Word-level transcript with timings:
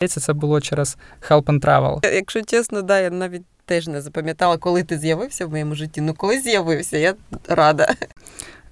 Здається, 0.00 0.20
це 0.20 0.32
було 0.32 0.60
через 0.60 0.98
Help 1.28 1.42
and 1.42 1.60
Travel. 1.60 2.14
Якщо 2.14 2.42
чесно, 2.42 2.82
да, 2.82 3.00
я 3.00 3.10
навіть 3.10 3.42
теж 3.64 3.88
не 3.88 4.00
запам'ятала, 4.00 4.56
коли 4.58 4.82
ти 4.82 4.98
з'явився 4.98 5.46
в 5.46 5.50
моєму 5.50 5.74
житті. 5.74 6.00
Ну, 6.00 6.14
коли 6.14 6.40
з'явився, 6.40 6.98
я 6.98 7.14
рада. 7.48 7.94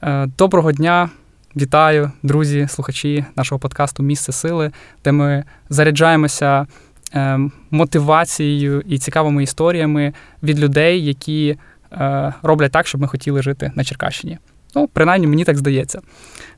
Е, 0.03 0.27
Доброго 0.39 0.73
дня, 0.73 1.11
вітаю, 1.57 2.13
друзі, 2.23 2.67
слухачі 2.71 3.25
нашого 3.37 3.59
подкасту 3.59 4.03
Місце 4.03 4.33
сили, 4.33 4.73
де 5.05 5.13
ми 5.13 5.45
заряджаємося 5.69 6.67
е, 7.15 7.39
мотивацією 7.71 8.83
і 8.87 8.99
цікавими 8.99 9.43
історіями 9.43 10.13
від 10.43 10.59
людей, 10.59 11.05
які 11.05 11.59
е, 11.93 12.35
роблять 12.43 12.73
так, 12.73 12.87
щоб 12.87 13.01
ми 13.01 13.09
хотіли 13.09 13.43
жити 13.43 13.73
на 13.75 13.85
Черкащині. 13.85 14.39
Ну, 14.75 14.89
принаймні, 14.93 15.27
мені 15.27 15.45
так 15.45 15.57
здається. 15.59 16.01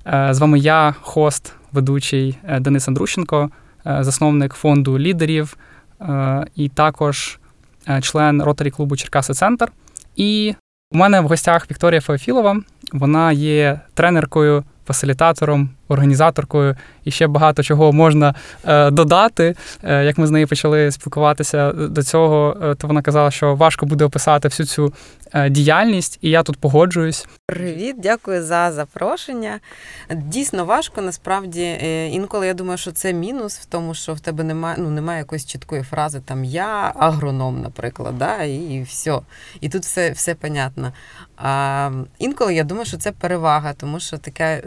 Е, 0.07 0.29
З 0.31 0.39
вами 0.39 0.59
я, 0.59 0.95
хост, 1.01 1.53
ведучий 1.73 2.39
е, 2.45 2.61
Денис 2.61 2.89
Андрущенко, 2.89 3.51
е, 3.53 3.70
засновник 3.85 4.55
фонду 4.55 4.99
лідерів 4.99 5.57
е, 6.01 6.45
і 6.57 6.69
також 6.69 7.39
е, 7.89 8.01
член 8.01 8.43
ротарі 8.43 8.71
клубу 8.71 8.97
Черкаси 8.97 9.35
Центр. 9.35 9.73
І 10.17 10.55
у 10.93 10.99
мене 10.99 11.21
в 11.21 11.29
гостях 11.29 11.71
Вікторія 11.71 12.01
Феофілова. 12.01 12.61
Вона 12.93 13.33
є 13.33 13.81
тренеркою, 13.95 14.65
фасилітатором, 14.87 15.71
організаторкою 15.91 16.77
і 17.05 17.11
ще 17.11 17.27
багато 17.27 17.63
чого 17.63 17.93
можна 17.93 18.35
е, 18.65 18.91
додати. 18.91 19.55
Е, 19.83 20.05
як 20.05 20.19
ми 20.19 20.27
з 20.27 20.31
нею 20.31 20.49
почали 20.49 20.91
спілкуватися 20.91 21.73
до 21.73 22.03
цього, 22.03 22.57
е, 22.63 22.75
то 22.75 22.87
вона 22.87 23.03
казала, 23.03 23.31
що 23.31 23.55
важко 23.55 23.87
буде 23.87 24.05
описати 24.05 24.49
всю 24.49 24.67
цю 24.67 24.93
е, 25.33 25.51
діяльність, 25.51 26.19
і 26.23 26.31
я 26.31 26.43
тут 26.43 26.57
погоджуюсь. 26.57 27.27
Привіт, 27.47 27.97
дякую 27.99 28.43
за 28.43 28.73
запрошення. 28.73 29.61
Дійсно 30.11 30.65
важко, 30.65 31.03
насправді. 31.03 31.63
Е, 31.63 32.09
Інколи 32.09 32.47
я 32.47 32.55
думаю, 32.55 32.79
що 32.79 32.93
це 32.93 33.13
мінус 33.13 33.59
в 33.59 33.65
тому, 33.65 33.95
що 33.95 34.15
в 34.15 34.21
тебе 34.21 34.45
немає, 34.45 34.77
ну, 34.79 34.91
немає 34.91 35.19
якоїсь 35.19 35.47
чіткої 35.47 35.83
фрази, 35.83 36.21
там 36.25 36.45
я 36.45 36.93
агроном, 36.97 37.63
наприклад, 37.63 38.19
да, 38.19 38.43
і, 38.43 38.83
все. 38.89 39.21
І 39.61 39.69
тут 39.69 39.83
все, 39.83 40.11
все 40.11 40.35
понятно. 40.35 40.93
А 41.37 41.91
інколи 42.19 42.55
я 42.55 42.65
думаю, 42.65 42.87
що 42.87 42.97
це 42.97 43.13
перевага, 43.13 43.73
тому 43.73 44.01
що 44.01 44.19
така 44.19 44.61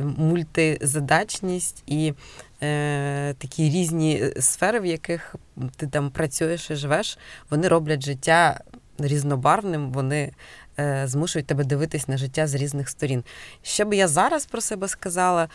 мультизадачність 1.14 1.84
і 1.88 2.14
е, 2.62 3.34
такі 3.34 3.70
різні 3.70 4.32
сфери, 4.40 4.80
в 4.80 4.86
яких 4.86 5.36
ти 5.76 5.88
там 5.88 6.10
працюєш 6.10 6.72
і 6.72 6.76
живеш, 6.76 7.18
вони 7.50 7.68
роблять 7.68 8.04
життя 8.04 8.60
різнобарвним, 9.00 9.92
вони 9.92 10.32
е, 10.80 11.04
змушують 11.08 11.48
тебе 11.48 11.64
дивитись 11.64 12.08
на 12.08 12.18
життя 12.18 12.48
з 12.48 12.56
різних 12.56 12.90
сторін. 12.90 13.24
Що 13.64 13.86
би 13.86 13.96
я 13.96 14.08
зараз 14.08 14.46
про 14.46 14.62
себе 14.62 14.88
сказала, 14.88 15.50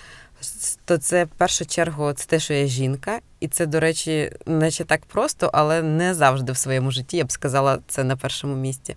то 0.84 0.98
це 0.98 1.24
в 1.24 1.28
першу 1.28 1.66
чергу 1.66 2.12
це 2.12 2.26
те, 2.26 2.38
що 2.38 2.54
я 2.54 2.66
жінка, 2.66 3.18
і 3.40 3.48
це, 3.48 3.66
до 3.66 3.80
речі, 3.80 4.32
наче 4.46 4.84
так 4.84 5.06
просто, 5.06 5.50
але 5.52 5.82
не 5.82 6.14
завжди 6.14 6.52
в 6.52 6.56
своєму 6.56 6.90
житті. 6.90 7.16
Я 7.16 7.24
б 7.24 7.32
сказала 7.32 7.78
це 7.88 8.04
на 8.04 8.16
першому 8.16 8.54
місці. 8.54 8.96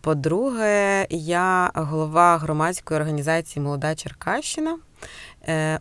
По-друге, 0.00 1.06
я 1.10 1.70
голова 1.74 2.38
громадської 2.38 3.00
організації 3.00 3.62
Молода 3.62 3.94
Черкащина, 3.94 4.72
е, 4.72 4.78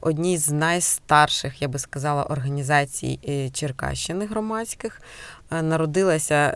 одній 0.01 0.37
з 0.37 0.51
найстарших, 0.51 1.61
я 1.61 1.67
би 1.67 1.79
сказала, 1.79 2.23
організацій 2.23 3.19
е, 3.29 3.49
Черкащини 3.49 4.25
громадських. 4.25 5.01
Е, 5.51 5.61
Народилася 5.61 6.53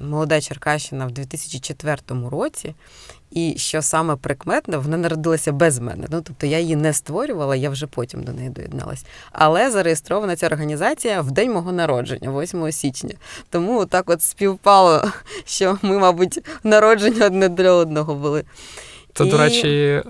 молода 0.00 0.40
Черкащина 0.40 1.06
в 1.06 1.10
2004 1.10 1.98
році. 2.30 2.74
І 3.34 3.54
що 3.56 3.82
саме 3.82 4.16
прикметне, 4.16 4.76
вона 4.76 4.96
народилася 4.96 5.52
без 5.52 5.78
мене. 5.78 6.06
Ну 6.10 6.22
тобто 6.22 6.46
я 6.46 6.58
її 6.58 6.76
не 6.76 6.92
створювала, 6.92 7.56
я 7.56 7.70
вже 7.70 7.86
потім 7.86 8.22
до 8.22 8.32
неї 8.32 8.50
доєдналась. 8.50 9.04
Але 9.32 9.70
зареєстрована 9.70 10.36
ця 10.36 10.46
організація 10.46 11.20
в 11.20 11.30
день 11.30 11.52
мого 11.52 11.72
народження, 11.72 12.40
8 12.40 12.72
січня. 12.72 13.14
Тому 13.50 13.86
так 13.86 14.10
от 14.10 14.22
співпало, 14.22 15.12
що 15.44 15.78
ми, 15.82 15.98
мабуть, 15.98 16.38
народження 16.64 17.26
одне 17.26 17.48
для 17.48 17.72
одного 17.72 18.14
були. 18.14 18.44
Це, 19.14 19.24
І- 19.26 19.30
до 19.30 19.38
речі, 19.38 20.02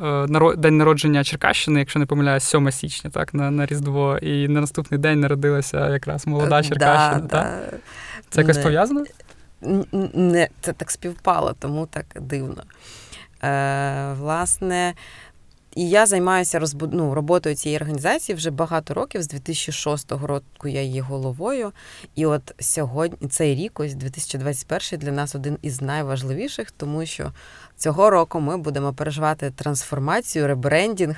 день 0.56 0.76
народження 0.76 1.24
Черкащини, 1.24 1.80
якщо 1.80 1.98
не 1.98 2.06
помиляюсь, 2.06 2.44
7 2.44 2.72
січня, 2.72 3.10
так, 3.10 3.34
на, 3.34 3.50
на 3.50 3.66
Різдво. 3.66 4.18
І 4.18 4.48
на 4.48 4.60
наступний 4.60 5.00
день 5.00 5.20
народилася 5.20 5.90
якраз 5.90 6.26
молода 6.26 6.62
Черкащина. 6.62 7.20
Да, 7.20 7.28
так? 7.42 7.68
да. 7.70 7.76
Це 8.30 8.40
якось 8.40 8.56
Не. 8.56 8.62
пов'язано? 8.62 9.04
Не, 10.14 10.48
це 10.60 10.72
так 10.72 10.90
співпало, 10.90 11.54
тому 11.58 11.86
так 11.86 12.06
дивно. 12.20 12.62
Е, 13.44 14.12
власне, 14.20 14.94
і 15.74 15.88
я 15.88 16.06
займаюся 16.06 16.58
розбу... 16.58 16.88
ну, 16.92 17.14
роботою 17.14 17.54
цієї 17.54 17.78
організації 17.78 18.36
вже 18.36 18.50
багато 18.50 18.94
років. 18.94 19.22
З 19.22 19.28
2006 19.28 20.12
року 20.12 20.68
я 20.68 20.82
її 20.82 21.00
головою. 21.00 21.72
І 22.14 22.26
от 22.26 22.54
сьогодні 22.58 23.28
цей 23.28 23.54
рік, 23.54 23.80
ось 23.80 23.94
2021, 23.94 25.00
для 25.00 25.12
нас 25.12 25.34
один 25.34 25.58
із 25.62 25.82
найважливіших, 25.82 26.70
тому 26.70 27.06
що 27.06 27.32
цього 27.76 28.10
року 28.10 28.40
ми 28.40 28.56
будемо 28.56 28.92
переживати 28.92 29.50
трансформацію, 29.50 30.46
ребрендінг, 30.46 31.16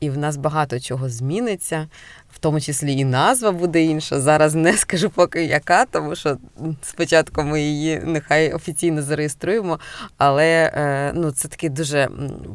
і 0.00 0.10
в 0.10 0.18
нас 0.18 0.36
багато 0.36 0.80
чого 0.80 1.08
зміниться, 1.08 1.88
в 2.38 2.40
тому 2.40 2.60
числі 2.60 2.92
і 2.92 3.04
назва 3.04 3.52
буде 3.52 3.82
інша. 3.82 4.20
Зараз 4.20 4.54
не 4.54 4.72
скажу 4.72 5.10
поки 5.10 5.44
яка, 5.44 5.84
тому 5.84 6.14
що 6.14 6.36
спочатку 6.82 7.42
ми 7.42 7.62
її 7.62 8.02
нехай 8.04 8.52
офіційно 8.52 9.02
зареєструємо, 9.02 9.78
але 10.18 10.72
е, 10.74 11.12
ну, 11.14 11.30
це 11.30 11.48
такі 11.48 11.68
дуже 11.68 12.08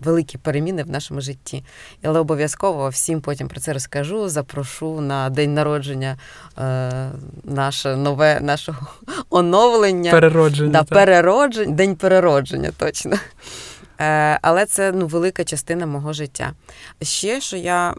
великі 0.03 0.37
переміни 0.37 0.83
в 0.83 0.89
нашому 0.89 1.21
житті. 1.21 1.63
Але 2.03 2.19
обов'язково 2.19 2.89
всім 2.89 3.21
потім 3.21 3.47
про 3.47 3.59
це 3.59 3.73
розкажу, 3.73 4.29
запрошу 4.29 5.01
на 5.01 5.29
день 5.29 5.53
народження 5.53 6.17
е, 6.57 6.91
наше 7.43 7.95
нове 7.95 8.39
нашого 8.39 8.87
оновлення. 9.29 10.11
Переродження. 10.11 10.71
Да, 10.71 10.79
так. 10.79 10.89
перероджень, 10.89 11.75
день 11.75 11.95
переродження, 11.95 12.71
точно. 12.77 13.17
Е, 13.99 14.39
але 14.41 14.65
це 14.65 14.91
ну, 14.91 15.07
велика 15.07 15.43
частина 15.43 15.85
мого 15.85 16.13
життя. 16.13 16.53
Ще, 17.01 17.41
що 17.41 17.57
я, 17.57 17.93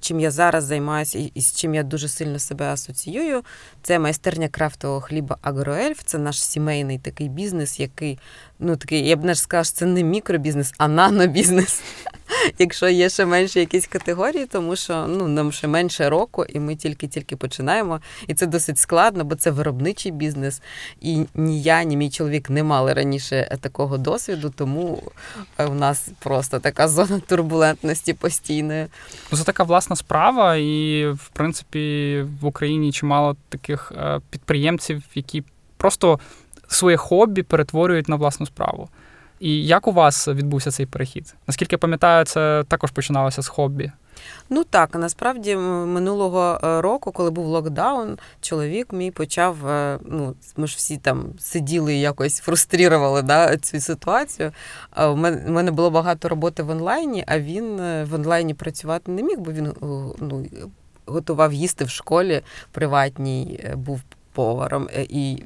чим 0.00 0.20
я 0.20 0.30
зараз 0.30 0.64
займаюся 0.64 1.18
і, 1.34 1.40
з 1.40 1.54
чим 1.54 1.74
я 1.74 1.82
дуже 1.82 2.08
сильно 2.08 2.38
себе 2.38 2.72
асоціюю, 2.72 3.42
це 3.82 3.98
майстерня 3.98 4.48
крафтового 4.48 5.00
хліба 5.00 5.36
Агроельф. 5.42 6.00
Це 6.04 6.18
наш 6.18 6.42
сімейний 6.42 6.98
такий 6.98 7.28
бізнес, 7.28 7.80
який, 7.80 8.18
ну 8.58 8.76
такий, 8.76 9.08
я 9.08 9.16
б 9.16 9.24
не 9.24 9.34
сказала, 9.34 9.64
що 9.64 9.74
це 9.74 9.86
не 9.86 10.02
мікробізнес, 10.02 10.74
а 10.78 10.88
нанобізнес. 10.88 11.82
Якщо 12.58 12.88
є 12.88 13.08
ще 13.08 13.26
менші 13.26 13.60
якісь 13.60 13.86
категорії, 13.86 14.46
тому 14.46 14.76
що 14.76 15.06
ну, 15.08 15.28
нам 15.28 15.52
ще 15.52 15.68
менше 15.68 16.08
року, 16.08 16.44
і 16.44 16.60
ми 16.60 16.76
тільки-тільки 16.76 17.36
починаємо. 17.36 18.00
І 18.26 18.34
це 18.34 18.46
досить 18.46 18.78
складно, 18.78 19.24
бо 19.24 19.34
це 19.34 19.50
виробничий 19.50 20.12
бізнес. 20.12 20.62
І 21.00 21.24
ні 21.34 21.62
я, 21.62 21.84
ні 21.84 21.96
мій 21.96 22.10
чоловік 22.10 22.50
не 22.50 22.62
мали 22.62 22.92
раніше 22.92 23.58
такого 23.60 23.98
досвіду, 23.98 24.52
тому 24.56 25.02
е, 25.58 25.66
у 25.66 25.74
нас 25.74 26.08
просто 26.18 26.58
така 26.58 26.88
зона 26.88 27.20
турбулентності 27.26 28.14
постійної. 28.14 28.86
Ну, 29.32 29.38
Це 29.38 29.44
така 29.44 29.64
власна 29.64 29.96
справа, 29.96 30.56
і 30.56 31.06
в 31.06 31.28
принципі 31.32 32.24
в 32.40 32.46
Україні 32.46 32.92
чимало 32.92 33.36
таких 33.48 33.92
е, 33.96 34.20
підприємців, 34.30 35.02
які 35.14 35.44
просто 35.76 36.18
своє 36.68 36.96
хобі 36.96 37.42
перетворюють 37.42 38.08
на 38.08 38.16
власну 38.16 38.46
справу. 38.46 38.88
І 39.40 39.66
як 39.66 39.88
у 39.88 39.92
вас 39.92 40.28
відбувся 40.28 40.70
цей 40.70 40.86
перехід? 40.86 41.34
Наскільки 41.46 41.74
я 41.74 41.78
пам'ятаю, 41.78 42.24
це 42.24 42.64
також 42.68 42.90
починалося 42.90 43.42
з 43.42 43.48
хобі. 43.48 43.92
Ну 44.50 44.64
так, 44.64 44.94
насправді 44.94 45.56
минулого 45.56 46.60
е, 46.64 46.80
року, 46.80 47.12
коли 47.12 47.30
був 47.30 47.46
локдаун, 47.46 48.18
чоловік 48.40 48.92
мій 48.92 49.10
почав. 49.10 49.66
е, 49.66 49.98
Ну, 50.04 50.34
ми 50.56 50.66
ж 50.66 50.76
всі 50.76 50.96
там 50.96 51.24
сиділи 51.38 51.94
і 51.94 52.00
якось 52.00 52.40
фрустрували 52.40 53.22
да, 53.22 53.56
цю 53.56 53.80
ситуацію. 53.80 54.52
В 54.96 55.16
мене, 55.50 55.70
було 55.70 55.90
багато 55.90 56.28
роботи 56.28 56.62
в 56.62 56.70
онлайні, 56.70 57.24
а 57.26 57.38
він 57.38 57.80
е, 57.80 58.04
в 58.04 58.14
онлайні 58.14 58.54
працювати 58.54 59.12
не 59.12 59.22
міг, 59.22 59.38
бо 59.38 59.52
він 59.52 59.72
ну, 60.20 60.46
готував 61.06 61.52
їсти 61.52 61.84
в 61.84 61.90
школі 61.90 62.42
приватній, 62.72 63.64
був 63.74 64.00
поваром 64.32 64.88
і. 65.08 65.42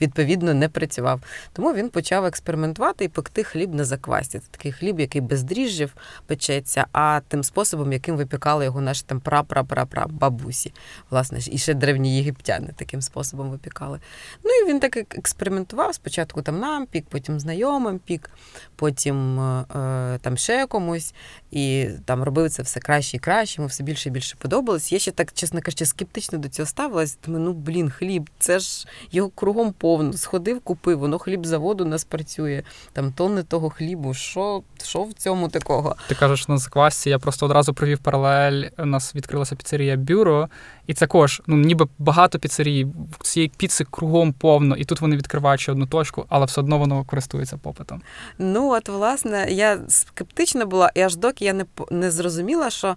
Відповідно, 0.00 0.54
не 0.54 0.68
працював. 0.68 1.20
Тому 1.52 1.74
він 1.74 1.88
почав 1.88 2.24
експериментувати 2.24 3.04
і 3.04 3.08
пекти 3.08 3.44
хліб 3.44 3.74
на 3.74 3.84
заквасті. 3.84 4.38
Це 4.38 4.46
такий 4.50 4.72
хліб, 4.72 5.00
який 5.00 5.20
без 5.20 5.42
дріжджів 5.42 5.94
печеться, 6.26 6.86
а 6.92 7.20
тим 7.28 7.44
способом, 7.44 7.92
яким 7.92 8.16
випікали 8.16 8.64
його 8.64 8.80
наші 8.80 9.02
там 9.06 9.20
пра-пра-пра-пра 9.20 10.08
бабусі. 10.08 10.72
Власне, 11.10 11.38
і 11.50 11.58
ще 11.58 11.74
древні 11.74 12.16
єгиптяни 12.16 12.68
таким 12.76 13.02
способом 13.02 13.50
випікали. 13.50 14.00
Ну 14.44 14.50
і 14.50 14.68
він 14.68 14.80
так 14.80 14.96
експериментував. 14.96 15.94
Спочатку 15.94 16.42
там 16.42 16.58
нам 16.58 16.86
пік, 16.86 17.06
потім 17.08 17.40
знайомим 17.40 17.98
пік, 17.98 18.30
потім 18.76 19.40
е, 19.40 20.18
там 20.22 20.36
ще 20.36 20.66
комусь, 20.66 21.14
і 21.50 21.88
там 22.04 22.22
робив 22.22 22.50
це 22.50 22.62
все 22.62 22.80
краще 22.80 23.16
і 23.16 23.20
краще, 23.20 23.60
йому 23.60 23.68
все 23.68 23.82
більше 23.82 24.08
і 24.08 24.12
більше 24.12 24.36
подобалось. 24.38 24.92
Я 24.92 24.98
ще 24.98 25.10
так, 25.10 25.32
чесно 25.32 25.60
кажучи, 25.60 25.86
скептично 25.86 26.38
до 26.38 26.48
цього 26.48 26.66
ставилась. 26.66 27.18
Думаю, 27.26 27.44
ну 27.44 27.52
блін, 27.52 27.90
хліб, 27.90 28.30
це 28.38 28.58
ж 28.58 28.86
його 29.10 29.28
кругом 29.28 29.71
повно. 29.72 30.12
Сходив, 30.12 30.60
купив, 30.60 30.98
воно 30.98 31.18
хліб 31.18 31.46
заводу 31.46 31.84
нас 31.84 32.04
працює, 32.04 32.62
там 32.92 33.12
тонни 33.12 33.42
того 33.42 33.70
хлібу. 33.70 34.14
Що 34.14 34.62
що 34.82 35.02
в 35.02 35.12
цьому 35.12 35.48
такого? 35.48 35.96
Ти 36.08 36.14
кажеш 36.14 36.48
на 36.48 36.58
заквасці, 36.58 37.10
я 37.10 37.18
просто 37.18 37.46
одразу 37.46 37.74
провів 37.74 37.98
паралель. 37.98 38.62
У 38.78 38.86
нас 38.86 39.14
відкрилася 39.14 39.56
піцерія 39.56 39.96
бюро, 39.96 40.48
і 40.86 40.94
це 40.94 41.06
також, 41.12 41.42
ну 41.46 41.56
ніби 41.56 41.86
багато 41.98 42.38
піцерій, 42.38 42.86
цієї 43.22 43.52
піци 43.56 43.84
кругом 43.90 44.32
повно, 44.32 44.76
і 44.76 44.84
тут 44.84 45.00
вони 45.00 45.16
відкривають 45.16 45.60
ще 45.60 45.72
одну 45.72 45.86
точку, 45.86 46.26
але 46.28 46.46
все 46.46 46.60
одно 46.60 46.78
воно 46.78 47.04
користується 47.04 47.56
попитом. 47.56 48.02
Ну 48.38 48.70
от, 48.70 48.88
власне, 48.88 49.46
я 49.50 49.78
скептична 49.88 50.66
була, 50.66 50.90
і 50.94 51.00
аж 51.00 51.16
доки 51.16 51.44
я 51.44 51.52
не 51.52 51.64
не 51.90 52.10
зрозуміла, 52.10 52.70
що 52.70 52.96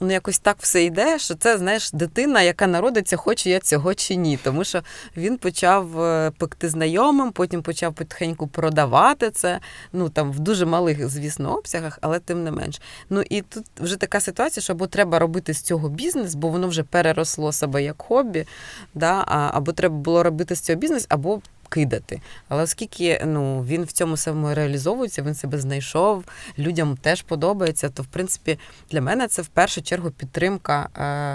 ну 0.00 0.10
якось 0.10 0.38
так 0.38 0.56
все 0.60 0.84
йде, 0.84 1.18
що 1.18 1.34
це 1.34 1.58
знаєш 1.58 1.92
дитина, 1.92 2.42
яка 2.42 2.66
народиться, 2.66 3.16
хоче 3.16 3.50
я 3.50 3.60
цього 3.60 3.94
чи 3.94 4.16
ні. 4.16 4.38
Тому 4.42 4.64
що 4.64 4.82
він 5.16 5.36
почав 5.36 6.02
е, 6.02 6.32
пекти 6.38 6.68
знайомим, 6.68 7.32
потім 7.32 7.62
почав 7.62 7.94
потихеньку 7.94 8.46
продавати 8.46 9.30
це. 9.30 9.60
Ну 9.92 10.08
там 10.08 10.32
в 10.32 10.38
дуже 10.38 10.66
малих, 10.66 11.08
звісно, 11.08 11.56
обсягах, 11.56 11.98
але 12.00 12.18
тим 12.18 12.44
не 12.44 12.50
менш. 12.50 12.80
Ну 13.10 13.22
і 13.30 13.42
тут 13.42 13.64
вже 13.80 13.96
така 13.96 14.20
ситуація, 14.20 14.62
що 14.62 14.72
або 14.72 14.86
треба 14.86 15.18
робити 15.18 15.54
з 15.54 15.62
цього 15.62 15.88
бізнес, 15.88 16.34
бо 16.34 16.48
воно 16.48 16.68
вже 16.68 16.82
переросло 16.82 17.52
себе 17.52 17.82
як 17.82 18.02
хобі, 18.02 18.46
да, 18.94 19.24
або 19.26 19.72
треба 19.72 19.94
було 19.96 20.22
робити 20.22 20.54
з 20.54 20.60
цього 20.60 20.78
бізнес, 20.78 21.06
або 21.08 21.40
кидати. 21.66 22.20
Але 22.48 22.62
оскільки 22.62 23.22
ну, 23.26 23.62
він 23.62 23.84
в 23.84 23.92
цьому 23.92 24.16
самому 24.16 24.54
реалізовується, 24.54 25.22
він 25.22 25.34
себе 25.34 25.58
знайшов, 25.58 26.24
людям 26.58 26.96
теж 26.96 27.22
подобається, 27.22 27.88
то 27.88 28.02
в 28.02 28.06
принципі 28.06 28.58
для 28.90 29.00
мене 29.00 29.28
це 29.28 29.42
в 29.42 29.46
першу 29.46 29.82
чергу 29.82 30.10
підтримка 30.10 30.88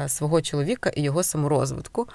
е, 0.06 0.10
свого 0.10 0.42
чоловіка 0.42 0.90
і 0.90 1.02
його 1.02 1.24
саморозвитку. 1.24 2.08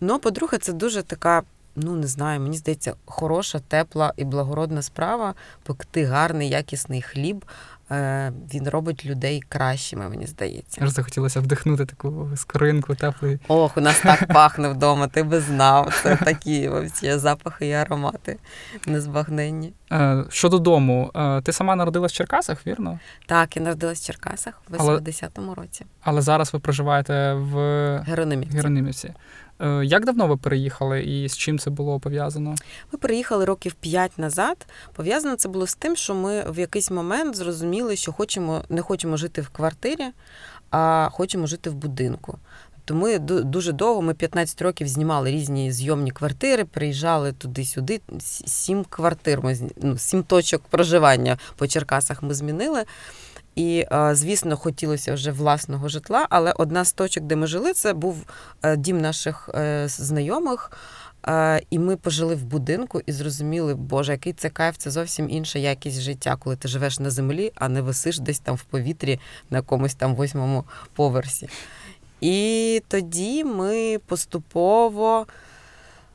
Ну, 0.00 0.18
по-друге, 0.18 0.58
це 0.58 0.72
дуже 0.72 1.02
така. 1.02 1.42
Ну, 1.76 1.96
не 1.96 2.06
знаю, 2.06 2.40
мені 2.40 2.56
здається, 2.56 2.94
хороша, 3.04 3.58
тепла 3.68 4.12
і 4.16 4.24
благородна 4.24 4.82
справа 4.82 5.34
пекти 5.62 6.04
гарний, 6.04 6.48
якісний 6.48 7.02
хліб, 7.02 7.44
він 8.54 8.68
робить 8.68 9.06
людей 9.06 9.42
кращими, 9.48 10.08
мені 10.08 10.26
здається. 10.26 10.80
Аж 10.84 10.90
захотілося 10.90 11.40
вдихнути 11.40 11.86
таку 11.86 12.28
скоринку, 12.36 12.94
теплий. 12.94 13.38
Ох, 13.48 13.76
у 13.76 13.80
нас 13.80 14.00
так 14.00 14.26
пахне 14.32 14.68
вдома, 14.68 15.06
ти 15.08 15.22
би 15.22 15.40
знав. 15.40 16.00
Це 16.02 16.16
такі 16.16 16.70
всі 16.84 17.18
запахи 17.18 17.66
і 17.66 17.72
аромати 17.72 18.38
незбагненні. 18.86 19.72
Е, 19.92 20.24
щодо 20.28 20.58
дому, 20.58 21.10
е, 21.14 21.40
ти 21.42 21.52
сама 21.52 21.76
народилась 21.76 22.12
в 22.12 22.14
Черкасах, 22.14 22.66
вірно? 22.66 22.98
Так, 23.26 23.56
я 23.56 23.62
народилась 23.62 24.00
в 24.00 24.06
Черкасах 24.06 24.54
в 24.68 24.74
80-му 24.74 25.54
році. 25.54 25.86
Але 26.02 26.22
зараз 26.22 26.52
ви 26.52 26.58
проживаєте 26.58 27.34
в 27.34 27.54
Геронимівці. 28.06 28.56
Геронимівці. 28.56 29.14
Е, 29.60 29.84
як 29.84 30.04
давно 30.04 30.26
ви 30.26 30.36
переїхали 30.36 31.02
і 31.02 31.28
з 31.28 31.36
чим 31.36 31.58
це 31.58 31.70
було 31.70 32.00
пов'язано? 32.00 32.54
Ми 32.92 32.98
переїхали 32.98 33.44
років 33.44 33.74
п'ять 33.74 34.18
назад. 34.18 34.66
Пов'язано 34.94 35.36
це 35.36 35.48
було 35.48 35.66
з 35.66 35.74
тим, 35.74 35.96
що 35.96 36.14
ми 36.14 36.50
в 36.50 36.58
якийсь 36.58 36.90
момент 36.90 37.36
зрозуміли, 37.36 37.96
що 37.96 38.12
хочемо 38.12 38.64
не 38.68 38.82
хочемо 38.82 39.16
жити 39.16 39.40
в 39.40 39.48
квартирі, 39.48 40.04
а 40.70 41.08
хочемо 41.12 41.46
жити 41.46 41.70
в 41.70 41.74
будинку. 41.74 42.38
То 42.84 42.94
ми 42.94 43.18
дуже 43.18 43.72
довго, 43.72 44.02
ми 44.02 44.14
15 44.14 44.62
років 44.62 44.88
знімали 44.88 45.30
різні 45.30 45.72
зйомні 45.72 46.10
квартири, 46.10 46.64
приїжджали 46.64 47.32
туди-сюди. 47.32 48.00
Сім 48.46 48.84
квартир, 48.84 49.42
ми 49.42 49.56
ну, 49.82 49.98
сім 49.98 50.22
точок 50.22 50.62
проживання 50.70 51.38
по 51.56 51.66
Черкасах 51.66 52.22
ми 52.22 52.34
змінили. 52.34 52.84
І, 53.56 53.86
звісно, 54.12 54.56
хотілося 54.56 55.14
вже 55.14 55.32
власного 55.32 55.88
житла, 55.88 56.26
але 56.30 56.52
одна 56.56 56.84
з 56.84 56.92
точок, 56.92 57.24
де 57.24 57.36
ми 57.36 57.46
жили, 57.46 57.72
це 57.72 57.92
був 57.92 58.16
е, 58.62 58.76
дім 58.76 59.00
наших 59.00 59.50
е, 59.54 59.84
знайомих. 59.88 60.70
І 61.70 61.78
ми 61.78 61.96
пожили 61.96 62.34
в 62.34 62.44
будинку 62.44 63.00
і 63.06 63.12
зрозуміли, 63.12 63.74
Боже, 63.74 64.12
який 64.12 64.32
це 64.32 64.50
кайф, 64.50 64.76
це 64.76 64.90
зовсім 64.90 65.30
інша 65.30 65.58
якість 65.58 66.00
життя, 66.00 66.36
коли 66.36 66.56
ти 66.56 66.68
живеш 66.68 66.98
на 66.98 67.10
землі, 67.10 67.52
а 67.54 67.68
не 67.68 67.82
висиш 67.82 68.18
десь 68.18 68.38
там 68.38 68.56
в 68.56 68.62
повітрі 68.62 69.20
на 69.50 69.58
якомусь 69.58 69.94
там 69.94 70.14
восьмому 70.14 70.64
поверсі. 70.94 71.48
І 72.20 72.82
тоді 72.88 73.44
ми 73.44 73.98
поступово 74.06 75.26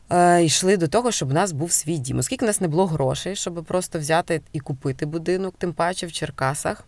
е, 0.10 0.44
йшли 0.44 0.78
до 0.78 0.88
того, 0.88 1.12
щоб 1.12 1.30
у 1.30 1.34
нас 1.34 1.52
був 1.52 1.72
свій 1.72 1.98
дім. 1.98 2.18
Оскільки 2.18 2.46
у 2.46 2.48
нас 2.48 2.62
не 2.62 2.68
було 2.68 2.86
грошей, 2.86 3.36
щоб 3.36 3.64
просто 3.64 4.00
взяти 4.00 4.42
і 4.54 4.60
купити 4.60 5.06
будинок, 5.06 5.56
тим 5.58 5.74
паче 5.74 6.08
в 6.08 6.12
Черкасах 6.12 6.84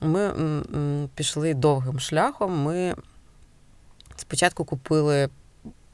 ми 0.00 0.32
пішли 1.14 1.54
довгим 1.54 2.00
шляхом. 2.00 2.62
Ми 2.62 2.94
спочатку 4.16 4.64
купили 4.64 5.28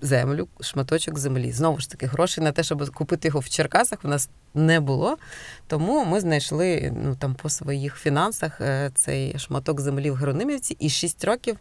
землю, 0.03 0.49
шматочок 0.61 1.19
землі. 1.19 1.53
Знову 1.53 1.79
ж 1.79 1.91
таки, 1.91 2.07
грошей 2.07 2.45
на 2.45 2.53
те, 2.53 2.63
щоб 2.63 2.95
купити 2.95 3.29
його 3.29 3.41
в 3.41 3.49
Черкасах, 3.49 3.99
у 4.05 4.09
нас 4.09 4.29
не 4.55 4.81
було. 4.81 5.17
Тому 5.67 6.05
ми 6.05 6.21
знайшли 6.21 6.93
ну, 7.05 7.17
там 7.17 7.35
по 7.35 7.49
своїх 7.49 7.97
фінансах 7.97 8.61
е, 8.61 8.91
цей 8.95 9.39
шматок 9.39 9.81
землі 9.81 10.11
в 10.11 10.15
Геронимівці 10.15 10.77
і 10.79 10.89
6 10.89 11.25
років 11.25 11.59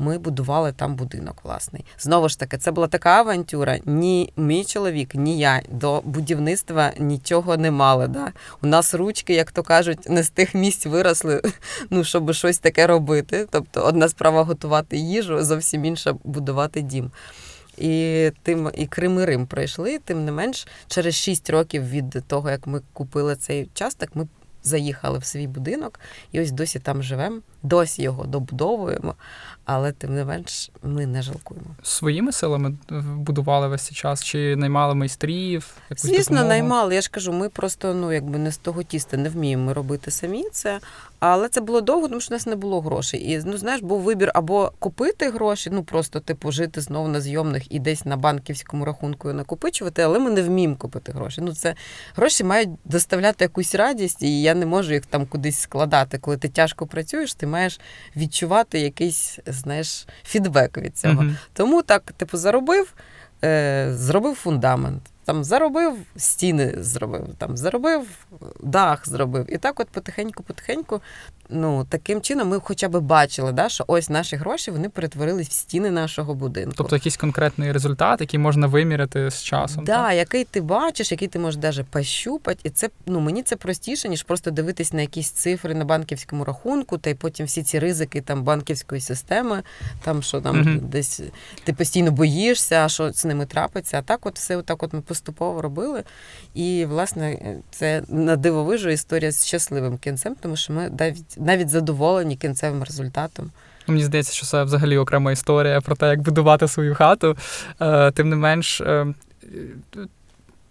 ми 0.00 0.18
будували 0.18 0.72
там 0.72 0.94
будинок 0.94 1.36
власний. 1.44 1.84
Знову 1.98 2.28
ж 2.28 2.38
таки, 2.38 2.58
це 2.58 2.70
була 2.70 2.86
така 2.86 3.10
авантюра. 3.10 3.78
Ні 3.84 4.32
мій 4.36 4.64
чоловік, 4.64 5.14
ні 5.14 5.38
я 5.38 5.62
до 5.68 6.00
будівництва 6.04 6.92
нічого 6.98 7.56
не 7.56 7.70
мали. 7.70 8.08
Да? 8.08 8.32
У 8.62 8.66
нас 8.66 8.94
ручки, 8.94 9.34
як 9.34 9.52
то 9.52 9.62
кажуть, 9.62 10.08
не 10.08 10.22
з 10.22 10.30
тих 10.30 10.54
місць 10.54 10.86
виросли, 10.86 11.42
ну 11.90 12.04
щоб 12.04 12.32
щось 12.32 12.58
таке 12.58 12.86
робити. 12.86 13.46
Тобто, 13.50 13.80
одна 13.80 14.08
справа 14.08 14.42
готувати 14.42 14.96
їжу, 14.96 15.44
зовсім 15.44 15.84
інша 15.84 16.14
будувати 16.24 16.80
дім. 16.80 17.10
І 17.78 18.30
тим 18.42 18.70
і 18.74 18.86
Крим 18.86 19.20
і 19.20 19.24
Рим 19.24 19.46
пройшли. 19.46 19.98
Тим 19.98 20.24
не 20.24 20.32
менш, 20.32 20.66
через 20.88 21.14
6 21.14 21.50
років 21.50 21.88
від 21.88 22.24
того, 22.26 22.50
як 22.50 22.66
ми 22.66 22.80
купили 22.92 23.36
цей 23.36 23.64
участок, 23.64 24.08
ми 24.14 24.28
заїхали 24.62 25.18
в 25.18 25.24
свій 25.24 25.46
будинок, 25.46 26.00
і 26.32 26.40
ось 26.40 26.50
досі 26.50 26.78
там 26.78 27.02
живемо, 27.02 27.40
досі 27.62 28.02
його 28.02 28.24
добудовуємо, 28.24 29.14
але 29.64 29.92
тим 29.92 30.14
не 30.14 30.24
менш 30.24 30.70
ми 30.82 31.06
не 31.06 31.22
жалкуємо. 31.22 31.66
Своїми 31.82 32.32
силами 32.32 32.78
будували 33.16 33.68
весь 33.68 33.82
цей 33.82 33.96
час 33.96 34.24
чи 34.24 34.56
наймали 34.56 34.94
майстрів? 34.94 35.74
Звісно, 35.90 36.22
допомогу? 36.22 36.48
наймали. 36.48 36.94
Я 36.94 37.00
ж 37.00 37.10
кажу, 37.10 37.32
ми 37.32 37.48
просто 37.48 37.94
ну 37.94 38.12
якби 38.12 38.38
не 38.38 38.52
з 38.52 38.58
того 38.58 38.82
тіста 38.82 39.16
не 39.16 39.28
вміємо 39.28 39.74
робити 39.74 40.10
самі 40.10 40.44
це. 40.52 40.80
Але 41.20 41.48
це 41.48 41.60
було 41.60 41.80
довго, 41.80 42.08
тому 42.08 42.20
що 42.20 42.34
у 42.34 42.34
нас 42.34 42.46
не 42.46 42.56
було 42.56 42.80
грошей. 42.80 43.30
І 43.30 43.42
ну 43.44 43.56
знаєш, 43.56 43.82
був 43.82 44.00
вибір 44.00 44.30
або 44.34 44.72
купити 44.78 45.30
гроші, 45.30 45.70
ну 45.72 45.82
просто 45.82 46.20
типу 46.20 46.52
жити 46.52 46.80
знову 46.80 47.08
на 47.08 47.20
зйомних 47.20 47.72
і 47.72 47.78
десь 47.78 48.04
на 48.04 48.16
банківському 48.16 48.84
рахунку 48.84 49.32
накопичувати, 49.32 50.02
але 50.02 50.18
ми 50.18 50.30
не 50.30 50.42
вміємо 50.42 50.76
купити 50.76 51.12
гроші. 51.12 51.40
Ну 51.40 51.54
це 51.54 51.74
гроші 52.16 52.44
мають 52.44 52.70
доставляти 52.84 53.44
якусь 53.44 53.74
радість, 53.74 54.22
і 54.22 54.42
я 54.42 54.54
не 54.54 54.66
можу 54.66 54.92
їх 54.92 55.06
там 55.06 55.26
кудись 55.26 55.58
складати. 55.58 56.18
Коли 56.18 56.36
ти 56.36 56.48
тяжко 56.48 56.86
працюєш, 56.86 57.34
ти 57.34 57.46
маєш 57.50 57.80
відчувати 58.16 58.80
якийсь 58.80 59.38
знаєш 59.46 60.06
фідбек 60.24 60.78
від 60.78 60.98
цього. 60.98 61.22
uh 61.22 61.34
Тому 61.52 61.82
так, 61.82 62.12
типу, 62.12 62.36
заробив, 62.36 62.94
е, 63.44 63.88
зробив 63.94 64.34
фундамент 64.34 65.02
там 65.30 65.44
заробив, 65.44 65.96
стіни 66.16 66.74
зробив, 66.78 67.28
там 67.38 67.56
заробив, 67.56 68.06
дах 68.62 69.08
зробив. 69.08 69.54
І 69.54 69.58
так, 69.58 69.80
от 69.80 69.88
потихеньку-потихеньку, 69.94 71.00
ну 71.48 71.86
таким 71.88 72.20
чином, 72.20 72.48
ми 72.48 72.60
хоча 72.60 72.88
б 72.88 73.00
бачили, 73.00 73.52
да, 73.52 73.68
що 73.68 73.84
ось 73.86 74.10
наші 74.10 74.36
гроші 74.36 74.70
вони 74.70 74.88
перетворились 74.88 75.48
в 75.48 75.52
стіни 75.52 75.90
нашого 75.90 76.34
будинку. 76.34 76.74
Тобто 76.76 76.96
якийсь 76.96 77.16
конкретний 77.16 77.72
результат, 77.72 78.20
який 78.20 78.40
можна 78.40 78.66
виміряти 78.66 79.30
з 79.30 79.42
часом. 79.42 79.84
Да, 79.84 80.08
так, 80.08 80.14
який 80.14 80.44
ти 80.44 80.60
бачиш, 80.60 81.10
який 81.10 81.28
ти 81.28 81.38
можеш 81.38 81.62
навіть 81.62 81.86
пощупати. 81.86 82.60
І 82.64 82.70
це 82.70 82.90
ну 83.06 83.20
мені 83.20 83.42
це 83.42 83.56
простіше, 83.56 84.08
ніж 84.08 84.22
просто 84.22 84.50
дивитись 84.50 84.92
на 84.92 85.00
якісь 85.00 85.30
цифри 85.30 85.74
на 85.74 85.84
банківському 85.84 86.44
рахунку, 86.44 86.98
та 86.98 87.10
й 87.10 87.14
потім 87.14 87.46
всі 87.46 87.62
ці 87.62 87.78
ризики 87.78 88.20
там 88.20 88.42
банківської 88.42 89.00
системи, 89.00 89.62
там 90.04 90.22
що 90.22 90.40
там 90.40 90.56
mm 90.56 90.80
десь 90.80 91.22
ти 91.64 91.72
постійно 91.72 92.10
боїшся, 92.10 92.88
що 92.88 93.12
з 93.12 93.24
ними 93.24 93.46
трапиться. 93.46 93.98
А 93.98 94.02
так, 94.02 94.26
от 94.26 94.36
все 94.36 94.56
отак, 94.56 94.82
от 94.82 94.92
ми 94.92 95.00
поступово 95.20 95.62
робили. 95.62 96.02
І, 96.54 96.84
власне, 96.88 97.38
це 97.70 98.02
на 98.08 98.36
дивовижу 98.36 98.90
історія 98.90 99.32
з 99.32 99.46
щасливим 99.46 99.98
кінцем, 99.98 100.36
тому 100.40 100.56
що 100.56 100.72
ми 100.72 100.90
навіть 100.98 101.36
навіть 101.36 101.68
задоволені 101.68 102.36
кінцевим 102.36 102.82
результатом. 102.82 103.50
Мені 103.86 104.04
здається, 104.04 104.32
що 104.32 104.46
це 104.46 104.64
взагалі 104.64 104.98
окрема 104.98 105.32
історія 105.32 105.80
про 105.80 105.96
те, 105.96 106.08
як 106.08 106.20
будувати 106.20 106.68
свою 106.68 106.94
хату. 106.94 107.36
Е, 107.80 108.10
тим 108.10 108.28
не 108.28 108.36
менш, 108.36 108.80
е, 108.80 109.06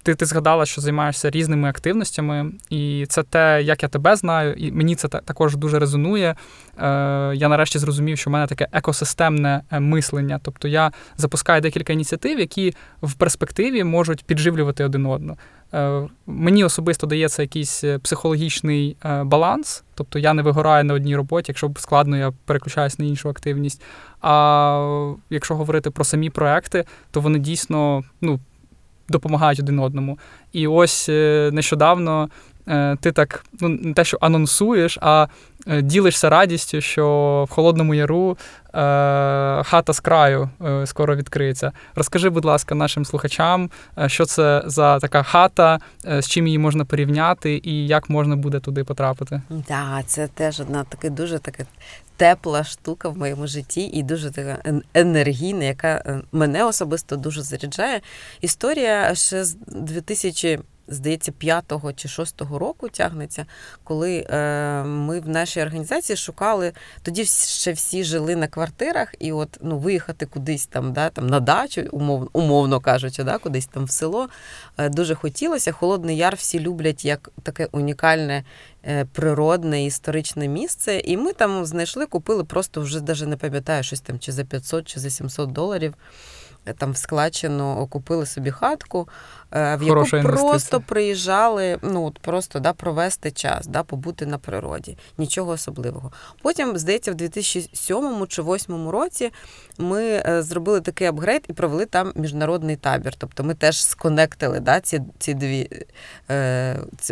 ти 0.03 0.15
ти 0.15 0.25
згадала, 0.25 0.65
що 0.65 0.81
займаєшся 0.81 1.29
різними 1.29 1.69
активностями, 1.69 2.51
і 2.69 3.05
це 3.09 3.23
те, 3.23 3.61
як 3.63 3.83
я 3.83 3.89
тебе 3.89 4.15
знаю, 4.15 4.53
і 4.53 4.71
мені 4.71 4.95
це 4.95 5.07
також 5.07 5.55
дуже 5.55 5.79
резонує. 5.79 6.29
Е, 6.29 6.35
Я 7.35 7.47
нарешті 7.47 7.79
зрозумів, 7.79 8.17
що 8.17 8.29
в 8.29 8.33
мене 8.33 8.47
таке 8.47 8.67
екосистемне 8.71 9.61
е, 9.71 9.79
мислення. 9.79 10.39
Тобто 10.43 10.67
я 10.67 10.91
запускаю 11.17 11.61
декілька 11.61 11.93
ініціатив, 11.93 12.39
які 12.39 12.73
в 13.01 13.13
перспективі 13.13 13.83
можуть 13.83 14.23
підживлювати 14.23 14.83
один 14.83 15.05
одного. 15.05 15.37
Е, 15.73 16.07
Мені 16.27 16.63
особисто 16.63 17.07
дається 17.07 17.41
якийсь 17.41 17.83
е, 17.83 17.99
психологічний 17.99 18.97
баланс, 19.23 19.83
тобто 19.95 20.19
я 20.19 20.33
не 20.33 20.41
вигораю 20.41 20.83
на 20.83 20.93
одній 20.93 21.15
роботі, 21.15 21.45
якщо 21.47 21.71
складно, 21.77 22.17
я 22.17 22.33
переключаюсь 22.45 22.99
на 22.99 23.05
іншу 23.05 23.29
активність. 23.29 23.81
А 24.21 25.13
якщо 25.29 25.55
говорити 25.55 25.91
про 25.91 26.03
самі 26.03 26.29
проекти, 26.29 26.85
то 27.11 27.21
вони 27.21 27.39
дійсно 27.39 28.03
ну 28.21 28.39
допомагають 29.09 29.59
один 29.59 29.79
одному. 29.79 30.19
І 30.53 30.67
ось 30.67 31.09
е, 31.09 31.49
нещодавно 31.53 32.29
е, 32.67 32.97
ти 33.01 33.11
так 33.11 33.45
ну 33.61 33.69
не 33.69 33.93
те, 33.93 34.03
що 34.03 34.17
анонсуєш, 34.21 34.97
а 35.01 35.27
е, 35.67 35.81
ділишся 35.81 36.29
радістю, 36.29 36.81
що 36.81 37.45
в 37.49 37.53
Холодному 37.53 37.95
Яру 37.95 38.37
хата 39.63 39.93
з 39.93 39.99
краю 39.99 40.49
скоро 40.85 41.15
відкриється. 41.15 41.71
Розкажи, 41.95 42.29
будь 42.29 42.45
ласка, 42.45 42.75
нашим 42.75 43.05
слухачам, 43.05 43.69
що 44.07 44.25
це 44.25 44.63
за 44.65 44.99
така 44.99 45.23
хата, 45.23 45.79
з 46.19 46.27
чим 46.27 46.47
її 46.47 46.59
можна 46.59 46.85
порівняти, 46.85 47.61
і 47.63 47.87
як 47.87 48.09
можна 48.09 48.35
буде 48.35 48.59
туди 48.59 48.83
потрапити. 48.83 49.41
Так, 49.49 49.59
да, 49.67 50.03
це 50.05 50.27
теж 50.27 50.59
одна 50.59 50.83
така 50.83 51.09
дуже 51.09 51.39
така 51.39 51.63
тепла 52.19 52.63
штука 52.63 53.09
в 53.09 53.17
моєму 53.17 53.47
житті 53.47 53.81
і 53.81 54.03
дуже 54.03 54.31
така 54.31 54.81
енергійна, 54.93 55.63
яка 55.63 56.21
мене 56.31 56.63
особисто 56.63 57.15
дуже 57.15 57.41
заряджає. 57.41 58.01
Історія 58.41 59.15
ще 59.15 59.45
з 59.45 59.55
2000 59.67 60.59
здається, 60.89 61.31
п'ятого 61.31 61.93
чи 61.93 62.07
шостого 62.07 62.59
року 62.59 62.89
тягнеться, 62.89 63.45
коли 63.83 64.25
е, 64.29 64.83
ми 64.83 65.19
в 65.19 65.29
нашій 65.29 65.61
організації 65.61 66.17
шукали, 66.17 66.73
тоді 67.01 67.25
ще 67.25 67.71
всі 67.71 68.03
жили 68.03 68.35
на 68.35 68.47
квартирах, 68.47 69.15
і 69.19 69.31
от 69.31 69.57
ну, 69.61 69.77
виїхати 69.77 70.25
кудись 70.25 70.65
там, 70.65 70.93
да, 70.93 71.09
там 71.09 71.27
на 71.27 71.39
дачу, 71.39 71.87
умовно, 71.91 72.29
умовно 72.33 72.79
кажучи, 72.79 73.23
да, 73.23 73.37
кудись 73.37 73.65
там 73.65 73.85
в 73.85 73.91
село. 73.91 74.29
Е, 74.77 74.89
дуже 74.89 75.15
хотілося. 75.15 75.71
Холодний 75.71 76.17
Яр 76.17 76.35
всі 76.35 76.59
люблять 76.59 77.05
як 77.05 77.29
таке 77.43 77.67
унікальне. 77.71 78.43
Е, 78.85 79.05
природне 79.05 79.85
історичне 79.85 80.47
місце, 80.47 81.01
і 81.05 81.17
ми 81.17 81.33
там 81.33 81.65
знайшли, 81.65 82.05
купили 82.05 82.43
просто 82.43 82.81
вже 82.81 83.01
навіть 83.01 83.27
не 83.27 83.37
пам'ятаю 83.37 83.83
щось 83.83 84.01
там 84.01 84.19
чи 84.19 84.31
за 84.31 84.43
500, 84.43 84.87
чи 84.87 84.99
за 84.99 85.09
700 85.09 85.51
доларів. 85.51 85.93
Е, 86.65 86.73
там 86.73 86.91
в 86.91 86.97
складчину 86.97 87.87
купили 87.87 88.25
собі 88.25 88.51
хатку, 88.51 89.07
в 89.51 89.79
яку 89.83 90.05
просто 90.23 90.81
приїжджали, 90.81 91.79
ну 91.81 92.05
от 92.05 92.19
просто 92.19 92.59
да, 92.59 92.73
провести 92.73 93.31
час, 93.31 93.67
да, 93.67 93.83
побути 93.83 94.25
на 94.25 94.37
природі. 94.37 94.97
Нічого 95.17 95.51
особливого. 95.51 96.11
Потім, 96.41 96.77
здається, 96.77 97.11
в 97.11 97.15
2007 97.15 98.27
чи 98.27 98.43
2008 98.43 98.89
році 98.89 99.31
ми 99.77 100.03
е, 100.03 100.41
зробили 100.41 100.81
такий 100.81 101.07
апгрейд 101.07 101.45
і 101.47 101.53
провели 101.53 101.85
там 101.85 102.11
міжнародний 102.15 102.75
табір. 102.75 103.13
Тобто 103.17 103.43
ми 103.43 103.53
теж 103.53 103.83
сконектили 103.83 104.59
да, 104.59 104.79
ці 104.79 105.01
ці 105.19 105.33
дві 105.33 105.69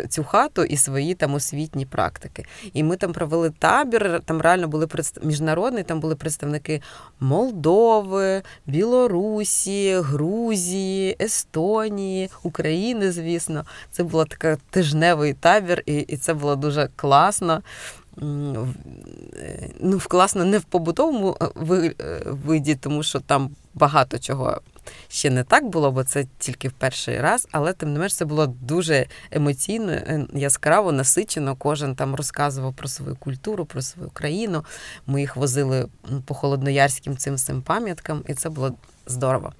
цю 0.09 0.23
хату 0.23 0.63
і 0.63 0.77
свої 0.77 1.15
там 1.15 1.33
освітні 1.33 1.85
практики. 1.85 2.45
І 2.73 2.83
ми 2.83 2.95
там 2.95 3.13
провели 3.13 3.49
табір, 3.49 4.21
там 4.25 4.41
реально 4.41 4.67
були 4.67 4.87
міжнародний, 5.23 5.83
там 5.83 5.99
були 5.99 6.15
представники 6.15 6.81
Молдови. 7.19 8.41
Білорусі, 8.65 9.99
Грузії, 9.99 11.17
Естонії, 11.21 12.26
України, 12.43 13.11
звісно. 13.11 13.65
Це 13.91 14.03
був 14.03 14.25
такий 14.25 14.55
тижневий 14.69 15.33
табір, 15.33 15.83
і, 15.85 15.95
і 15.95 16.17
це 16.17 16.33
було 16.33 16.55
дуже 16.55 16.89
класно. 16.95 17.61
Ну, 19.79 19.99
класно 20.07 20.45
не 20.45 20.57
в 20.57 20.63
побутовому 20.63 21.37
е, 21.41 21.95
е, 22.01 22.21
виді, 22.25 22.75
тому 22.75 23.03
що 23.03 23.19
там 23.19 23.49
багато 23.73 24.19
чого 24.19 24.61
ще 25.07 25.29
не 25.29 25.43
так 25.43 25.65
було, 25.65 25.91
бо 25.91 26.03
це 26.03 26.25
тільки 26.39 26.67
в 26.67 26.71
перший 26.71 27.21
раз, 27.21 27.47
але 27.51 27.73
тим 27.73 27.93
не 27.93 27.99
менш 27.99 28.15
це 28.15 28.25
було 28.25 28.47
дуже 28.47 29.05
емоційно, 29.31 29.91
е, 29.91 30.25
яскраво, 30.33 30.91
насичено. 30.91 31.55
Кожен 31.55 31.95
там 31.95 32.15
розказував 32.15 32.73
про 32.73 32.87
свою 32.87 33.15
культуру, 33.15 33.65
про 33.65 33.81
свою 33.81 34.09
країну. 34.09 34.65
Ми 35.07 35.21
їх 35.21 35.35
возили 35.35 35.87
по 36.25 36.33
холодноярським 36.33 37.17
цим 37.17 37.35
всім 37.35 37.61
пам'яткам, 37.61 38.23
і 38.27 38.33
це 38.33 38.49
було 38.49 38.75
здорово. 39.05 39.53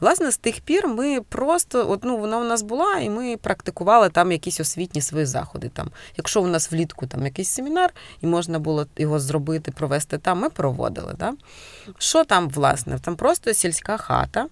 Власне, 0.00 0.30
з 0.30 0.36
тих 0.36 0.60
пір 0.60 0.88
ми 0.88 1.20
просто, 1.20 1.90
от, 1.90 2.04
ну, 2.04 2.16
вона 2.16 2.38
у 2.38 2.44
нас 2.44 2.62
була, 2.62 2.98
і 2.98 3.10
ми 3.10 3.36
практикували 3.36 4.08
там 4.08 4.32
якісь 4.32 4.60
освітні 4.60 5.00
свої 5.00 5.26
заходи. 5.26 5.68
Там. 5.68 5.90
Якщо 6.16 6.42
у 6.42 6.46
нас 6.46 6.72
влітку 6.72 7.06
там 7.06 7.24
якийсь 7.24 7.48
семінар, 7.48 7.94
і 8.20 8.26
можна 8.26 8.58
було 8.58 8.86
його 8.96 9.20
зробити, 9.20 9.70
провести 9.70 10.18
там, 10.18 10.38
ми 10.38 10.50
проводили. 10.50 11.14
Да? 11.18 11.32
Що 11.98 12.24
там, 12.24 12.48
власне? 12.48 12.98
Там 12.98 13.16
просто 13.16 13.54
сільська 13.54 13.96
хата. 13.96 14.46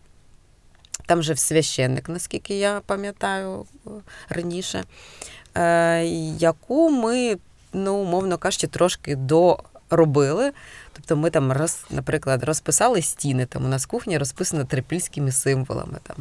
Там 1.06 1.22
же 1.22 1.36
священник, 1.36 2.08
наскільки 2.08 2.58
я 2.58 2.80
пам'ятаю 2.86 3.66
раніше, 4.28 4.84
е, 5.54 6.04
яку 6.38 6.90
ми, 6.90 7.36
ну, 7.72 7.94
умовно 7.94 8.38
кажучи, 8.38 8.66
трошки 8.66 9.16
доробили. 9.16 10.52
Тобто 10.96 11.16
ми 11.16 11.30
там, 11.30 11.52
роз, 11.52 11.84
наприклад, 11.90 12.44
розписали 12.44 13.02
стіни. 13.02 13.46
Там 13.46 13.64
у 13.64 13.68
нас 13.68 13.86
кухня 13.86 14.18
розписана 14.18 14.64
трипільськими 14.64 15.32
символами. 15.32 15.98
Там. 16.02 16.16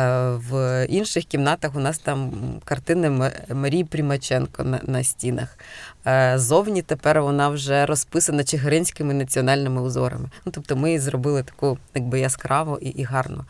Е, 0.00 0.30
в 0.50 0.86
інших 0.86 1.24
кімнатах 1.24 1.76
у 1.76 1.80
нас 1.80 1.98
там 1.98 2.32
картини 2.64 3.30
Марії 3.54 3.84
Примаченко 3.84 4.64
на, 4.64 4.80
на 4.82 5.04
стінах. 5.04 5.58
Е, 6.06 6.38
зовні 6.38 6.82
тепер 6.82 7.22
вона 7.22 7.48
вже 7.48 7.86
розписана 7.86 8.44
чигиринськими 8.44 9.14
національними 9.14 9.82
узорами. 9.82 10.28
Ну, 10.44 10.52
Тобто 10.54 10.76
ми 10.76 11.00
зробили 11.00 11.42
таку 11.42 11.78
якби 11.94 12.20
яскраво 12.20 12.78
і, 12.82 12.88
і 12.88 13.02
гарно. 13.02 13.44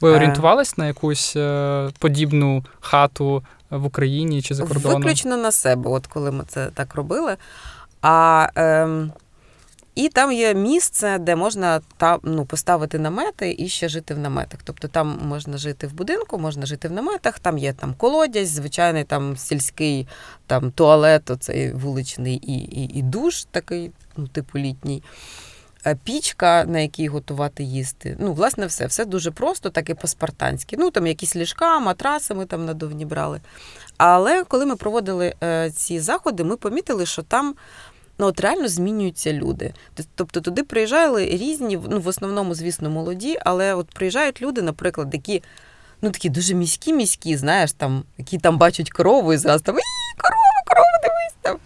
Ви 0.00 0.12
е, 0.12 0.16
орієнтувались 0.16 0.78
на 0.78 0.86
якусь 0.86 1.36
подібну 1.98 2.64
хату 2.80 3.42
в 3.70 3.84
Україні 3.84 4.42
чи 4.42 4.54
за 4.54 4.66
кордоном? 4.66 5.02
Виключно 5.02 5.36
на 5.36 5.52
себе, 5.52 5.90
от 5.90 6.06
коли 6.06 6.30
ми 6.30 6.44
це 6.48 6.66
так 6.66 6.94
робили. 6.94 7.36
А 8.02 8.48
е, 8.56 8.88
і 9.98 10.08
там 10.08 10.32
є 10.32 10.54
місце, 10.54 11.18
де 11.18 11.36
можна 11.36 11.80
та, 11.96 12.18
ну, 12.22 12.44
поставити 12.44 12.98
намети 12.98 13.56
і 13.58 13.68
ще 13.68 13.88
жити 13.88 14.14
в 14.14 14.18
наметах. 14.18 14.60
Тобто 14.64 14.88
там 14.88 15.20
можна 15.24 15.58
жити 15.58 15.86
в 15.86 15.92
будинку, 15.92 16.38
можна 16.38 16.66
жити 16.66 16.88
в 16.88 16.92
наметах, 16.92 17.38
там 17.38 17.58
є 17.58 17.72
там 17.72 17.94
колодязь, 17.94 18.48
звичайний 18.48 19.04
там 19.04 19.36
сільський 19.36 20.08
там 20.46 20.70
туалет, 20.70 21.30
оцей 21.30 21.72
вуличний 21.72 22.36
і, 22.36 22.58
і, 22.58 22.98
і 22.98 23.02
душ 23.02 23.44
такий, 23.44 23.90
ну, 24.16 24.28
типу 24.28 24.58
літній. 24.58 25.02
Е, 25.86 25.96
пічка, 26.04 26.64
на 26.64 26.80
якій 26.80 27.08
готувати 27.08 27.62
їсти. 27.62 28.16
Ну, 28.20 28.32
власне, 28.32 28.66
все. 28.66 28.86
Все 28.86 29.04
дуже 29.04 29.30
просто, 29.30 29.70
так 29.70 29.90
і 29.90 29.94
по-спартанськи. 29.94 30.76
Ну, 30.78 30.90
там 30.90 31.06
якісь 31.06 31.36
ліжка, 31.36 31.78
матраси 31.78 32.34
ми 32.34 32.46
там 32.46 32.64
надовні 32.64 33.04
брали. 33.04 33.40
Але 33.96 34.44
коли 34.44 34.66
ми 34.66 34.76
проводили 34.76 35.34
е, 35.42 35.70
ці 35.70 36.00
заходи, 36.00 36.44
ми 36.44 36.56
помітили, 36.56 37.06
що 37.06 37.22
там 37.22 37.54
ну 38.18 38.26
от 38.26 38.40
реально 38.40 38.68
змінюються 38.68 39.32
люди. 39.32 39.74
Тобто 40.14 40.40
туди 40.40 40.62
приїжджали 40.62 41.26
різні, 41.26 41.78
ну 41.90 42.00
в 42.00 42.06
основному, 42.08 42.54
звісно, 42.54 42.90
молоді, 42.90 43.38
але 43.44 43.74
от 43.74 43.90
приїжджають 43.90 44.42
люди, 44.42 44.62
наприклад, 44.62 45.08
які 45.12 45.42
ну 46.02 46.10
такі 46.10 46.28
дуже 46.28 46.54
міські, 46.54 46.92
міські, 46.92 47.36
знаєш, 47.36 47.72
там, 47.72 48.04
які 48.18 48.38
там 48.38 48.58
бачать 48.58 48.90
корову 48.90 49.32
і 49.32 49.36
зразу 49.36 49.64
там 49.64 49.74
корова, 50.18 50.62
корова, 50.66 50.98
дивись 51.02 51.36
там. 51.42 51.56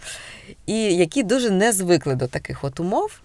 І 0.65 0.95
які 0.95 1.23
дуже 1.23 1.49
не 1.49 1.71
звикли 1.71 2.15
до 2.15 2.27
таких 2.27 2.63
от 2.63 2.79
умов. 2.79 3.21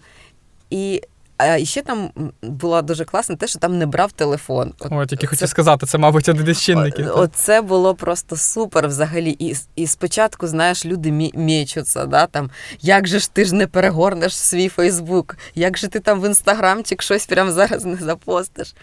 І 0.69 1.01
а 1.39 1.65
ще 1.65 1.81
там 1.81 2.11
була 2.41 2.81
дуже 2.81 3.05
класна 3.05 3.35
те, 3.35 3.47
що 3.47 3.59
там 3.59 3.77
не 3.77 3.85
брав 3.85 4.11
телефон. 4.11 4.73
От, 4.79 4.91
О, 4.91 5.05
тільки 5.05 5.21
це... 5.21 5.27
хотів 5.27 5.49
сказати, 5.49 5.85
це, 5.85 5.97
мабуть, 5.97 6.29
один 6.29 6.47
із 6.47 6.61
чинників. 6.61 7.11
Оце 7.13 7.61
було 7.61 7.95
просто 7.95 8.35
супер 8.35 8.87
взагалі. 8.87 9.35
І 9.39 9.55
і 9.75 9.87
спочатку, 9.87 10.47
знаєш, 10.47 10.85
люди 10.85 11.31
мічуться, 11.33 12.05
да, 12.05 12.27
там, 12.27 12.49
як 12.81 13.07
же 13.07 13.19
ж 13.19 13.33
ти 13.33 13.45
ж 13.45 13.55
не 13.55 13.67
перегорнеш 13.67 14.35
свій 14.35 14.69
Фейсбук, 14.69 15.37
як 15.55 15.77
же 15.77 15.87
ти 15.87 15.99
там 15.99 16.21
в 16.21 16.25
інстаграмчик 16.25 17.01
щось 17.01 17.25
прямо 17.25 17.51
зараз 17.51 17.85
не 17.85 17.95
запостиш. 17.95 18.75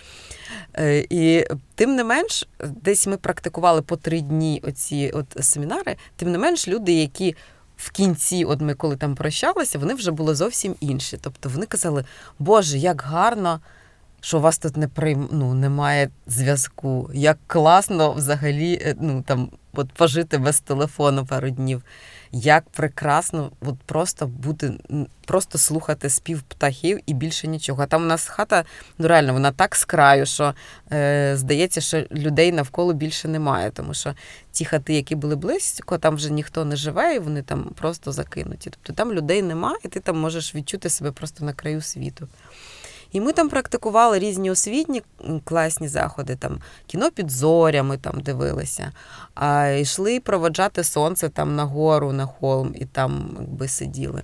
Е, 0.75 1.07
і 1.11 1.47
тим 1.75 1.95
не 1.95 2.05
менш, 2.05 2.49
десь 2.65 3.07
ми 3.07 3.17
практикували 3.17 3.83
по 3.83 3.97
три 3.97 4.21
дні 4.21 4.63
оці 4.69 5.13
от 5.15 5.45
семінари, 5.45 5.97
тим 6.17 6.33
не 6.33 6.39
менш, 6.39 6.69
люди, 6.69 6.93
які 6.93 7.37
в 7.77 7.91
кінці, 7.91 8.45
от 8.45 8.61
ми 8.61 8.75
коли 8.75 8.97
там 8.97 9.15
прощалися, 9.15 9.79
вони 9.79 9.95
вже 9.95 10.11
були 10.11 10.35
зовсім 10.35 10.75
інші. 10.81 11.19
Тобто 11.21 11.49
вони 11.49 11.67
казали, 11.67 12.05
Боже, 12.39 12.79
як 12.79 13.03
гарно, 13.03 13.61
що 14.21 14.39
у 14.39 14.41
вас 14.41 14.59
тут 14.59 14.77
не 14.77 14.89
прийм... 14.89 15.29
ну, 15.33 15.55
немає 15.55 16.11
зв'язку, 16.27 17.11
як 17.15 17.39
класно 17.47 18.13
взагалі 18.13 18.79
е, 18.83 18.95
ну, 19.01 19.23
там, 19.27 19.51
от 19.73 19.93
пожити 19.93 20.39
без 20.39 20.61
телефону 20.61 21.27
пару 21.27 21.51
днів 21.51 21.83
як 22.41 22.69
прекрасно 22.69 23.51
от 23.61 23.79
просто 23.87 24.27
бути, 24.27 24.73
просто 25.27 25.59
слухати 25.59 26.11
спів 26.11 26.43
птахів 26.43 27.01
і 27.07 27.15
більше 27.15 27.49
нічого. 27.49 27.87
Там 27.87 28.03
у 28.03 28.07
нас 28.07 28.27
хата, 28.27 28.65
ну 28.99 29.09
реально, 29.09 29.33
вона 29.33 29.53
так 29.53 29.77
з 29.77 29.85
краю, 29.85 30.27
що 30.27 30.55
е, 30.93 31.33
здається, 31.37 31.81
що 31.81 32.05
людей 32.13 32.53
навколо 32.53 32.93
більше 32.93 33.29
немає. 33.29 33.71
Тому 33.71 33.95
що 33.95 34.15
ті 34.53 34.65
хати, 34.65 34.95
які 34.95 35.15
були 35.15 35.37
близько, 35.37 35.99
там 35.99 36.15
вже 36.17 36.33
ніхто 36.33 36.65
не 36.65 36.77
живе, 36.77 37.15
і 37.15 37.19
вони 37.19 37.43
там 37.43 37.71
просто 37.75 38.13
закинуті. 38.13 38.71
Тобто 38.71 38.93
там 38.93 39.13
людей 39.13 39.43
немає, 39.43 39.77
і 39.85 39.89
ти 39.89 40.01
там 40.01 40.19
можеш 40.19 40.55
відчути 40.55 40.89
себе 40.89 41.13
просто 41.13 41.45
на 41.45 41.53
краю 41.53 41.81
світу. 41.81 42.29
І 43.17 43.21
ми 43.21 43.33
там 43.33 43.49
практикували 43.49 44.19
різні 44.19 44.51
освітні 44.51 45.03
класні 45.45 45.89
заходи, 45.89 46.37
там 46.37 46.59
кіно 46.87 47.11
під 47.11 47.31
зорями 47.31 47.97
там 47.99 48.21
дивилися, 48.21 48.93
а 49.35 49.67
йшли 49.67 50.21
проводжати 50.21 50.85
сонце 50.85 51.29
там 51.29 51.57
на 51.57 51.65
гору, 51.65 52.13
на 52.13 52.27
холм, 52.27 52.75
і 52.75 52.85
там 52.85 53.37
якби 53.41 53.69
сиділи. 53.69 54.23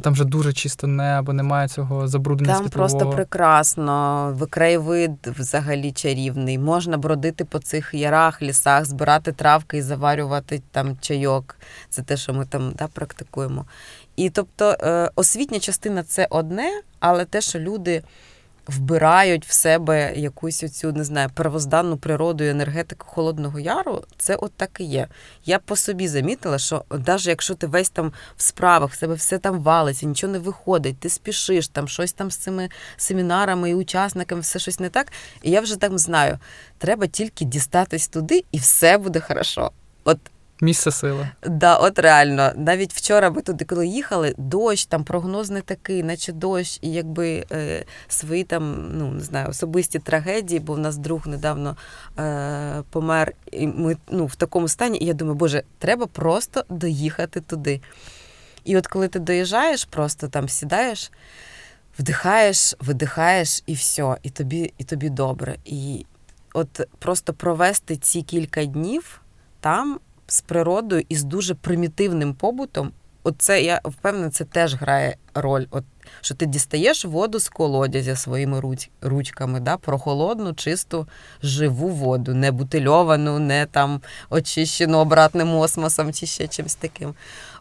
Там 0.00 0.12
вже 0.12 0.24
дуже 0.24 0.52
чисте 0.52 0.86
небо, 0.86 1.32
немає 1.32 1.68
цього 1.68 2.08
забруднення 2.08 2.54
Там 2.54 2.62
світлового. 2.64 2.98
просто 2.98 3.16
прекрасно, 3.16 4.36
краєвид 4.50 5.26
взагалі 5.26 5.92
чарівний. 5.92 6.58
Можна 6.58 6.96
бродити 6.98 7.44
по 7.44 7.58
цих 7.58 7.94
ярах, 7.94 8.42
лісах, 8.42 8.84
збирати 8.84 9.32
травки 9.32 9.78
і 9.78 9.82
заварювати 9.82 10.62
там 10.70 10.96
чайок. 11.00 11.56
Це 11.90 12.02
те, 12.02 12.16
що 12.16 12.32
ми 12.32 12.46
там 12.46 12.72
да, 12.78 12.86
практикуємо. 12.86 13.64
І 14.16 14.30
тобто 14.30 14.76
е, 14.80 15.10
освітня 15.14 15.60
частина 15.60 16.02
це 16.02 16.26
одне, 16.30 16.82
але 17.00 17.24
те, 17.24 17.40
що 17.40 17.58
люди 17.58 18.02
вбирають 18.66 19.46
в 19.46 19.52
себе 19.52 20.12
якусь 20.16 20.62
оцю, 20.62 20.92
не 20.92 21.04
знаю, 21.04 21.30
первозданну 21.34 21.96
природу 21.96 22.44
і 22.44 22.48
енергетику 22.48 23.06
Холодного 23.06 23.60
Яру, 23.60 24.04
це 24.18 24.36
от 24.36 24.52
так 24.52 24.70
і 24.80 24.84
є. 24.84 25.08
Я 25.44 25.58
по 25.58 25.76
собі 25.76 26.08
замітила, 26.08 26.58
що 26.58 26.84
навіть 27.06 27.26
якщо 27.26 27.54
ти 27.54 27.66
весь 27.66 27.90
там 27.90 28.12
в 28.36 28.42
справах, 28.42 28.90
в 28.90 28.98
себе 28.98 29.14
все 29.14 29.38
там 29.38 29.60
валиться, 29.60 30.06
нічого 30.06 30.32
не 30.32 30.38
виходить, 30.38 30.98
ти 30.98 31.08
спішиш, 31.08 31.68
там 31.68 31.88
щось 31.88 32.12
там 32.12 32.30
з 32.30 32.36
цими 32.36 32.68
семінарами 32.96 33.70
і 33.70 33.74
учасниками, 33.74 34.40
все 34.40 34.58
щось 34.58 34.80
не 34.80 34.88
так. 34.88 35.12
І 35.42 35.50
я 35.50 35.60
вже 35.60 35.76
там 35.76 35.98
знаю, 35.98 36.38
треба 36.78 37.06
тільки 37.06 37.44
дістатись 37.44 38.08
туди, 38.08 38.44
і 38.52 38.58
все 38.58 38.98
буде 38.98 39.20
хорошо. 39.20 39.70
От 40.04 40.18
Місце 40.60 40.90
сили. 40.90 41.28
Да, 41.46 41.76
от 41.76 41.98
реально. 41.98 42.52
Навіть 42.56 42.92
вчора 42.92 43.30
ми 43.30 43.42
туди, 43.42 43.64
коли 43.64 43.86
їхали, 43.86 44.34
дощ, 44.38 44.86
там 44.86 45.04
прогноз 45.04 45.50
не 45.50 45.60
такий, 45.60 46.02
наче 46.02 46.32
дощ, 46.32 46.78
і 46.82 46.92
якби 46.92 47.44
е, 47.52 47.84
свої 48.08 48.44
там, 48.44 48.88
ну 48.98 49.10
не 49.10 49.20
знаю, 49.20 49.48
особисті 49.48 49.98
трагедії, 49.98 50.60
бо 50.60 50.74
в 50.74 50.78
нас 50.78 50.96
друг 50.96 51.26
недавно 51.26 51.76
е, 52.18 52.82
помер, 52.90 53.32
і 53.52 53.66
ми 53.66 53.96
ну, 54.10 54.26
в 54.26 54.36
такому 54.36 54.68
стані, 54.68 54.98
і 55.00 55.04
я 55.04 55.14
думаю, 55.14 55.34
боже, 55.34 55.62
треба 55.78 56.06
просто 56.06 56.64
доїхати 56.68 57.40
туди. 57.40 57.80
І 58.64 58.76
от 58.76 58.86
коли 58.86 59.08
ти 59.08 59.18
доїжджаєш, 59.18 59.84
просто 59.84 60.28
там 60.28 60.48
сідаєш, 60.48 61.12
вдихаєш, 61.98 62.74
видихаєш, 62.80 63.62
і 63.66 63.74
все, 63.74 64.16
і 64.22 64.30
тобі, 64.30 64.72
і 64.78 64.84
тобі 64.84 65.10
добре. 65.10 65.56
І 65.64 66.06
от 66.52 66.80
просто 66.98 67.32
провести 67.32 67.96
ці 67.96 68.22
кілька 68.22 68.64
днів 68.64 69.20
там 69.60 70.00
з 70.26 70.40
природою 70.40 71.04
і 71.08 71.16
з 71.16 71.24
дуже 71.24 71.54
примітивним 71.54 72.34
побутом. 72.34 72.92
Оце 73.26 73.62
я 73.62 73.80
впевнена, 73.84 74.30
це 74.30 74.44
теж 74.44 74.74
грає 74.74 75.16
роль. 75.34 75.66
От 75.70 75.84
що 76.20 76.34
ти 76.34 76.46
дістаєш 76.46 77.04
воду 77.04 77.40
з 77.40 77.48
колодязя 77.48 78.16
своїми 78.16 78.60
руч, 78.60 78.90
ручками, 79.00 79.60
да, 79.60 79.76
прохолодну, 79.76 80.54
чисту, 80.54 81.08
живу 81.42 81.88
воду, 81.88 82.34
не 82.34 82.52
бутильовану, 82.52 83.38
не 83.38 83.66
там 83.66 84.00
очищену 84.30 84.98
обратним 84.98 85.54
осмосом 85.54 86.12
чи 86.12 86.26
ще 86.26 86.48
чимось 86.48 86.74
таким. 86.74 87.14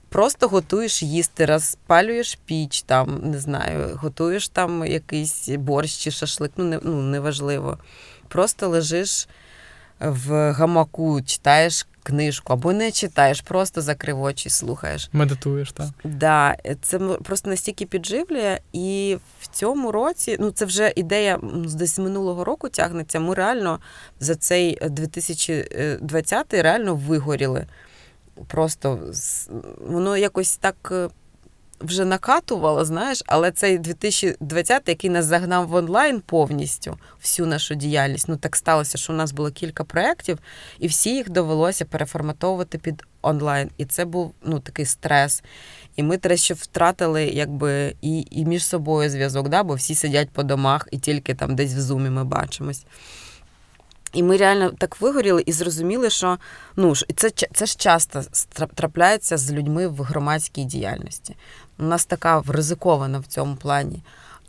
Просто 0.09 0.47
готуєш 0.47 1.03
їсти, 1.03 1.45
розпалюєш 1.45 2.39
піч, 2.45 2.81
там, 2.81 3.19
не 3.23 3.39
знаю, 3.39 3.99
готуєш 4.01 4.49
там 4.49 4.85
якийсь 4.85 5.49
борщ 5.49 5.97
чи 5.97 6.11
шашлик, 6.11 6.51
ну, 6.57 6.65
не, 6.65 6.79
ну 6.83 7.01
неважливо. 7.01 7.77
Просто 8.27 8.69
лежиш 8.69 9.27
в 9.99 10.51
гамаку, 10.51 11.21
читаєш 11.21 11.87
книжку 12.03 12.53
або 12.53 12.73
не 12.73 12.91
читаєш, 12.91 13.41
просто 13.41 13.81
закрив 13.81 14.21
очі, 14.21 14.49
слухаєш. 14.49 15.09
Медитуєш, 15.13 15.71
так. 15.71 15.87
Да, 16.03 16.55
це 16.81 16.99
просто 16.99 17.49
настільки 17.49 17.85
підживлює, 17.85 18.59
і 18.73 19.17
в 19.41 19.47
цьому 19.47 19.91
році, 19.91 20.37
ну 20.39 20.51
це 20.51 20.65
вже 20.65 20.93
ідея 20.95 21.39
десь 21.53 21.99
минулого 21.99 22.43
року 22.43 22.69
тягнеться. 22.69 23.19
Ми 23.19 23.35
реально 23.35 23.79
за 24.19 24.35
цей 24.35 24.77
2020 24.89 26.53
реально 26.53 26.95
вигоріли. 26.95 27.65
Просто 28.47 28.99
воно 29.87 30.17
якось 30.17 30.57
так 30.57 31.09
вже 31.83 32.05
накатувало, 32.05 32.85
знаєш, 32.85 33.23
але 33.25 33.51
цей 33.51 33.77
2020, 33.77 34.89
який 34.89 35.09
нас 35.09 35.25
загнав 35.25 35.67
в 35.67 35.75
онлайн 35.75 36.21
повністю 36.21 36.97
всю 37.21 37.47
нашу 37.47 37.75
діяльність. 37.75 38.29
Ну 38.29 38.37
так 38.37 38.55
сталося, 38.55 38.97
що 38.97 39.13
у 39.13 39.15
нас 39.15 39.31
було 39.31 39.51
кілька 39.51 39.83
проєктів, 39.83 40.39
і 40.79 40.87
всі 40.87 41.15
їх 41.15 41.29
довелося 41.29 41.85
переформатовувати 41.85 42.77
під 42.77 43.03
онлайн. 43.21 43.69
І 43.77 43.85
це 43.85 44.05
був 44.05 44.33
ну 44.43 44.59
такий 44.59 44.85
стрес. 44.85 45.43
І 45.95 46.03
ми 46.03 46.17
трохи 46.17 46.53
втратили 46.53 47.25
якби 47.25 47.95
і 48.01 48.27
і 48.31 48.45
між 48.45 48.65
собою 48.65 49.09
зв'язок, 49.09 49.49
да? 49.49 49.63
бо 49.63 49.75
всі 49.75 49.95
сидять 49.95 50.29
по 50.29 50.43
домах 50.43 50.87
і 50.91 50.97
тільки 50.97 51.33
там 51.33 51.55
десь 51.55 51.73
в 51.73 51.81
зумі 51.81 52.09
ми 52.09 52.23
бачимось. 52.23 52.85
І 54.13 54.23
ми 54.23 54.37
реально 54.37 54.69
так 54.69 55.01
вигоріли 55.01 55.43
і 55.45 55.51
зрозуміли, 55.51 56.09
що 56.09 56.37
ну 56.75 56.93
це 57.15 57.29
це 57.53 57.65
ж 57.65 57.75
часто 57.77 58.23
трапляється 58.75 59.37
з 59.37 59.51
людьми 59.51 59.87
в 59.87 60.01
громадській 60.01 60.63
діяльності. 60.63 61.35
У 61.79 61.83
нас 61.83 62.05
така 62.05 62.43
ризикована 62.47 63.19
в 63.19 63.25
цьому 63.25 63.55
плані 63.55 64.03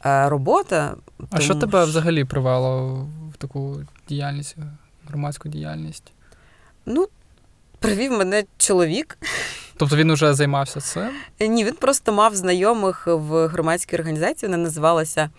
е, 0.06 0.28
робота. 0.28 0.94
А 1.18 1.24
тому... 1.26 1.42
що 1.42 1.54
тебе 1.54 1.84
взагалі 1.84 2.24
привело 2.24 2.94
в 3.32 3.36
таку 3.36 3.80
діяльність, 4.08 4.56
громадську 5.06 5.48
діяльність? 5.48 6.12
Ну, 6.86 7.08
привів 7.78 8.12
мене 8.12 8.44
чоловік. 8.58 9.18
Тобто 9.76 9.96
він 9.96 10.12
вже 10.12 10.34
займався 10.34 10.80
цим? 10.80 11.10
Ні, 11.40 11.64
він 11.64 11.74
просто 11.74 12.12
мав 12.12 12.36
знайомих 12.36 13.06
в 13.06 13.46
громадській 13.46 13.96
організації. 13.96 14.50
Вона 14.50 14.62
називалася, 14.62 15.30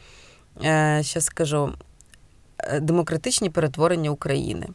е, 0.64 1.02
що 1.04 1.22
скажу, 1.22 1.74
е, 2.58 2.80
демократичні 2.80 3.50
перетворення 3.50 4.10
України. 4.10 4.68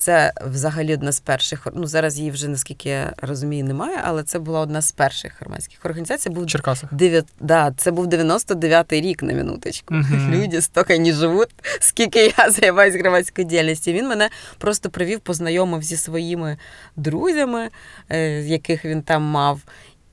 Це 0.00 0.32
взагалі 0.46 0.94
одна 0.94 1.12
з 1.12 1.20
перших. 1.20 1.66
Ну 1.74 1.86
зараз 1.86 2.18
її 2.18 2.30
вже 2.30 2.48
наскільки 2.48 2.88
я 2.88 3.12
розумію, 3.16 3.64
немає, 3.64 4.00
але 4.04 4.22
це 4.22 4.38
була 4.38 4.60
одна 4.60 4.82
з 4.82 4.92
перших 4.92 5.32
громадських 5.40 5.84
організацій. 5.84 6.30
Був 6.30 6.46
Черкасах. 6.46 6.94
9, 6.94 7.26
да, 7.40 7.72
це 7.76 7.90
був 7.90 8.06
99-й 8.06 9.00
рік 9.00 9.22
на 9.22 9.34
минуточку. 9.34 9.94
Uh-huh. 9.94 10.30
Люди 10.30 10.62
стільки 10.62 10.98
не 10.98 11.12
живуть, 11.12 11.50
скільки 11.80 12.34
я 12.38 12.50
займаюся 12.50 12.98
громадською 12.98 13.48
діяльністю. 13.48 13.92
Він 13.92 14.08
мене 14.08 14.30
просто 14.58 14.90
привів, 14.90 15.20
познайомив 15.20 15.82
зі 15.82 15.96
своїми 15.96 16.56
друзями, 16.96 17.68
е, 18.08 18.40
яких 18.40 18.84
він 18.84 19.02
там 19.02 19.22
мав. 19.22 19.60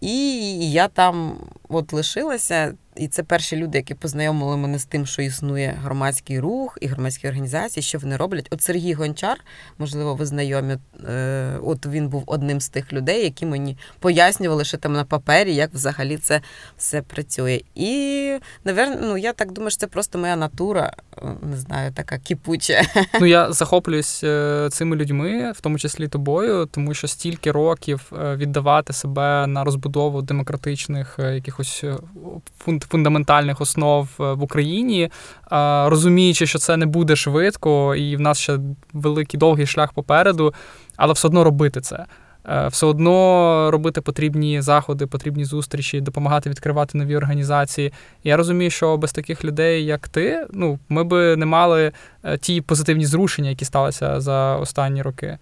І 0.02 0.72
я 0.72 0.88
там 0.88 1.38
от 1.70 1.94
лишилася. 1.94 2.74
І 2.96 3.08
це 3.08 3.24
перші 3.24 3.56
люди, 3.56 3.78
які 3.78 3.94
познайомили 3.94 4.58
мене 4.58 4.80
з 4.80 4.86
тим, 4.86 5.06
що 5.06 5.22
існує 5.22 5.78
громадський 5.84 6.40
рух 6.40 6.78
і 6.82 6.88
громадські 6.88 7.28
організації, 7.28 7.84
що 7.84 8.00
вони 8.00 8.18
роблять. 8.18 8.48
От 8.52 8.62
Сергій 8.62 8.94
Гончар, 8.94 9.38
можливо, 9.78 10.16
ви 10.16 10.26
знайомі. 10.26 10.78
Е, 11.10 11.60
от 11.64 11.86
він 11.86 12.10
був 12.10 12.24
одним 12.28 12.62
з 12.62 12.70
тих 12.70 12.94
людей, 12.94 13.24
які 13.24 13.46
мені 13.46 13.78
пояснювали, 14.00 14.66
що 14.66 14.78
там 14.78 14.94
на 14.94 15.06
папері, 15.06 15.56
як 15.56 15.74
взагалі 15.74 16.18
це 16.18 16.42
все 16.78 17.02
працює. 17.02 17.62
І, 17.76 18.38
наверно, 18.64 18.98
ну 19.02 19.18
я 19.18 19.34
так 19.34 19.52
думаю, 19.52 19.72
що 19.72 19.80
це 19.80 19.88
просто 19.88 20.20
моя 20.20 20.36
натура, 20.36 20.94
е, 21.18 21.26
не 21.42 21.58
знаю, 21.58 21.92
така 21.92 22.18
кипуча. 22.18 22.82
Ну 23.20 23.26
я 23.26 23.52
захоплююсь 23.52 24.24
е, 24.24 24.68
цими 24.72 24.96
людьми, 24.96 25.52
в 25.52 25.62
тому 25.62 25.80
числі 25.80 26.08
тобою, 26.08 26.66
тому 26.66 26.94
що 26.94 27.08
стільки 27.08 27.52
років 27.52 28.12
віддавати 28.12 28.94
себе 28.94 29.48
на 29.48 29.64
розбудову 29.64 30.22
демократичних 30.22 31.16
якихось 31.20 31.84
фунд 32.58 32.85
фундаментальних 32.86 33.62
основ 33.62 34.10
е, 34.20 34.34
в 34.34 34.44
Україні, 34.44 35.10
розуміючи, 35.86 36.48
що 36.48 36.60
це 36.60 36.78
не 36.78 36.86
буде 36.86 37.16
швидко, 37.16 37.96
і 37.96 38.16
в 38.16 38.20
нас 38.20 38.40
ще 38.40 38.60
великий 38.94 39.40
довгий 39.40 39.66
шлях 39.66 39.94
попереду, 39.94 40.54
але 40.98 41.14
все 41.14 41.28
одно 41.28 41.44
робити 41.44 41.82
це. 41.82 42.06
Е, 42.50 42.68
все 42.68 42.86
одно 42.86 43.72
робити 43.72 44.02
потрібні 44.02 44.62
заходи, 44.62 45.08
потрібні 45.08 45.46
зустрічі, 45.46 46.02
допомагати 46.02 46.50
відкривати 46.50 46.98
нові 46.98 47.16
організації. 47.16 47.94
Я 48.24 48.38
розумію, 48.38 48.72
що 48.72 48.98
без 48.98 49.12
таких 49.12 49.46
людей, 49.46 49.86
як 49.86 50.08
ти, 50.08 50.48
ну 50.54 50.80
ми 50.90 51.04
би 51.04 51.36
не 51.36 51.46
мали 51.46 51.92
е, 52.24 52.38
ті 52.38 52.62
позитивні 52.62 53.06
зрушення, 53.06 53.50
які 53.50 53.66
сталися 53.66 54.22
за 54.22 54.56
останні 54.56 55.02
роки. 55.02 55.38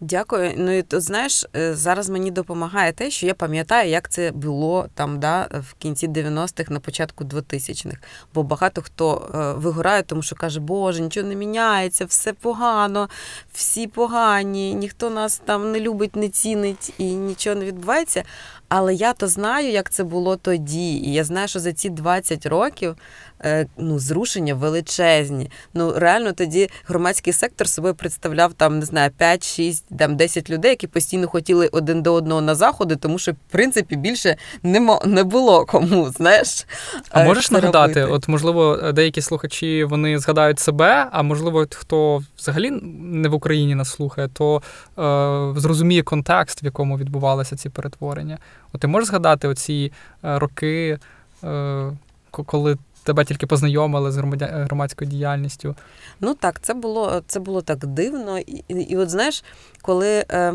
Дякую. 0.00 0.52
Ну 0.56 0.78
і 0.78 0.82
то 0.82 1.00
знаєш, 1.00 1.46
е, 1.56 1.74
зараз 1.74 2.08
мені 2.08 2.30
допомагає 2.30 2.92
те, 2.92 3.10
що 3.10 3.26
я 3.26 3.34
пам'ятаю, 3.34 3.90
як 3.90 4.08
це 4.08 4.30
було 4.30 4.86
там, 4.94 5.20
да, 5.20 5.48
в 5.52 5.74
кінці 5.74 6.08
90-х, 6.08 6.70
на 6.70 6.80
початку 6.80 7.24
2000-х. 7.24 7.98
Бо 8.34 8.42
багато 8.42 8.82
хто 8.82 9.30
е, 9.34 9.60
вигорає, 9.60 10.02
тому 10.02 10.22
що 10.22 10.36
каже, 10.36 10.60
Боже, 10.60 11.02
нічого 11.02 11.28
не 11.28 11.34
міняється, 11.34 12.04
все 12.04 12.32
погано, 12.32 13.08
всі 13.52 13.86
погані, 13.86 14.74
ніхто 14.74 15.10
нас 15.10 15.42
там 15.44 15.72
не 15.72 15.80
любить, 15.80 16.16
не 16.16 16.28
цінить 16.28 16.94
і 16.98 17.04
нічого 17.14 17.56
не 17.56 17.64
відбувається. 17.64 18.24
Але 18.68 18.94
я 18.94 19.12
то 19.12 19.28
знаю, 19.28 19.70
як 19.70 19.90
це 19.90 20.04
було 20.04 20.36
тоді. 20.36 20.94
І 20.96 21.12
я 21.12 21.24
знаю, 21.24 21.48
що 21.48 21.60
за 21.60 21.72
ці 21.72 21.90
20 21.90 22.46
років 22.46 22.96
е, 23.44 23.66
ну, 23.78 23.98
зрушення 23.98 24.54
величезні. 24.54 25.50
Ну 25.74 25.92
реально 25.96 26.32
тоді 26.32 26.68
громадський 26.86 27.32
сектор 27.32 27.68
собою 27.68 27.94
представляв 27.94 28.54
там, 28.54 28.78
не 28.78 28.84
знаю, 28.84 29.10
5, 29.18 29.46
6, 29.56 29.84
там 29.98 30.16
10 30.16 30.50
людей, 30.50 30.70
які 30.70 30.86
постійно 30.86 31.28
хотіли 31.28 31.68
один 31.72 32.02
до 32.02 32.12
одного 32.12 32.40
на 32.40 32.54
заходи, 32.54 32.96
тому 32.96 33.18
що 33.18 33.32
в 33.32 33.36
принципі 33.50 33.96
більше 33.96 34.36
не 34.62 34.98
не 35.04 35.24
було 35.24 35.64
кому. 35.64 36.10
Знаєш, 36.10 36.66
а 37.10 37.24
можеш 37.24 37.50
нагадати? 37.50 38.04
От 38.04 38.28
можливо, 38.28 38.92
деякі 38.92 39.20
слухачі 39.20 39.84
вони 39.84 40.18
згадають 40.18 40.58
себе, 40.58 41.08
а 41.12 41.22
можливо, 41.22 41.66
хто 41.70 42.22
взагалі 42.38 42.70
не 43.00 43.28
в 43.28 43.34
Україні 43.34 43.74
нас 43.74 43.90
слухає, 43.90 44.28
то 44.28 44.62
е, 44.98 45.60
зрозуміє 45.60 46.02
контекст, 46.02 46.62
в 46.62 46.64
якому 46.64 46.98
відбувалися 46.98 47.56
ці 47.56 47.68
перетворення. 47.68 48.38
Ти 48.78 48.86
можеш 48.86 49.08
згадати 49.08 49.48
оці 49.48 49.92
е, 50.24 50.38
роки, 50.38 50.98
е, 51.44 51.92
коли 52.30 52.76
тебе 53.02 53.24
тільки 53.24 53.46
познайомили 53.46 54.12
з 54.12 54.16
громадською 54.40 55.10
діяльністю? 55.10 55.74
Ну 56.20 56.34
так, 56.34 56.60
це 56.60 56.74
було 56.74 57.22
це 57.26 57.40
було 57.40 57.62
так 57.62 57.86
дивно. 57.86 58.38
І, 58.38 58.64
і, 58.68 58.96
от 58.96 59.10
знаєш, 59.10 59.44
коли. 59.82 60.24
Е... 60.30 60.54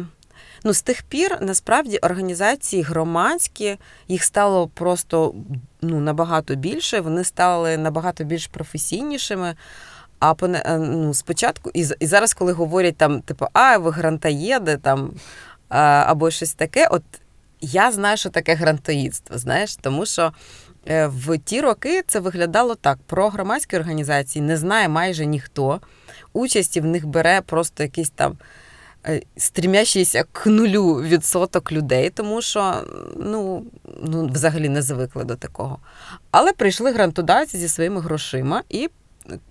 Ну, 0.63 0.73
з 0.73 0.81
тих 0.81 1.03
пір 1.03 1.37
насправді 1.41 1.97
організації 1.97 2.83
громадські, 2.83 3.77
їх 4.07 4.23
стало 4.23 4.67
просто 4.67 5.33
ну, 5.81 5.99
набагато 5.99 6.55
більше, 6.55 6.99
вони 6.99 7.23
стали 7.23 7.77
набагато 7.77 8.23
більш 8.23 8.47
професійнішими. 8.47 9.55
А 10.19 10.33
ну, 10.77 11.13
спочатку, 11.13 11.71
і 11.73 11.85
і 11.99 12.05
зараз, 12.05 12.33
коли 12.33 12.51
говорять 12.51 12.97
там, 12.97 13.21
типу, 13.21 13.47
а 13.53 13.77
ви 13.77 13.91
грантаєди 13.91 14.77
там 14.77 15.11
або 15.69 16.31
щось 16.31 16.53
таке, 16.53 16.87
от 16.87 17.03
я 17.61 17.91
знаю, 17.91 18.17
що 18.17 18.29
таке 18.29 18.55
грантоїдство, 18.55 19.37
знаєш, 19.37 19.75
тому 19.75 20.05
що 20.05 20.33
е, 20.87 21.07
в 21.07 21.37
ті 21.37 21.61
роки 21.61 22.03
це 22.07 22.19
виглядало 22.19 22.75
так: 22.75 22.97
про 23.05 23.29
громадські 23.29 23.77
організації 23.77 24.45
не 24.45 24.57
знає 24.57 24.89
майже 24.89 25.25
ніхто. 25.25 25.81
Участі 26.33 26.81
в 26.81 26.85
них 26.85 27.05
бере 27.05 27.41
просто 27.41 27.83
якийсь 27.83 28.09
там. 28.09 28.37
Е, 29.07 29.21
стрімящийся 29.37 30.23
к 30.31 30.49
нулю 30.49 30.95
відсоток 30.95 31.71
людей, 31.71 32.09
тому 32.09 32.41
що 32.41 32.83
ну, 33.17 33.65
ну, 34.03 34.27
взагалі 34.27 34.69
не 34.69 34.81
звикли 34.81 35.23
до 35.23 35.35
такого. 35.35 35.79
Але 36.31 36.53
прийшли 36.53 36.91
грантодавці 36.91 37.57
зі 37.57 37.67
своїми 37.67 38.01
грошима 38.01 38.63
і 38.69 38.89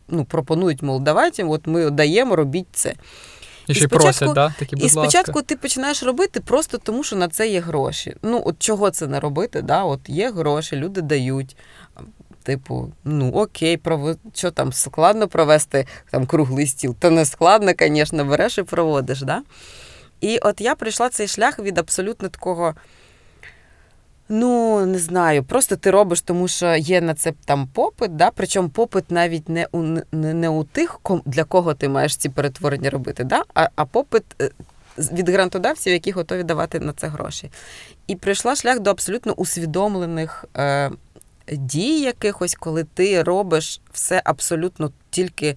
ну, 0.09 0.25
пропонують, 0.25 0.83
мол, 0.83 1.01
давайте, 1.01 1.45
от 1.45 1.67
ми 1.67 1.91
даємо, 1.91 2.37
робіть 2.37 2.67
це. 2.73 2.95
І 3.71 3.75
ще 3.75 3.85
й 3.85 3.89
просять, 3.89 4.33
да? 4.33 4.55
Такі, 4.59 4.77
будь 4.77 4.85
І 4.85 4.89
спочатку 4.89 5.33
ласка. 5.39 5.43
ти 5.43 5.57
починаєш 5.57 6.03
робити 6.03 6.41
просто 6.41 6.79
тому, 6.79 7.05
що 7.05 7.17
на 7.17 7.29
це 7.29 7.49
є 7.49 7.61
гроші. 7.61 8.17
Ну, 8.23 8.43
от 8.47 8.59
чого 8.59 8.91
це 8.91 9.07
не 9.07 9.21
робити? 9.21 9.63
Да? 9.63 9.85
От 9.85 10.01
Є 10.09 10.31
гроші, 10.31 10.77
люди 10.77 11.03
дають. 11.03 11.57
Типу, 12.43 12.93
ну 13.05 13.33
окей, 13.33 13.77
пров... 13.77 14.17
що 14.35 14.51
там 14.51 14.73
складно 14.73 15.29
провести 15.29 15.87
там 16.11 16.27
круглий 16.27 16.67
стіл? 16.67 16.97
Та 16.99 17.11
не 17.11 17.25
складно, 17.25 17.73
звісно, 17.79 18.25
береш 18.25 18.59
і 18.59 18.63
проводиш. 18.63 19.23
Да? 19.23 19.43
І 20.21 20.39
от 20.39 20.61
я 20.61 20.75
прийшла 20.75 21.09
цей 21.09 21.29
шлях 21.29 21.59
від 21.59 21.79
абсолютно 21.79 22.29
такого. 22.29 22.75
Ну, 24.33 24.87
не 24.87 24.99
знаю, 24.99 25.45
просто 25.45 25.77
ти 25.77 25.91
робиш, 25.91 26.21
тому 26.21 26.49
що 26.49 26.77
є 26.77 27.01
на 27.01 27.15
це 27.15 27.33
там 27.45 27.67
попит, 27.67 28.17
да? 28.17 28.31
причому 28.31 28.69
попит 28.69 29.11
навіть 29.11 29.49
не 29.49 29.67
у 29.73 29.83
не, 29.83 30.35
не 30.35 30.49
у 30.49 30.65
тих, 30.65 31.01
для 31.25 31.45
кого 31.45 31.75
ти 31.75 31.89
маєш 31.89 32.17
ці 32.17 32.29
перетворення 32.29 32.91
робити, 32.91 33.25
да? 33.25 33.43
а 33.55 33.69
а 33.77 33.85
попит 33.85 34.23
е, 34.41 34.51
від 34.99 35.29
грантодавців, 35.29 35.93
які 35.93 36.11
готові 36.11 36.43
давати 36.43 36.81
на 36.81 36.93
це 36.93 37.07
гроші. 37.07 37.51
І 38.07 38.17
прийшла 38.17 38.57
шлях 38.57 38.81
до 38.81 38.91
абсолютно 38.91 39.33
усвідомлених 39.33 40.45
е, 40.57 40.91
дій 41.53 42.01
якихось, 42.01 42.55
коли 42.55 42.85
ти 42.85 43.23
робиш 43.23 43.81
все 43.93 44.23
абсолютно 44.25 44.93
тільки 45.11 45.57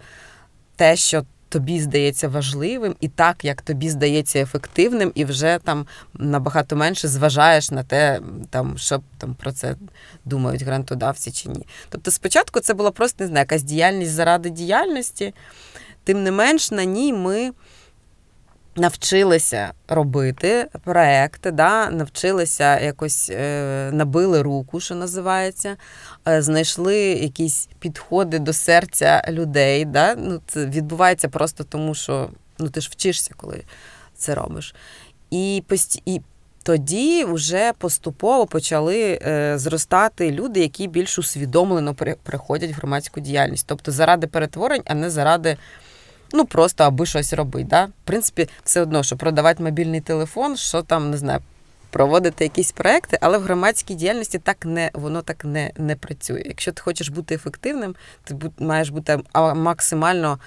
те, 0.76 0.96
що 0.96 1.26
тобі 1.54 1.82
здається 1.82 2.28
важливим, 2.28 2.96
і 3.00 3.08
так, 3.08 3.46
як 3.46 3.62
тобі 3.62 3.90
здається 3.90 4.40
ефективним, 4.40 5.12
і 5.16 5.26
вже 5.26 5.60
там 5.64 5.88
набагато 6.14 6.76
менше 6.76 7.08
зважаєш 7.08 7.72
на 7.72 7.84
те, 7.84 8.20
там 8.50 8.78
що 8.78 9.02
там 9.18 9.36
про 9.36 9.52
це 9.52 9.76
думають 10.26 10.62
грантодавці 10.62 11.32
чи 11.32 11.50
ні. 11.50 11.66
Тобто, 11.90 12.12
спочатку 12.12 12.60
це 12.60 12.74
була 12.74 12.92
просто 12.92 13.24
не 13.24 13.28
знаю, 13.28 13.42
якась 13.42 13.64
діяльність 13.64 14.12
заради 14.12 14.50
діяльності, 14.50 15.34
тим 16.04 16.24
не 16.24 16.32
менш 16.32 16.72
на 16.72 16.84
ній 16.84 17.14
ми 17.14 17.52
навчилися 18.76 19.72
робити 19.88 20.68
проекти, 20.84 21.52
да, 21.52 21.90
навчилися 21.90 22.80
якось 22.80 23.30
е, 23.30 23.90
набили 23.94 24.42
руку, 24.42 24.80
що 24.80 24.96
називається, 24.96 25.78
е, 26.28 26.42
знайшли 26.42 26.98
якісь 26.98 27.70
підходи 27.80 28.40
до 28.40 28.54
серця 28.54 29.26
людей. 29.30 29.86
Да? 29.86 30.16
Ну, 30.16 30.42
Це 30.48 30.66
відбувається 30.66 31.30
просто 31.30 31.64
тому, 31.64 31.96
що 31.96 32.30
ну, 32.60 32.70
ти 32.70 32.82
ж 32.82 32.90
вчишся, 32.92 33.32
коли 33.38 33.64
це 34.16 34.36
робиш. 34.36 34.76
І 35.32 35.64
і 36.06 36.22
тоді 36.64 37.26
вже 37.26 37.74
поступово 37.78 38.46
почали 38.46 39.20
е, 39.22 39.58
зростати 39.58 40.32
люди, 40.32 40.60
які 40.60 40.88
більш 40.88 41.20
усвідомлено 41.20 41.96
приходять 42.24 42.72
в 42.72 42.74
громадську 42.74 43.20
діяльність. 43.20 43.66
Тобто 43.68 43.92
заради 43.92 44.28
перетворень, 44.28 44.82
а 44.86 44.94
не 44.94 45.10
заради 45.10 45.58
ну 46.34 46.46
просто 46.46 46.84
аби 46.84 47.06
щось 47.06 47.34
робити. 47.34 47.68
Да? 47.70 47.86
В 47.86 47.92
принципі, 48.04 48.50
все 48.64 48.82
одно, 48.82 49.04
що 49.04 49.18
продавати 49.18 49.64
мобільний 49.64 50.02
телефон, 50.02 50.58
що 50.58 50.82
там 50.82 51.10
не 51.10 51.18
знаю. 51.18 51.40
Проводити 51.90 52.44
якісь 52.44 52.72
проекти, 52.72 53.18
але 53.22 53.38
в 53.38 53.42
громадській 53.42 53.96
діяльності 53.96 54.40
так 54.40 54.66
не 54.66 54.92
воно 54.94 55.22
так 55.22 55.46
не 55.46 55.72
не 55.78 55.96
працює. 55.96 56.44
Якщо 56.46 56.72
ти 56.72 56.82
хочеш 56.82 57.10
бути 57.10 57.36
ефективним, 57.36 57.96
ти 58.24 58.36
маєш 58.60 58.90
бути 58.90 59.20
максимально 59.56 60.40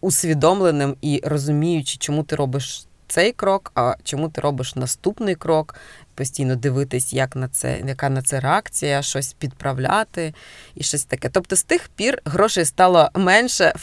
усвідомленим 0.00 0.96
і 1.00 1.20
розуміючи, 1.24 1.96
чому 1.98 2.22
ти 2.22 2.36
робиш 2.36 2.86
цей 3.08 3.32
крок, 3.32 3.72
а 3.74 3.94
чому 4.04 4.28
ти 4.28 4.40
робиш 4.40 4.76
наступний 4.76 5.34
крок, 5.34 5.74
постійно 6.14 6.56
дивитись, 6.56 7.12
як 7.12 7.36
на 7.36 7.48
це, 7.48 7.80
яка 7.86 8.10
на 8.10 8.22
це 8.22 8.40
реакція, 8.40 9.02
щось 9.02 9.32
підправляти 9.32 10.34
і 10.74 10.82
щось 10.82 11.04
таке. 11.04 11.28
Тобто 11.28 11.56
з 11.56 11.62
тих 11.62 11.88
пір 11.88 12.22
грошей 12.24 12.64
стало 12.64 13.10
менше, 13.14 13.74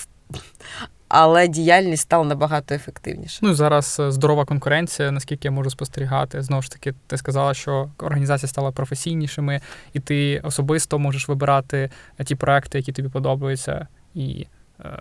але 1.08 1.48
діяльність 1.48 2.04
стала 2.04 2.24
набагато 2.26 2.76
ефективніше. 2.76 3.40
Ну 3.42 3.54
зараз 3.54 3.98
е, 4.00 4.12
здорова 4.12 4.46
конкуренція, 4.46 5.12
наскільки 5.12 5.48
я 5.48 5.52
можу 5.52 5.70
спостерігати. 5.70 6.42
Знову 6.42 6.62
ж 6.62 6.72
таки, 6.72 6.94
ти 7.08 7.18
сказала, 7.18 7.54
що 7.54 7.90
організація 7.98 8.50
стала 8.50 8.72
професійнішими, 8.72 9.62
і 9.94 10.00
ти 10.00 10.40
особисто 10.44 11.00
можеш 11.00 11.28
вибирати 11.28 11.90
е, 12.20 12.24
ті 12.24 12.36
проекти, 12.36 12.78
які 12.78 12.92
тобі 12.92 13.10
подобаються, 13.10 13.88
і 14.16 14.48
е, 14.80 15.00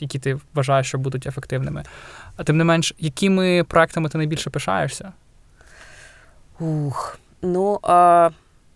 які 0.00 0.18
ти 0.18 0.38
вважаєш, 0.54 0.86
що 0.86 0.98
будуть 0.98 1.26
ефективними. 1.26 1.84
А 2.36 2.44
тим 2.44 2.56
не 2.56 2.64
менш, 2.64 2.94
якими 2.98 3.64
проектами 3.64 4.08
ти 4.08 4.18
найбільше 4.18 4.50
пишаєшся? 4.50 5.12
Ух, 6.60 7.18
ну. 7.42 7.78
А... 7.82 8.30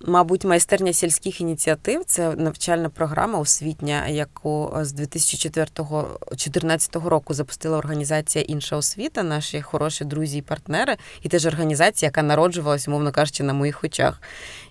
Мабуть, 0.06 0.44
майстерня 0.44 0.92
сільських 0.92 1.40
ініціатив 1.40 2.02
це 2.06 2.36
навчальна 2.36 2.88
програма 2.88 3.38
освітня, 3.38 4.08
яку 4.08 4.74
з 4.80 4.92
2014 4.92 6.96
року 6.96 7.34
запустила 7.34 7.78
організація 7.78 8.44
Інша 8.48 8.76
освіта, 8.76 9.22
наші 9.22 9.62
хороші 9.62 10.04
друзі 10.04 10.38
і 10.38 10.42
партнери, 10.42 10.96
і 11.22 11.28
теж 11.28 11.46
організація, 11.46 12.06
яка 12.06 12.22
народжувалася, 12.22 12.90
мовно 12.90 13.12
кажучи, 13.12 13.42
на 13.42 13.52
моїх 13.52 13.84
очах. 13.84 14.22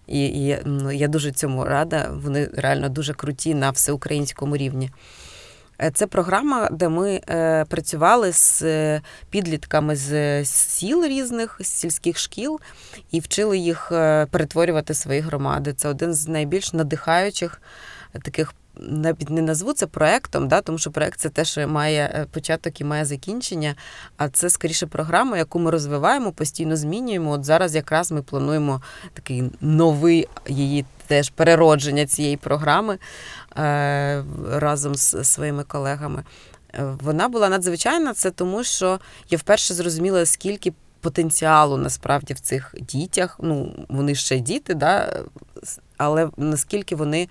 І, 0.08 0.26
і 0.26 0.58
ну, 0.66 0.92
я 0.92 1.08
дуже 1.08 1.32
цьому 1.32 1.66
рада. 1.66 2.12
Вони 2.24 2.50
реально 2.54 2.90
дуже 2.90 3.14
круті 3.14 3.54
на 3.54 3.70
всеукраїнському 3.70 4.58
рівні. 4.58 4.90
Е, 5.84 5.92
це 5.92 6.08
програма, 6.08 6.70
де 6.72 6.90
ми 6.90 7.22
е, 7.30 7.66
працювали 7.66 8.34
з 8.34 8.62
е, 8.62 9.02
підлітками 9.30 9.96
з 9.96 10.46
сіл 10.46 11.06
різних, 11.06 11.58
з 11.60 11.68
сільських 11.68 12.18
шкіл 12.18 12.60
і 13.12 13.20
вчили 13.20 13.58
їх 13.58 13.88
перетворювати 14.32 14.94
свої 14.94 15.20
громади. 15.20 15.74
Це 15.74 15.90
один 15.90 16.14
з 16.14 16.28
найбільш 16.28 16.74
надихаючих 16.74 17.62
таких. 18.24 18.54
Навіть 18.78 19.30
не 19.30 19.42
назву 19.42 19.74
це 19.74 19.88
проектом, 19.88 20.48
да, 20.48 20.62
тому 20.62 20.78
що 20.78 20.92
проект 20.92 21.20
це 21.20 21.30
те, 21.30 21.68
має 21.68 22.26
початок 22.32 22.82
і 22.82 22.84
має 22.84 23.06
закінчення. 23.06 23.76
А 24.18 24.30
це 24.30 24.50
скоріше 24.50 24.88
програма, 24.88 25.38
яку 25.38 25.60
ми 25.60 25.72
розвиваємо, 25.72 26.32
постійно 26.32 26.76
змінюємо. 26.76 27.32
От 27.32 27.46
зараз 27.46 27.76
якраз 27.76 28.12
ми 28.12 28.22
плануємо 28.22 28.82
такий 29.14 29.44
новий 29.62 30.28
її 30.48 30.86
теж 31.12 31.30
переродження 31.30 32.06
цієї 32.06 32.38
програми 32.38 32.98
е, 33.58 34.24
разом 34.52 34.96
з 34.96 35.24
своїми 35.24 35.64
колегами. 35.64 36.24
Е, 36.74 36.96
вона 37.02 37.30
була 37.30 37.50
надзвичайна, 37.50 38.14
це 38.14 38.32
тому, 38.32 38.64
що 38.64 39.00
я 39.30 39.38
вперше 39.38 39.74
зрозуміла, 39.74 40.26
скільки 40.26 40.74
потенціалу 41.02 41.78
насправді 41.78 42.34
в 42.34 42.40
цих 42.40 42.76
дітях. 42.82 43.40
Ну, 43.42 43.86
вони 43.90 44.16
ще 44.16 44.40
діти, 44.40 44.74
да, 44.74 45.24
але 45.98 46.30
наскільки 46.38 46.96
вони 46.96 47.28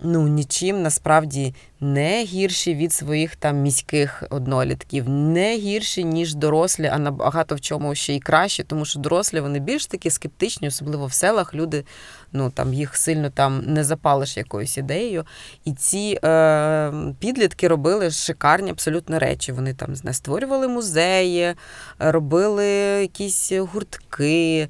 ну 0.00 0.28
нічим 0.28 0.82
насправді 0.82 1.54
не 1.80 2.24
гірші 2.24 2.74
від 2.74 2.92
своїх 2.92 3.36
там 3.36 3.56
міських 3.56 4.22
однолітків, 4.30 5.08
не 5.08 5.56
гірші, 5.56 6.04
ніж 6.04 6.34
дорослі, 6.34 6.86
а 6.86 6.98
набагато 6.98 7.54
в 7.54 7.60
чому 7.60 7.94
ще 7.94 8.14
й 8.14 8.20
краще, 8.20 8.64
тому 8.64 8.84
що 8.84 8.98
дорослі 8.98 9.40
вони 9.40 9.58
більш 9.58 9.86
такі 9.86 10.10
скептичні, 10.10 10.68
особливо 10.68 11.06
в 11.06 11.12
селах. 11.12 11.54
Люди 11.54 11.84
ну 12.32 12.50
там 12.50 12.74
їх 12.74 12.96
сильно 12.96 13.30
там 13.30 13.62
не 13.66 13.84
запалиш 13.84 14.36
якоюсь 14.36 14.78
ідеєю. 14.78 15.24
І 15.64 15.72
ці 15.72 16.18
е, 16.24 16.92
підлітки 17.18 17.68
робили 17.68 18.10
шикарні 18.10 18.70
абсолютно 18.70 19.18
речі. 19.18 19.52
Вони 19.52 19.74
там 19.74 19.94
не 20.04 20.12
створювали 20.12 20.68
музеї, 20.68 21.54
робили 21.98 22.66
якісь 23.00 23.52
гуртки, 23.52 24.68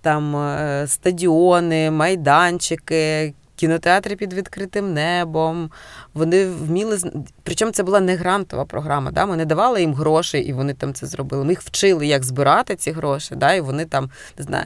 там 0.00 0.36
е, 0.36 0.84
стадіони, 0.88 1.90
майданчики 1.90 3.34
кінотеатри 3.56 4.16
під 4.16 4.32
відкритим 4.32 4.94
небом. 4.94 5.70
Вони 6.14 6.46
вміли 6.46 6.98
Причому 7.42 7.72
це 7.72 7.82
була 7.82 8.00
не 8.00 8.16
грантова 8.16 8.64
програма. 8.64 9.10
Да? 9.10 9.26
Ми 9.26 9.36
не 9.36 9.44
давали 9.44 9.80
їм 9.80 9.94
гроші, 9.94 10.38
і 10.38 10.52
вони 10.52 10.74
там 10.74 10.94
це 10.94 11.06
зробили. 11.06 11.44
Ми 11.44 11.52
їх 11.52 11.62
вчили, 11.62 12.06
як 12.06 12.24
збирати 12.24 12.76
ці 12.76 12.90
гроші, 12.90 13.34
да? 13.36 13.54
і 13.54 13.60
вони 13.60 13.84
там 13.84 14.10
не 14.38 14.44
знаю. 14.44 14.64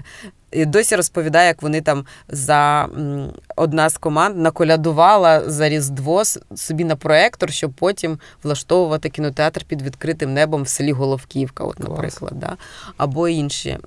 І 0.53 0.65
досі 0.65 0.97
розповідає, 0.97 1.49
як 1.49 1.63
вони 1.63 1.81
там 1.81 2.05
за 2.29 2.89
одна 3.57 3.89
з 3.89 3.99
команд 3.99 4.37
наколядувала 4.39 5.51
за 5.51 5.69
Різдво 5.69 6.23
собі 6.55 6.85
на 6.85 6.97
проектор, 6.97 7.53
щоб 7.53 7.73
потім 7.73 8.19
влаштовувати 8.43 9.09
кінотеатр 9.09 9.65
під 9.65 9.83
відкритим 9.83 10.35
небом 10.35 10.63
в 10.63 10.69
селі 10.69 10.93
Головківка, 10.93 11.65
от, 11.65 11.79
наприклад, 11.79 12.33
да? 12.37 12.57
або 12.97 13.29
інші 13.29 13.79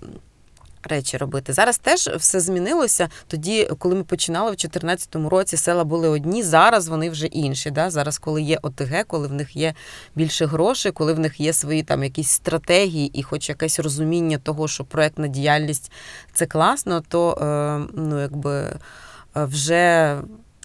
речі 0.88 1.18
робити. 1.18 1.54
Зараз 1.54 1.78
теж 1.78 2.08
все 2.08 2.40
змінилося. 2.40 3.10
Тоді, 3.28 3.70
коли 3.78 3.96
ми 3.96 4.04
починали 4.04 4.52
в 4.52 4.56
2014 4.56 5.16
році, 5.16 5.58
села 5.58 5.84
були 5.84 6.10
одні, 6.10 6.44
зараз 6.44 6.88
вони 6.88 7.10
вже 7.10 7.26
інші. 7.26 7.72
Да? 7.72 7.90
Зараз, 7.90 8.18
коли 8.18 8.42
є 8.42 8.60
ОТГ, 8.62 9.04
коли 9.08 9.28
в 9.28 9.34
них 9.34 9.56
є 9.56 9.74
більше 10.16 10.46
грошей, 10.46 10.92
коли 10.92 11.14
в 11.14 11.20
них 11.20 11.40
є 11.40 11.54
свої 11.54 11.84
там 11.84 12.04
якісь 12.04 12.30
стратегії 12.30 13.08
і 13.08 13.24
хоч 13.24 13.50
якесь 13.50 13.80
розуміння 13.80 14.38
того, 14.38 14.68
що 14.68 14.84
проектна 14.84 15.28
діяльність 15.28 15.92
це 16.34 16.46
класно, 16.46 17.02
то 17.08 17.32
е, 17.32 17.88
ну 17.94 18.22
якби 18.22 18.52
е, 18.62 18.80
вже 19.36 20.18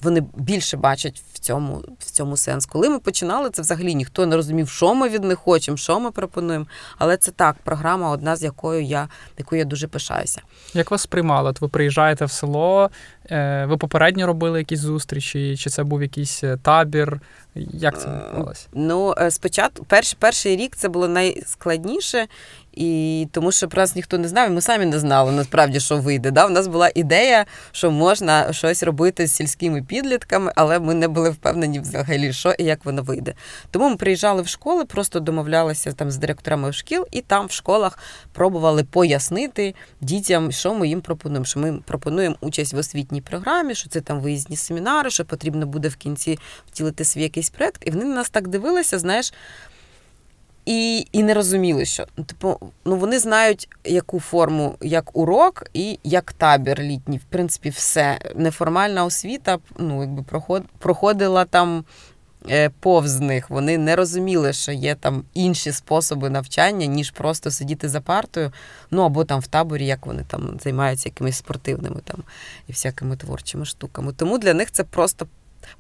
вони 0.03 0.25
більше 0.35 0.77
бачать 0.77 1.23
в 1.33 1.39
цьому 1.39 1.85
в 1.99 2.11
цьому 2.11 2.37
сенс. 2.37 2.67
Коли 2.67 2.89
ми 2.89 2.99
починали, 2.99 3.51
це 3.51 3.63
взагалі 3.63 3.95
ніхто 3.95 4.27
не 4.27 4.37
розумів, 4.37 4.69
що 4.69 4.95
ми 4.95 5.09
від 5.09 5.25
них 5.25 5.39
хочемо, 5.39 5.77
що 5.77 6.01
ми 6.01 6.11
пропонуємо. 6.11 6.67
Але 6.99 7.17
це 7.17 7.31
так, 7.31 7.57
програма, 7.65 8.11
одна 8.11 8.37
з 8.37 8.43
якою 8.43 8.83
я 8.83 9.09
якою 9.39 9.59
я 9.59 9.65
дуже 9.65 9.89
пишаюся. 9.89 10.43
Як 10.75 10.91
вас 10.91 11.03
сприймали? 11.03 11.51
От 11.51 11.61
ви 11.61 11.69
приїжджаєте 11.69 12.25
в 12.25 12.31
село, 12.31 12.91
е, 13.31 13.67
ви 13.69 13.77
попередньо 13.77 14.27
робили 14.27 14.59
якісь 14.59 14.81
зустрічі, 14.81 15.57
чи 15.57 15.71
це 15.71 15.83
був 15.85 16.03
якийсь 16.03 16.45
е, 16.45 16.57
табір? 16.57 17.21
Як 17.73 18.01
це 18.01 18.09
відбувалося? 18.09 18.67
Ну, 18.73 19.15
е, 19.19 19.31
спочатку, 19.31 19.85
перший 19.85 20.17
перший 20.21 20.57
рік 20.57 20.77
це 20.77 20.89
було 20.89 21.09
найскладніше, 21.09 22.27
і 22.79 23.29
тому 23.33 23.53
що 23.53 23.69
про 23.69 23.83
нас 23.83 23.97
ніхто 23.97 24.19
не 24.19 24.29
знав, 24.29 24.51
і 24.51 24.53
ми 24.53 24.61
самі 24.61 24.87
не 24.87 24.99
знали 24.99 25.33
насправді, 25.33 25.81
що 25.81 25.97
вийде. 25.97 26.31
Да? 26.31 26.47
У 26.47 26.51
нас 26.51 26.67
була 26.67 26.91
ідея, 26.95 27.47
що 27.73 27.91
можна 27.91 28.53
щось 28.53 28.83
робити 28.83 29.27
з 29.27 29.33
сільськими 29.33 29.83
підлітками, 29.83 30.53
але 30.57 30.79
ми 30.79 30.95
не 30.95 31.09
були 31.09 31.31
впевнені 31.31 31.81
взагалі, 31.81 32.33
що 32.33 32.55
і 32.59 32.65
як 32.65 32.85
воно 32.85 33.03
вийде. 33.03 33.35
Тому 33.71 33.89
ми 33.89 33.97
приїжджали 33.97 34.43
в 34.43 34.49
школи, 34.49 34.85
просто 34.85 35.21
домовлялися 35.21 35.93
там 35.93 36.11
з 36.11 36.17
директорами 36.17 36.73
шкіл, 36.73 37.07
і 37.11 37.21
там 37.21 37.47
в 37.47 37.51
школах 37.51 37.99
пробували 38.33 38.85
пояснити 38.85 39.75
дітям, 40.01 40.53
що 40.53 40.75
ми 40.75 40.89
їм 40.89 41.01
пропонуємо. 41.01 41.45
Що 41.45 41.61
ми 41.61 41.79
пропонуємо 41.87 42.37
участь 42.41 42.73
в 42.73 42.77
освітній 42.77 43.21
програмі, 43.21 43.75
що 43.75 43.89
це 43.89 44.01
там 44.01 44.21
виїзні 44.21 44.57
семінари, 44.57 45.11
що 45.11 45.25
потрібно 45.25 45.67
буде 45.67 45.89
в 45.89 45.97
кінці 45.97 46.39
втілити 46.67 47.05
свій 47.05 47.23
якийсь 47.23 47.48
проект. 47.51 47.83
І 47.87 47.91
вони 47.91 48.05
на 48.05 48.15
нас 48.15 48.31
так 48.31 48.49
дивилися, 48.49 48.99
знаєш. 48.99 49.33
І 50.69 51.07
і 51.13 51.23
не 51.23 51.35
розуміли, 51.35 51.85
що 51.85 52.07
ну, 52.17 52.25
типу, 52.25 52.59
ну 52.85 52.97
вони 52.97 53.19
знають, 53.19 53.69
яку 53.85 54.21
форму 54.21 54.77
як 54.81 55.17
урок 55.17 55.67
і 55.73 55.99
як 56.05 56.33
табір 56.33 56.81
літній. 56.81 57.19
В 57.19 57.25
принципі, 57.29 57.71
все. 57.71 58.19
Неформальна 58.35 59.05
освіта 59.05 59.59
ну, 59.79 60.01
якби 60.01 60.23
проход, 60.23 60.63
проходила 60.79 61.45
там 61.45 61.85
е, 62.51 62.71
повз 62.81 63.21
них. 63.21 63.51
Вони 63.51 63.79
не 63.79 63.97
розуміли, 63.97 64.53
що 64.53 64.73
є 64.73 64.95
там 64.95 65.25
інші 65.35 65.73
способи 65.73 66.31
навчання, 66.31 66.87
ніж 66.87 67.11
просто 67.11 67.51
сидіти 67.51 67.89
за 67.89 68.01
партою, 68.01 68.53
ну 68.91 69.03
або 69.03 69.25
там 69.25 69.41
в 69.41 69.47
таборі, 69.47 69.87
як 69.87 70.07
вони 70.07 70.25
там 70.29 70.59
займаються 70.63 71.09
якимись 71.09 71.37
спортивними 71.37 72.01
там 72.05 72.23
і 72.67 72.73
всякими 72.73 73.17
творчими 73.17 73.65
штуками. 73.65 74.13
Тому 74.13 74.39
для 74.39 74.55
них 74.55 74.71
це 74.71 74.85
просто 74.85 75.27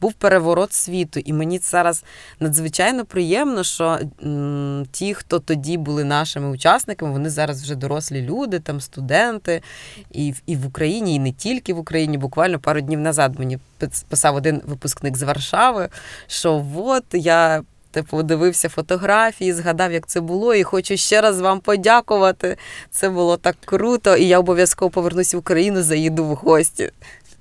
був 0.00 0.12
переворот 0.12 0.72
світу, 0.72 1.20
і 1.20 1.32
мені 1.32 1.58
зараз 1.58 2.04
надзвичайно 2.40 3.04
приємно, 3.04 3.64
що 3.64 3.98
м, 4.24 4.86
ті, 4.92 5.14
хто 5.14 5.38
тоді 5.38 5.76
були 5.78 6.04
нашими 6.04 6.50
учасниками, 6.50 7.12
вони 7.12 7.30
зараз 7.30 7.62
вже 7.62 7.74
дорослі 7.74 8.22
люди, 8.22 8.58
там 8.58 8.80
студенти, 8.80 9.62
і 10.12 10.34
і 10.46 10.56
в 10.56 10.66
Україні, 10.66 11.14
і 11.14 11.18
не 11.18 11.32
тільки 11.32 11.74
в 11.74 11.78
Україні. 11.78 12.18
Буквально 12.18 12.58
пару 12.58 12.80
днів 12.80 13.00
назад 13.00 13.38
мені 13.38 13.58
писав 14.08 14.34
один 14.36 14.62
випускник 14.66 15.16
з 15.16 15.22
Варшави, 15.22 15.88
що 16.26 16.66
от 16.76 17.04
я. 17.12 17.62
Типу, 17.90 18.22
дивився 18.22 18.68
фотографії, 18.68 19.52
згадав, 19.52 19.92
як 19.92 20.06
це 20.06 20.20
було, 20.20 20.54
і 20.54 20.62
хочу 20.62 20.96
ще 20.96 21.20
раз 21.20 21.40
вам 21.40 21.60
подякувати. 21.60 22.56
Це 22.90 23.10
було 23.10 23.36
так 23.36 23.56
круто, 23.64 24.16
і 24.16 24.26
я 24.26 24.38
обов'язково 24.38 24.90
повернусь 24.90 25.34
в 25.34 25.38
Україну, 25.38 25.82
заїду 25.82 26.24
в 26.24 26.34
гості. 26.34 26.90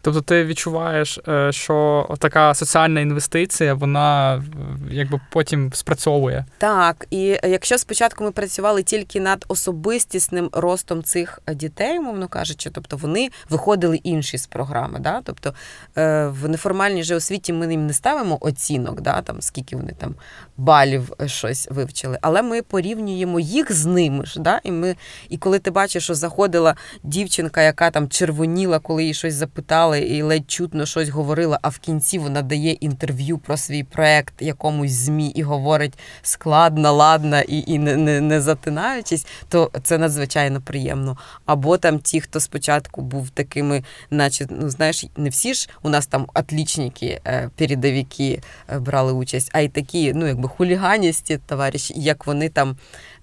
Тобто 0.07 0.21
ти 0.21 0.45
відчуваєш, 0.45 1.19
е, 1.27 1.51
що 1.51 2.07
така 2.19 2.53
соціальна 2.53 2.99
інвестиція, 2.99 3.73
вона 3.73 4.43
якби 4.91 5.19
потім 5.31 5.73
спрацьовує. 5.73 6.45
Так, 6.57 7.07
і 7.11 7.39
якщо 7.43 7.77
спочатку 7.77 8.23
ми 8.23 8.31
працювали 8.31 8.83
тільки 8.83 9.19
над 9.19 9.45
особистісним 9.47 10.49
ростом 10.53 11.03
цих 11.03 11.39
дітей, 11.53 11.99
мовно 11.99 12.27
кажучи, 12.27 12.69
тобто 12.69 12.97
вони 12.97 13.29
виходили 13.49 13.95
інші 13.95 14.37
з 14.37 14.47
програми. 14.47 14.99
Да? 14.99 15.21
Тобто 15.23 15.53
е, 15.97 16.27
в 16.27 16.49
неформальній 16.49 17.03
же 17.03 17.15
освіті 17.15 17.53
ми 17.53 17.71
їм 17.71 17.87
не 17.87 17.93
ставимо 17.93 18.37
оцінок, 18.41 19.01
да? 19.01 19.21
там, 19.21 19.41
скільки 19.41 19.75
вони 19.75 19.93
там 19.97 20.15
балів 20.57 21.13
щось 21.25 21.67
вивчили, 21.71 22.17
але 22.21 22.41
ми 22.41 22.61
порівнюємо 22.61 23.39
їх 23.39 23.71
з 23.71 23.85
ними 23.85 24.25
ж. 24.25 24.39
Да? 24.39 24.61
І 24.63 24.71
ми, 24.71 24.95
і 25.29 25.37
коли 25.37 25.59
ти 25.59 25.71
бачиш, 25.71 26.03
що 26.03 26.15
заходила 26.15 26.75
дівчинка, 27.03 27.61
яка 27.61 27.91
там 27.91 28.09
червоніла, 28.09 28.79
коли 28.79 29.03
їй 29.03 29.13
щось 29.13 29.33
запитали 29.33 29.99
і 29.99 30.21
ледь 30.21 30.51
чутно 30.51 30.85
щось 30.85 31.09
говорила, 31.09 31.59
а 31.61 31.69
в 31.69 31.77
кінці 31.77 32.19
вона 32.19 32.41
дає 32.41 32.71
інтерв'ю 32.71 33.37
про 33.37 33.57
свій 33.57 33.83
проект 33.83 34.41
якомусь 34.41 34.91
змі 34.91 35.27
і 35.27 35.43
говорить 35.43 35.93
складно, 36.21 36.93
ладно 36.93 37.41
і 37.41 37.63
і 37.67 37.79
не, 37.79 37.95
не, 37.95 38.21
не 38.21 38.41
затинаючись, 38.41 39.27
то 39.49 39.71
це 39.83 39.97
надзвичайно 39.97 40.61
приємно. 40.61 41.17
Або 41.45 41.77
там 41.77 41.99
ті, 41.99 42.21
хто 42.21 42.39
спочатку 42.39 43.01
був 43.01 43.29
такими, 43.29 43.83
наче 44.11 44.47
ну 44.49 44.69
знаєш, 44.69 45.05
не 45.17 45.29
всі 45.29 45.53
ж 45.53 45.69
у 45.83 45.89
нас 45.89 46.07
там 46.07 46.27
отлічники, 46.33 47.21
е, 47.27 47.49
передовики 47.55 48.41
е, 48.69 48.79
брали 48.79 49.13
участь, 49.13 49.49
а 49.53 49.59
й 49.59 49.67
такі, 49.67 50.13
ну 50.13 50.27
якби 50.27 50.46
хуліганісті 50.47 51.39
товариші, 51.45 51.93
як 51.97 52.27
вони 52.27 52.49
там. 52.49 52.77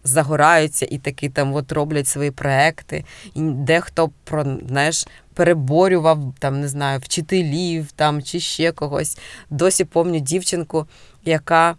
Загораються 0.06 0.86
і 0.90 0.98
таки 0.98 1.28
там 1.28 1.54
от 1.54 1.72
роблять 1.72 2.06
свої 2.06 2.30
проекти, 2.30 3.04
і 3.34 3.40
дехто 3.40 4.10
про 4.24 4.44
знаєш 4.68 5.06
переборював 5.34 6.34
там, 6.38 6.60
не 6.60 6.68
знаю, 6.68 6.98
вчителів 6.98 7.92
там 7.92 8.22
чи 8.22 8.40
ще 8.40 8.72
когось. 8.72 9.18
Досі 9.50 9.84
пам'ятаю 9.84 10.20
дівчинку, 10.20 10.86
яка 11.24 11.76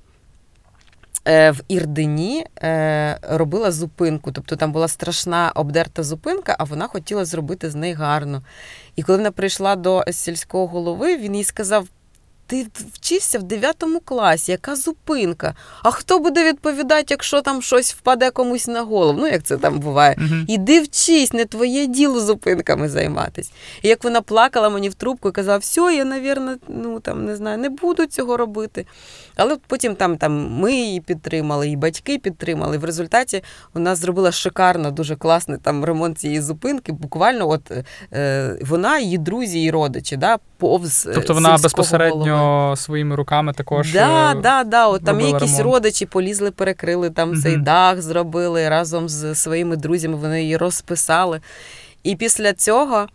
е, 1.27 1.51
в 1.51 1.62
Ірдені 1.67 2.45
е, 2.63 3.19
робила 3.21 3.71
зупинку. 3.71 4.31
Тобто 4.31 4.55
там 4.55 4.71
була 4.71 4.88
страшна 4.88 5.51
обдерта 5.55 6.03
зупинка, 6.03 6.55
а 6.60 6.63
вона 6.63 6.88
хотіла 6.88 7.25
зробити 7.25 7.69
з 7.69 7.75
неї 7.75 7.93
гарно. 7.93 8.43
І 8.95 9.03
коли 9.03 9.17
вона 9.17 9.31
прийшла 9.31 9.75
до 9.75 10.03
сільського 10.12 10.67
голови, 10.67 11.17
він 11.17 11.36
їй 11.36 11.43
сказав: 11.43 11.88
ти 12.47 12.67
вчишся 12.93 13.39
в 13.39 13.43
9 13.43 13.84
класі, 14.05 14.51
яка 14.51 14.75
зупинка? 14.75 15.55
А 15.84 15.91
хто 15.91 16.19
буде 16.19 16.45
відповідати, 16.45 17.05
якщо 17.10 17.41
там 17.41 17.62
щось 17.62 17.93
впаде 17.93 18.31
комусь 18.31 18.67
на 18.67 18.81
голову? 18.81 19.19
Ну, 19.21 19.27
як 19.27 19.43
це 19.43 19.58
там 19.58 19.79
буває? 19.79 20.17
Іди 20.47 20.81
вчись, 20.81 21.34
не 21.34 21.45
твоє 21.45 21.88
діло 21.88 22.19
зупинками 22.19 22.89
займатися. 22.89 23.51
І 23.81 23.88
як 23.88 24.03
вона 24.03 24.21
плакала 24.21 24.69
мені 24.69 24.89
в 24.89 24.93
трубку 24.93 25.29
і 25.29 25.31
казала, 25.31 25.58
все, 25.58 25.81
я, 25.81 26.05
навірно, 26.05 26.55
ну 26.67 26.99
там 26.99 27.25
не 27.25 27.36
знаю, 27.36 27.58
не 27.58 27.69
буду 27.69 28.05
цього 28.05 28.38
робити. 28.38 28.86
Але 29.36 29.58
потім 29.67 29.95
там 29.95 30.17
там 30.17 30.51
ми 30.51 30.73
її 30.73 31.01
підтримали, 31.01 31.69
і 31.69 31.75
батьки 31.75 32.17
підтримали. 32.17 32.77
В 32.77 32.86
результаті 32.86 33.43
вона 33.73 33.95
зробила 33.95 34.31
шикарно, 34.31 34.91
дуже 34.91 35.15
класний 35.15 35.58
там 35.58 35.86
ремонт 35.86 36.19
цієї 36.19 36.41
зупинки. 36.41 36.91
Буквально, 36.91 37.49
от 37.49 37.71
е, 38.13 38.58
вона, 38.62 38.99
її 38.99 39.17
друзі 39.17 39.63
і 39.63 39.71
родичі, 39.71 40.17
да, 40.17 40.38
повз. 40.58 41.10
Тобто 41.13 41.34
вона 41.34 41.58
безпосередньо 41.58 42.34
голови. 42.37 42.75
своїми 42.77 43.15
руками 43.15 43.53
також. 43.53 43.93
Да, 43.93 44.31
е, 44.31 44.35
да, 44.35 44.63
да. 44.63 44.87
От 44.87 45.05
Там 45.05 45.21
якісь 45.21 45.57
ремонт. 45.57 45.73
родичі 45.73 46.05
полізли, 46.05 46.51
перекрили 46.51 47.09
там 47.09 47.29
угу. 47.29 47.41
цей 47.41 47.57
дах, 47.57 48.01
зробили 48.01 48.69
разом 48.69 49.09
з 49.09 49.35
своїми 49.35 49.75
друзями. 49.75 50.15
Вони 50.15 50.41
її 50.41 50.57
розписали. 50.57 51.41
І 52.03 52.15
після 52.15 52.53
цього. 52.53 53.07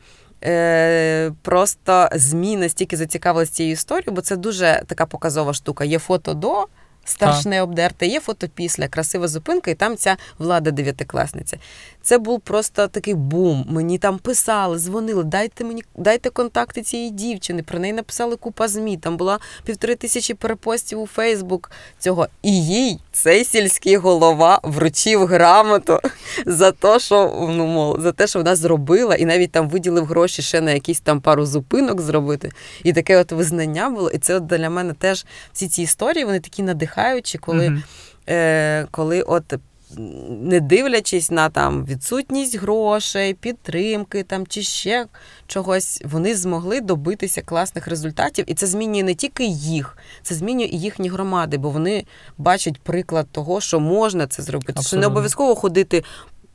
е, 0.44 1.33
просто 1.42 2.09
ЗМІ 2.12 2.56
настільки 2.56 2.96
зацікавилися 2.96 3.52
цією 3.52 3.72
історією, 3.72 4.12
бо 4.12 4.20
це 4.20 4.37
дуже 4.37 4.83
така 4.87 5.06
показова 5.06 5.52
штука. 5.52 5.85
Є 5.85 5.98
фото 5.98 6.35
до. 6.35 6.66
Старшне 7.04 7.62
обдерте, 7.62 8.06
є 8.06 8.20
фото 8.20 8.48
після, 8.54 8.88
красива 8.88 9.28
зупинка, 9.28 9.70
і 9.70 9.74
там 9.74 9.96
ця 9.96 10.16
влада 10.38 10.70
дев'ятикласниця. 10.70 11.56
Це 12.03 12.19
був 12.19 12.41
просто 12.41 12.89
такий 12.89 13.15
бум. 13.15 13.67
Мені 13.69 13.99
там 13.99 14.19
писали, 14.19 14.79
дзвонили, 14.79 15.25
дайте 15.25 15.65
мені, 15.65 15.85
дайте 15.97 16.31
контакти 16.31 16.83
цієї 16.83 17.11
дівчини. 17.11 17.63
Про 17.63 17.79
неї 17.79 17.93
написали 17.93 18.37
купа 18.37 18.69
ЗМІ. 18.69 18.97
Там 18.97 19.17
була 19.17 19.39
півтори 19.65 19.95
тисячі 19.95 20.35
перепостів 20.35 21.01
у 21.01 21.07
Фейсбук 21.07 21.71
цього. 21.99 22.27
І 22.43 22.67
їй 22.67 22.99
цей 23.13 23.45
сільський 23.45 23.97
голова 23.97 24.61
вручив 24.63 25.27
грамоту 25.27 26.01
за 26.47 26.73
те, 26.73 26.99
що 26.99 27.49
ну, 27.51 27.67
мол, 27.67 28.01
за 28.01 28.13
те, 28.13 28.27
що 28.27 28.39
вона 28.39 28.57
зробила, 28.57 29.15
і 29.15 29.25
навіть 29.25 29.53
там 29.53 29.69
виділив 29.69 30.05
гроші 30.05 30.43
ще 30.43 30.61
на 30.61 30.71
якісь 30.71 31.01
там 31.01 31.21
пару 31.21 31.47
зупинок 31.47 32.01
зробити. 32.01 32.51
І 32.85 32.93
таке 32.93 33.17
от 33.17 33.33
визнання 33.33 33.91
було. 33.91 34.11
І 34.11 34.19
це 34.19 34.35
от 34.35 34.47
для 34.47 34.71
мене 34.71 34.93
теж 34.93 35.27
всі 35.53 35.69
ці 35.69 35.83
історії, 35.83 36.25
вони 36.25 36.41
такі 36.41 36.63
надихаючі, 36.63 37.39
коли, 37.39 37.83
mm-hmm. 38.27 38.87
коли 38.91 39.23
от 39.23 39.55
не 39.96 40.61
дивлячись 40.61 41.31
на 41.31 41.48
там 41.48 41.85
відсутність 41.85 42.57
грошей, 42.59 43.35
підтримки 43.35 44.22
там 44.22 44.46
чи 44.46 44.62
ще 44.62 45.07
чогось, 45.46 46.03
вони 46.05 46.35
змогли 46.35 46.81
добитися 46.81 47.42
класних 47.42 47.88
результатів, 47.88 48.44
і 48.48 48.55
це 48.55 48.66
змінює 48.66 49.03
не 49.03 49.14
тільки 49.14 49.44
їх, 49.44 49.98
це 50.22 50.35
змінює 50.35 50.66
і 50.66 50.81
їхні 50.81 51.09
громади, 51.09 51.59
бо 51.59 51.70
вони 51.70 52.05
бачать 52.38 52.81
приклад 52.81 53.26
того, 53.33 53.61
що 53.61 53.81
можна 53.81 54.26
це 54.26 54.42
зробити. 54.42 54.72
Абсолютно. 54.76 54.88
Що 54.88 54.96
не 54.96 55.07
обов'язково 55.07 55.55
ходити. 55.55 56.05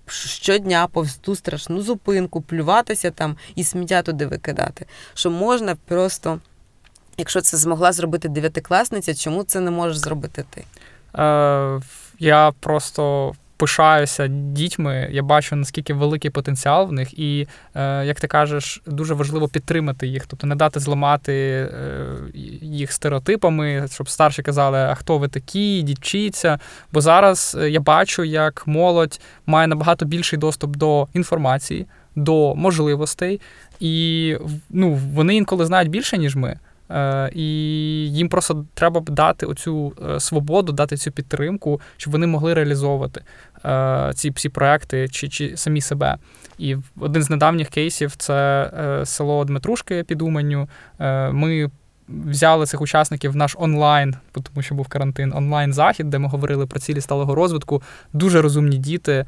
Щодня 0.07 0.87
повз 0.87 1.15
ту 1.15 1.35
страшну 1.35 1.81
зупинку, 1.81 2.41
плюватися 2.41 3.11
там 3.11 3.37
і 3.55 3.63
сміття 3.63 4.01
туди 4.01 4.25
викидати. 4.25 4.85
Що 5.13 5.31
можна 5.31 5.75
просто, 5.75 6.39
якщо 7.17 7.41
це 7.41 7.57
змогла 7.57 7.91
зробити 7.91 8.29
дев'ятикласниця, 8.29 9.15
чому 9.15 9.43
це 9.43 9.59
не 9.59 9.71
можеш 9.71 9.97
зробити 9.97 10.45
ти? 10.49 10.65
Е, 11.17 11.81
я 12.19 12.51
просто 12.59 13.33
пишаюся 13.57 14.27
дітьми. 14.27 15.09
Я 15.11 15.23
бачу 15.23 15.55
наскільки 15.55 15.93
великий 15.93 16.31
потенціал 16.31 16.87
в 16.87 16.91
них, 16.91 17.19
і 17.19 17.47
е, 17.75 18.05
як 18.05 18.19
ти 18.19 18.27
кажеш, 18.27 18.81
дуже 18.85 19.13
важливо 19.13 19.47
підтримати 19.47 20.07
їх, 20.07 20.25
тобто 20.27 20.47
не 20.47 20.55
дати 20.55 20.79
зламати 20.79 21.33
е, 21.33 21.69
їх 22.61 22.91
стереотипами, 22.91 23.87
щоб 23.91 24.09
старші 24.09 24.41
казали, 24.41 24.77
а 24.77 24.95
хто 24.95 25.17
ви 25.17 25.27
такі, 25.27 25.81
дівчіться. 25.81 26.59
Бо 26.91 27.01
зараз 27.01 27.57
я 27.69 27.79
бачу, 27.79 28.23
як 28.23 28.67
молодь 28.67 29.19
має 29.45 29.67
набагато 29.67 30.05
більший 30.05 30.39
доступ 30.39 30.77
до 30.77 31.07
інформації, 31.13 31.85
до 32.15 32.55
можливостей, 32.55 33.41
і 33.79 34.37
ну, 34.69 34.93
вони 34.93 35.35
інколи 35.35 35.65
знають 35.65 35.89
більше, 35.89 36.17
ніж 36.17 36.35
ми. 36.35 36.59
Е, 36.91 37.29
і 37.33 37.45
їм 38.11 38.29
просто 38.29 38.65
треба 38.73 39.01
дати 39.07 39.45
оцю 39.45 39.93
е, 40.09 40.19
свободу, 40.19 40.71
дати 40.71 40.97
цю 40.97 41.11
підтримку, 41.11 41.81
щоб 41.97 42.13
вони 42.13 42.27
могли 42.27 42.53
реалізовувати 42.53 43.21
е, 43.65 44.11
ці 44.15 44.29
всі 44.29 44.49
проекти 44.49 45.07
чи 45.07 45.29
чи 45.29 45.57
самі 45.57 45.81
себе. 45.81 46.17
І 46.57 46.77
один 46.99 47.23
з 47.23 47.29
недавніх 47.29 47.69
кейсів 47.69 48.15
це 48.15 48.71
село 49.05 49.45
Дмитрушки 49.45 50.03
під 50.03 50.21
Уманню. 50.21 50.69
Ми 51.31 51.69
взяли 52.07 52.65
цих 52.65 52.81
учасників 52.81 53.31
в 53.31 53.35
наш 53.35 53.55
онлайн, 53.59 54.15
тому 54.31 54.61
що 54.61 54.75
був 54.75 54.87
карантин, 54.87 55.33
онлайн-захід, 55.35 56.09
де 56.09 56.19
ми 56.19 56.27
говорили 56.27 56.67
про 56.67 56.79
цілі 56.79 57.01
сталого 57.01 57.35
розвитку. 57.35 57.81
Дуже 58.13 58.41
розумні 58.41 58.77
діти, 58.77 59.25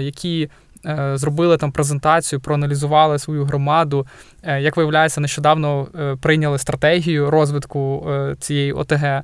які. 0.00 0.50
Е, 0.86 1.12
зробили 1.14 1.56
там 1.56 1.72
презентацію, 1.72 2.40
проаналізували 2.40 3.18
свою 3.18 3.44
громаду. 3.44 4.06
Е, 4.42 4.60
як 4.60 4.76
виявляється, 4.76 5.20
нещодавно 5.20 5.88
е, 5.98 6.16
прийняли 6.16 6.58
стратегію 6.58 7.30
розвитку 7.30 8.06
цієї 8.40 8.72
ОТГ, 8.72 9.22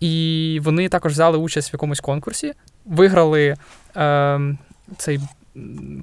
і 0.00 0.58
вони 0.62 0.88
також 0.88 1.12
взяли 1.12 1.38
участь 1.38 1.72
в 1.72 1.74
якомусь 1.74 2.00
конкурсі, 2.00 2.52
виграли 2.84 3.56
цей 4.96 5.20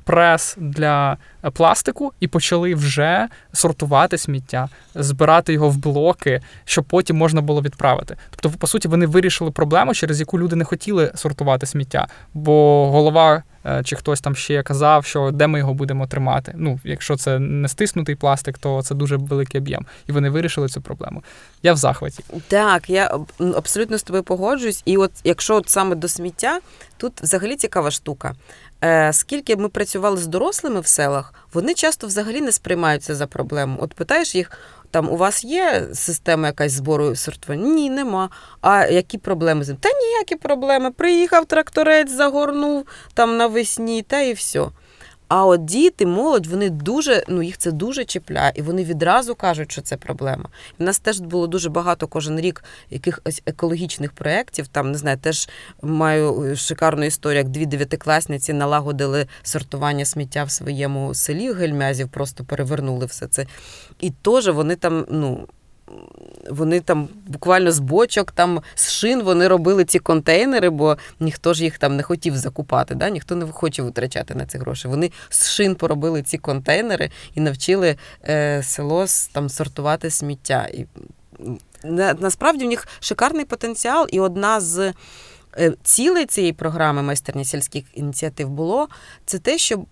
прес 0.04 0.56
для 0.60 1.18
пластику 1.54 2.14
і 2.20 2.28
почали 2.28 2.76
вже 2.76 3.28
сортувати 3.54 4.18
сміття, 4.18 4.70
збирати 4.96 5.54
його 5.54 5.70
в 5.70 5.78
блоки, 5.78 6.42
щоб 6.66 6.86
потім 6.86 7.18
можна 7.18 7.42
було 7.42 7.62
відправити. 7.62 8.16
Тобто, 8.30 8.60
по 8.60 8.68
суті, 8.68 8.88
вони 8.88 9.06
вирішили 9.06 9.52
проблему, 9.52 9.94
через 9.94 10.20
яку 10.20 10.40
люди 10.40 10.56
не 10.56 10.66
хотіли 10.66 11.12
сортувати 11.16 11.66
сміття, 11.66 12.08
бо 12.34 12.90
голова. 12.92 13.44
Е, 13.66 13.84
чи 13.84 13.96
хтось 13.96 14.22
там 14.22 14.36
ще 14.36 14.64
казав, 14.64 15.06
що 15.06 15.32
де 15.32 15.48
ми 15.48 15.60
його 15.60 15.74
будемо 15.74 16.08
тримати? 16.08 16.54
Ну, 16.58 16.80
якщо 16.84 17.16
це 17.16 17.40
не 17.40 17.68
стиснутий 17.68 18.16
пластик, 18.16 18.58
то 18.58 18.82
це 18.82 18.96
дуже 18.96 19.18
великий 19.18 19.62
об'єм. 19.62 19.86
І 20.08 20.12
вони 20.12 20.30
вирішили 20.30 20.68
цю 20.68 20.82
проблему. 20.82 21.24
Я 21.64 21.74
в 21.74 21.78
захваті. 21.78 22.24
Так, 22.48 22.90
я 22.90 23.20
абсолютно 23.56 23.98
з 23.98 24.04
тобою 24.04 24.24
погоджуюсь. 24.24 24.82
І 24.86 24.98
от 24.98 25.12
якщо 25.24 25.56
от 25.56 25.70
саме 25.70 25.96
до 25.96 26.08
сміття, 26.08 26.60
тут 26.98 27.22
взагалі 27.22 27.56
цікава 27.56 27.92
штука. 27.92 28.34
Е, 28.84 29.14
скільки 29.14 29.56
ми 29.56 29.70
працювали 29.70 30.18
з 30.18 30.28
дорослими 30.28 30.80
в 30.80 30.88
селах, 30.88 31.34
вони 31.54 31.74
часто 31.74 32.08
взагалі 32.08 32.42
не 32.42 32.52
сприймаються 32.52 33.16
за 33.16 33.28
проблему. 33.28 33.78
От 33.82 33.94
питаєш 33.94 34.36
їх, 34.36 34.52
там 34.92 35.10
у 35.10 35.18
вас 35.18 35.44
є 35.44 35.88
система 35.94 36.48
якась 36.48 36.72
збору 36.72 37.16
сортування? 37.16 37.68
Ні, 37.68 37.90
нема. 37.90 38.30
А 38.62 38.86
які 38.86 39.18
проблеми 39.18 39.64
з 39.64 39.68
ним? 39.68 39.78
Та 39.78 39.90
ніякі 39.90 40.36
проблеми. 40.36 40.92
Приїхав 40.92 41.46
тракторець, 41.46 42.12
загорнув 42.12 42.86
там 43.14 43.38
навесні, 43.38 44.02
та 44.02 44.22
і 44.22 44.34
все. 44.34 44.66
А 45.36 45.46
от 45.46 45.66
діти, 45.66 46.06
молодь, 46.06 46.48
вони 46.48 46.70
дуже, 46.70 47.24
ну 47.28 47.44
їх 47.44 47.58
це 47.58 47.72
дуже 47.72 48.06
чіпляє, 48.06 48.54
і 48.56 48.62
вони 48.62 48.84
відразу 48.84 49.36
кажуть, 49.36 49.72
що 49.72 49.82
це 49.82 49.98
проблема. 49.98 50.50
У 50.80 50.84
нас 50.84 51.00
теж 51.00 51.20
було 51.20 51.48
дуже 51.48 51.70
багато 51.70 52.08
кожен 52.08 52.40
рік 52.40 52.64
якихось 52.90 53.42
екологічних 53.46 54.12
проєктів. 54.12 54.68
Там 54.68 54.92
не 54.92 54.98
знаю, 54.98 55.18
теж 55.18 55.50
маю 55.82 56.44
е, 56.44 56.56
шикарну 56.56 57.06
історію, 57.06 57.38
як 57.38 57.50
дві 57.50 57.66
дев'ятикласниці 57.66 58.54
налагодили 58.54 59.28
сортування 59.44 60.06
сміття 60.06 60.44
в 60.44 60.52
своєму 60.52 61.14
селі 61.14 61.54
Гельмязів, 61.54 62.10
просто 62.10 62.44
перевернули 62.44 63.06
все 63.06 63.28
це. 63.28 63.46
І 64.00 64.10
теж 64.10 64.48
вони 64.48 64.76
там, 64.76 65.06
ну 65.10 65.48
вони 66.50 66.80
там 66.80 67.08
буквально 67.28 67.72
з 67.72 67.80
бочок, 67.80 68.32
там 68.32 68.62
з 68.76 68.92
шин 68.92 69.24
вони 69.24 69.48
робили 69.48 69.86
ці 69.86 70.00
контейнери, 70.00 70.70
бо 70.70 70.98
ніхто 71.20 71.54
ж 71.54 71.64
їх 71.64 71.78
там 71.78 71.96
не 71.96 72.04
хотів 72.04 72.38
закупати, 72.38 72.96
да? 72.96 73.10
ніхто 73.10 73.36
не 73.36 73.46
хоче 73.46 73.84
витрачати 73.84 74.36
на 74.36 74.46
ці 74.46 74.58
гроші. 74.58 74.88
Вони 74.88 75.12
з 75.30 75.50
шин 75.50 75.76
поробили 75.76 76.22
ці 76.22 76.38
контейнери 76.38 77.10
і 77.36 77.42
навчили 77.42 77.98
е, 78.30 78.64
село 78.64 79.06
там 79.34 79.50
сортувати 79.50 80.10
сміття. 80.10 80.70
І 80.74 80.86
на, 81.84 82.14
Насправді 82.14 82.66
в 82.66 82.68
них 82.68 82.88
шикарний 83.00 83.46
потенціал, 83.46 84.08
і 84.12 84.20
одна 84.20 84.62
з. 84.62 84.94
Е, 85.58 85.74
цілей 85.84 86.26
цієї 86.26 86.54
програми 86.54 87.02
майстерні 87.02 87.46
сільських 87.46 87.84
ініціатив 87.94 88.50
було 88.50 88.88
це 89.26 89.40
те, 89.40 89.58
щоб 89.58 89.86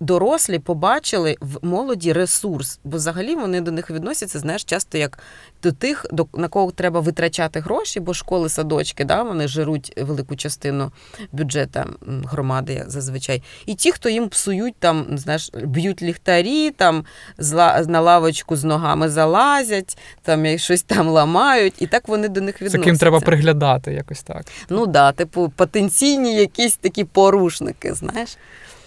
дорослі 0.00 0.58
побачили 0.58 1.36
в 1.40 1.66
молоді 1.66 2.12
ресурс, 2.12 2.80
бо 2.84 2.96
взагалі 2.96 3.34
вони 3.34 3.60
до 3.60 3.70
них 3.70 3.90
відносяться, 3.90 4.38
знаєш, 4.38 4.64
часто 4.64 4.98
як 4.98 5.18
до 5.62 5.72
тих, 5.72 6.06
до 6.10 6.26
на 6.34 6.48
кого 6.48 6.70
треба 6.70 7.00
витрачати 7.00 7.60
гроші, 7.60 8.00
бо 8.00 8.14
школи, 8.14 8.48
садочки, 8.48 9.04
да, 9.04 9.22
вони 9.22 9.48
жируть 9.48 9.92
велику 9.96 10.36
частину 10.36 10.92
бюджету 11.32 11.80
громади 12.06 12.84
зазвичай. 12.86 13.42
І 13.66 13.74
ті, 13.74 13.92
хто 13.92 14.08
їм 14.08 14.28
псують, 14.28 14.74
там, 14.78 15.06
знаєш, 15.18 15.50
б'ють 15.54 16.02
ліхтарі, 16.02 16.70
там 16.70 17.04
зла 17.38 17.84
на 17.88 18.00
лавочку 18.00 18.56
з 18.56 18.64
ногами 18.64 19.08
залазять, 19.08 19.98
там 20.22 20.58
щось 20.58 20.82
там 20.82 21.08
ламають, 21.08 21.74
і 21.78 21.86
так 21.86 22.08
вони 22.08 22.28
до 22.28 22.40
них 22.40 22.54
відносяться. 22.54 22.78
Це 22.78 22.84
ким 22.84 22.98
треба 22.98 23.20
приглядати 23.20 23.92
якось 23.92 24.22
так. 24.22 24.44
Ну 24.68 24.80
так, 24.80 24.90
да, 24.90 25.12
типу 25.12 25.52
потенційні 25.56 26.34
якісь 26.34 26.76
такі 26.76 27.04
порушники, 27.04 27.94
знаєш. 27.94 28.36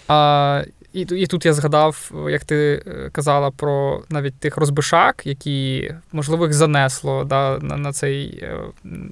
А, 0.07 0.63
І 0.93 1.01
і 1.01 1.27
тут 1.27 1.45
я 1.45 1.53
згадав, 1.53 2.11
як 2.29 2.45
ти 2.45 2.83
е, 2.87 3.09
казала 3.11 3.51
про 3.51 4.03
навіть 4.09 4.39
тих 4.39 4.57
розбишак, 4.57 5.21
які, 5.25 5.91
можливо, 6.11 6.45
їх 6.45 6.53
занесло 6.53 7.23
да, 7.23 7.59
на 7.61 7.77
на, 7.77 7.91
цей 7.91 8.39
е, 8.43 8.59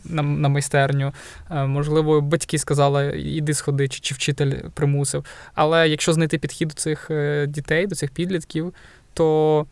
на, 0.06 0.22
на 0.22 0.50
майстерню. 0.50 1.14
Е, 1.52 1.66
можливо, 1.66 2.22
батьки 2.22 2.58
сказали, 2.58 3.22
іди 3.22 3.54
сходи, 3.54 3.88
чи, 3.88 4.00
чи 4.00 4.16
вчитель 4.16 4.52
примусив. 4.74 5.26
Але 5.54 5.90
якщо 5.90 6.14
знайти 6.14 6.38
підхід 6.38 6.68
до 6.68 6.74
цих 6.74 7.12
дітей, 7.48 7.88
до 7.88 7.96
цих 7.96 8.12
підлітків, 8.12 8.74
то 9.14 9.66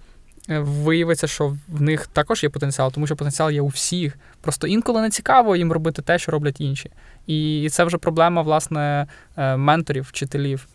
виявиться, 0.60 1.28
що 1.28 1.58
в 1.68 1.82
них 1.82 2.08
також 2.08 2.44
є 2.44 2.50
потенціал, 2.50 2.92
тому 2.92 3.06
що 3.06 3.16
потенціал 3.16 3.52
є 3.52 3.62
у 3.62 3.68
всіх. 3.68 4.18
Просто 4.42 4.68
інколи 4.68 5.02
не 5.02 5.10
цікаво 5.10 5.56
їм 5.56 5.72
робити 5.72 6.02
те, 6.02 6.20
що 6.20 6.32
роблять 6.32 6.62
інші. 6.62 6.92
І 7.28 7.68
це 7.72 7.84
вже 7.84 7.98
проблема, 7.98 8.42
власне, 8.42 9.08
менторів, 9.38 10.04
вчителів. 10.04 10.68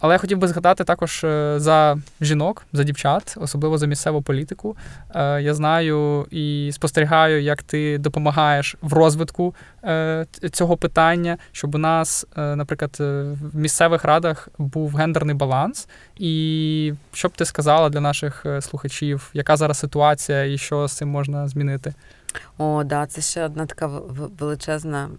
Але 0.00 0.14
я 0.14 0.18
хотів 0.18 0.38
би 0.38 0.48
згадати 0.48 0.84
також 0.84 1.24
е, 1.24 1.54
за 1.56 1.98
жінок, 2.20 2.66
за 2.72 2.82
дівчат, 2.82 3.34
особливо 3.40 3.78
за 3.78 3.86
місцеву 3.86 4.22
політику. 4.22 4.76
Е, 5.14 5.42
я 5.42 5.54
знаю 5.54 6.26
і 6.30 6.70
спостерігаю, 6.72 7.42
як 7.42 7.62
ти 7.62 7.98
допомагаєш 7.98 8.76
в 8.82 8.92
розвитку 8.92 9.54
е, 9.84 10.26
цього 10.52 10.76
питання, 10.76 11.38
щоб 11.52 11.74
у 11.74 11.78
нас, 11.78 12.26
наприклад, 12.36 12.96
в 12.98 13.56
місцевих 13.56 14.04
радах 14.04 14.48
був 14.58 14.96
гендерний 14.96 15.34
баланс. 15.34 15.88
І 16.18 16.92
що 17.12 17.28
б 17.28 17.32
ти 17.32 17.44
сказала 17.44 17.88
для 17.88 18.00
наших 18.00 18.46
слухачів, 18.60 19.30
яка 19.34 19.56
зараз 19.56 19.78
ситуація 19.78 20.44
і 20.44 20.58
що 20.58 20.88
з 20.88 20.92
цим 20.92 21.08
можна 21.08 21.48
змінити? 21.48 21.94
О, 22.58 22.84
да, 22.84 23.06
це 23.06 23.20
ще 23.20 23.44
одна 23.44 23.66
така 23.66 23.86
величезна 24.38 25.10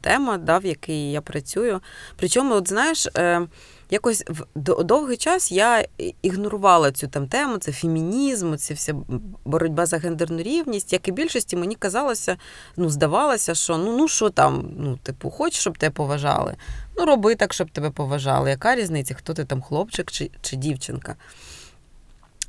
тема, 0.00 0.38
да, 0.38 0.58
в 0.58 0.66
якій 0.66 1.10
я 1.10 1.20
працюю. 1.20 1.80
Причому, 2.16 2.54
от 2.54 2.68
знаєш, 2.68 3.06
е, 3.16 3.46
якось 3.90 4.24
в 4.28 4.84
довгий 4.84 5.16
час 5.16 5.52
я 5.52 5.84
ігнорувала 6.22 6.92
цю 6.92 7.08
там 7.08 7.28
тему, 7.28 7.58
це 7.58 7.72
фемінізм, 7.72 8.56
це 8.56 8.74
вся 8.74 8.94
боротьба 9.44 9.86
за 9.86 9.98
гендерну 9.98 10.42
рівність. 10.42 10.92
Як 10.92 11.08
і 11.08 11.12
більшості 11.12 11.56
мені 11.56 11.74
казалося, 11.74 12.36
ну, 12.76 12.90
здавалося, 12.90 13.54
що 13.54 13.76
ну 13.76 13.96
ну 13.98 14.08
що 14.08 14.30
там, 14.30 14.70
ну, 14.78 14.96
типу, 14.96 15.30
хочеш, 15.30 15.60
щоб 15.60 15.78
тебе 15.78 15.94
поважали? 15.94 16.56
Ну, 16.96 17.04
роби 17.06 17.34
так, 17.34 17.52
щоб 17.52 17.70
тебе 17.70 17.90
поважали. 17.90 18.50
Яка 18.50 18.76
різниця, 18.76 19.14
хто 19.14 19.34
ти 19.34 19.44
там, 19.44 19.62
хлопчик 19.62 20.10
чи, 20.10 20.30
чи 20.40 20.56
дівчинка? 20.56 21.16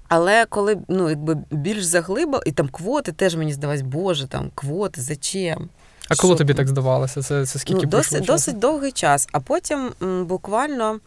Але 0.09 0.45
коли 0.45 0.77
ну, 0.87 1.09
якби 1.09 1.37
більш 1.51 1.83
заглибало, 1.83 2.43
і 2.45 2.51
там 2.51 2.69
квоти 2.69 3.11
теж 3.11 3.35
мені 3.35 3.53
здавалось, 3.53 3.81
боже, 3.81 4.27
там 4.27 4.51
квоти, 4.55 5.01
зачем? 5.01 5.69
А 6.09 6.15
коли 6.15 6.35
тобі 6.35 6.53
так 6.53 6.67
здавалося? 6.67 7.21
Це 7.21 7.45
це 7.45 7.59
скільки 7.59 7.81
ну, 7.83 7.89
досить, 7.89 8.25
досить 8.25 8.59
довгий 8.59 8.91
час. 8.91 9.27
А 9.31 9.39
потім 9.39 9.91
м, 10.01 10.25
буквально 10.25 10.99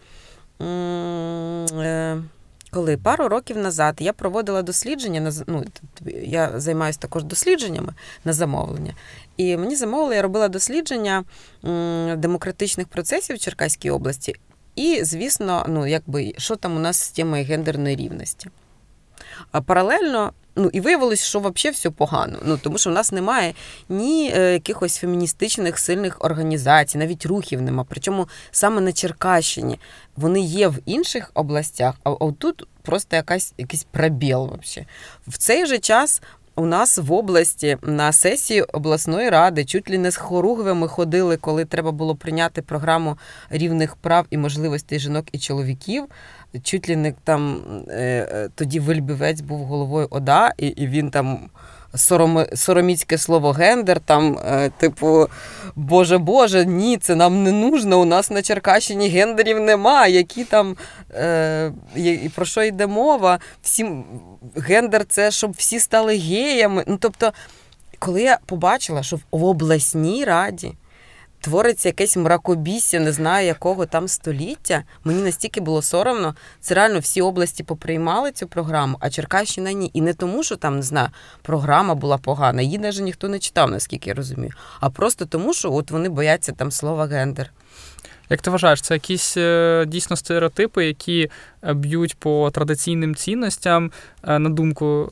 м, 0.62 1.66
е, 1.80 2.22
коли 2.70 2.96
пару 2.96 3.28
років 3.28 3.56
назад 3.58 3.96
я 3.98 4.12
проводила 4.12 4.62
дослідження 4.62 5.20
на 5.20 5.32
ну, 5.46 5.64
я 6.22 6.52
займаюся 6.60 6.98
також 6.98 7.24
дослідженнями 7.24 7.94
на 8.24 8.32
замовлення. 8.32 8.94
І 9.36 9.56
мені 9.56 9.76
замовили, 9.76 10.14
я 10.16 10.22
робила 10.22 10.48
дослідження 10.48 11.24
м, 11.64 12.20
демократичних 12.20 12.88
процесів 12.88 13.36
в 13.36 13.38
Черкаській 13.38 13.90
області. 13.90 14.34
І, 14.76 15.04
звісно, 15.04 15.66
ну, 15.68 15.86
якби, 15.86 16.32
що 16.38 16.56
там 16.56 16.76
у 16.76 16.80
нас 16.80 16.96
з 16.96 17.10
темою 17.10 17.44
гендерної 17.44 17.96
рівності. 17.96 18.48
А 19.52 19.60
паралельно. 19.60 20.32
Ну, 20.56 20.70
і 20.72 20.80
виявилось, 20.80 21.24
що 21.24 21.38
взагалі 21.38 21.74
все 21.74 21.90
погано. 21.90 22.38
Ну, 22.44 22.58
тому 22.62 22.78
що 22.78 22.90
в 22.90 22.92
нас 22.92 23.12
немає 23.12 23.54
ні 23.88 24.32
е, 24.34 24.52
якихось 24.52 24.96
феміністичних 24.96 25.78
сильних 25.78 26.16
організацій, 26.24 26.98
навіть 26.98 27.26
рухів 27.26 27.62
нема. 27.62 27.84
Причому 27.88 28.28
саме 28.50 28.80
на 28.80 28.92
Черкащині 28.92 29.78
вони 30.16 30.40
є 30.40 30.68
в 30.68 30.78
інших 30.86 31.30
областях, 31.34 31.94
а 32.04 32.10
тут 32.38 32.66
просто 32.82 33.16
якась, 33.16 33.54
якийсь 33.58 33.84
пробіл. 33.84 34.58
Взагалі. 34.62 34.88
В 35.26 35.38
цей 35.38 35.66
же 35.66 35.78
час 35.78 36.22
у 36.56 36.66
нас 36.66 36.98
в 36.98 37.12
області 37.12 37.76
на 37.82 38.12
сесії 38.12 38.62
обласної 38.62 39.30
ради 39.30 39.64
чуть 39.64 39.90
ли 39.90 39.98
не 39.98 40.10
з 40.10 40.16
хоругвями 40.16 40.88
ходили, 40.88 41.36
коли 41.36 41.64
треба 41.64 41.92
було 41.92 42.16
прийняти 42.16 42.62
програму 42.62 43.18
рівних 43.50 43.96
прав 43.96 44.26
і 44.30 44.38
можливостей 44.38 44.98
жінок 44.98 45.24
і 45.32 45.38
чоловіків. 45.38 46.04
Чуть 46.62 46.88
ли 46.88 46.96
не 46.96 47.12
там 47.24 47.62
е, 47.88 48.28
е, 48.32 48.48
тоді 48.54 48.80
Вильбівець 48.80 49.40
був 49.40 49.64
головою 49.64 50.06
ОДА, 50.10 50.52
і, 50.58 50.66
і 50.66 50.86
він 50.86 51.10
там 51.10 51.50
сором, 51.94 52.46
сороміцьке 52.54 53.18
слово 53.18 53.52
гендер, 53.52 54.00
там, 54.00 54.38
е, 54.38 54.70
типу, 54.78 55.28
Боже 55.76 56.18
Боже, 56.18 56.66
ні, 56.66 56.96
це 56.96 57.14
нам 57.14 57.42
не 57.42 57.52
нужно. 57.52 58.00
У 58.00 58.04
нас 58.04 58.30
на 58.30 58.42
Черкащині 58.42 59.08
гендерів 59.08 59.60
нема. 59.60 60.06
Які 60.06 60.44
там 60.44 60.76
е, 61.14 61.72
і 61.96 62.30
про 62.34 62.44
що 62.44 62.62
йде 62.62 62.86
мова? 62.86 63.38
Всім 63.62 64.04
гендер 64.56 65.04
це 65.08 65.30
щоб 65.30 65.52
всі 65.52 65.80
стали 65.80 66.16
геями. 66.16 66.84
Ну, 66.86 66.96
тобто, 67.00 67.32
коли 67.98 68.22
я 68.22 68.38
побачила, 68.46 69.02
що 69.02 69.18
в 69.30 69.44
обласній 69.44 70.24
раді 70.24 70.72
твориться 71.42 71.88
якесь 71.88 72.16
мракобісся, 72.16 73.00
не 73.00 73.12
знаю 73.12 73.46
якого 73.46 73.86
там 73.86 74.08
століття. 74.08 74.82
Мені 75.04 75.22
настільки 75.22 75.60
було 75.60 75.82
соромно. 75.82 76.34
Це 76.60 76.74
реально 76.74 76.98
всі 76.98 77.22
області 77.22 77.62
поприймали 77.62 78.32
цю 78.32 78.46
програму, 78.46 78.96
а 79.00 79.10
Черкащина 79.10 79.72
ні. 79.72 79.90
І 79.94 80.00
не 80.00 80.14
тому, 80.14 80.42
що 80.42 80.56
там 80.56 80.76
не 80.76 80.82
знаю, 80.82 81.08
програма 81.42 81.94
була 81.94 82.18
погана. 82.18 82.62
Її 82.62 82.78
навіть 82.78 83.00
ніхто 83.00 83.28
не 83.28 83.38
читав, 83.38 83.70
наскільки 83.70 84.10
я 84.10 84.14
розумію. 84.14 84.52
А 84.80 84.90
просто 84.90 85.26
тому, 85.26 85.54
що 85.54 85.72
от 85.72 85.90
вони 85.90 86.08
бояться 86.08 86.52
там 86.52 86.70
слова 86.70 87.06
гендер. 87.06 87.50
Як 88.30 88.40
ти 88.40 88.50
вважаєш, 88.50 88.80
це 88.80 88.94
якісь 88.94 89.36
е, 89.36 89.84
дійсно 89.88 90.16
стереотипи, 90.16 90.86
які 90.86 91.30
е, 91.64 91.74
б'ють 91.74 92.16
по 92.16 92.50
традиційним 92.50 93.14
цінностям, 93.14 93.90
е, 94.24 94.38
на 94.38 94.50
думку 94.50 95.08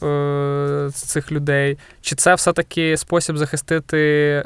цих 0.95 1.33
людей? 1.33 1.79
Чи 2.01 2.17
це 2.17 2.35
все-таки 2.35 2.97
спосіб 2.97 3.39
захистити 3.39 3.99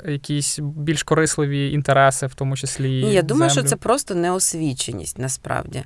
якісь 0.08 0.58
більш 0.58 1.02
корисливі 1.02 1.72
інтереси, 1.72 2.26
в 2.26 2.34
тому 2.34 2.56
числі? 2.56 3.04
Ні, 3.04 3.12
Я 3.12 3.22
думаю, 3.22 3.50
землю? 3.50 3.62
що 3.62 3.70
це 3.70 3.76
просто 3.76 4.14
неосвіченість 4.14 5.18
насправді. 5.18 5.84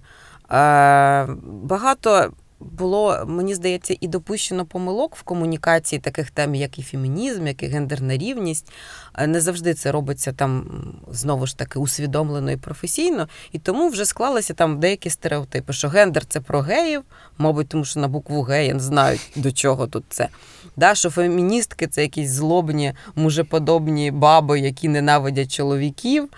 Багато 1.62 2.32
було, 2.61 3.24
мені 3.26 3.54
здається, 3.54 3.96
і 4.00 4.09
допущено 4.09 4.66
помилок 4.66 5.16
в 5.16 5.22
комунікації 5.22 6.00
таких 6.00 6.30
тем, 6.30 6.54
як 6.54 6.78
і 6.78 6.82
фемінізм, 6.82 7.46
як 7.46 7.62
і 7.62 7.66
гендерна 7.66 8.16
рівність. 8.16 8.72
Е, 9.14 9.26
не 9.26 9.40
завжди 9.40 9.74
це 9.74 9.92
робиться 9.92 10.32
там 10.32 10.64
знову 11.11 11.46
ж 11.46 11.59
таки 11.59 11.78
усвідомлено 11.78 12.50
і 12.50 12.56
професійно. 12.56 13.28
І 13.52 13.59
тому 13.59 13.88
вже 13.88 14.04
склалися 14.04 14.54
там 14.54 14.80
деякі 14.80 15.11
стереотипи, 15.11 15.72
що 15.72 15.88
гендер 15.88 16.26
це 16.26 16.40
про 16.40 16.61
геїв, 16.61 17.02
мабуть, 17.38 17.68
тому 17.68 17.84
що 17.84 18.00
на 18.00 18.09
букву 18.09 18.42
геї 18.42 18.74
знають 18.76 19.30
до 19.36 19.52
чого 19.52 19.86
тут 19.86 20.04
це. 20.09 20.28
Да, 20.76 20.94
Що 20.94 21.11
феміністки 21.11 21.86
це 21.86 22.02
якісь 22.02 22.30
злобні, 22.30 22.92
мужеподобні 23.14 24.11
баби, 24.11 24.61
які 24.61 24.88
ненавидять 24.88 25.52
чоловіків. 25.52 26.28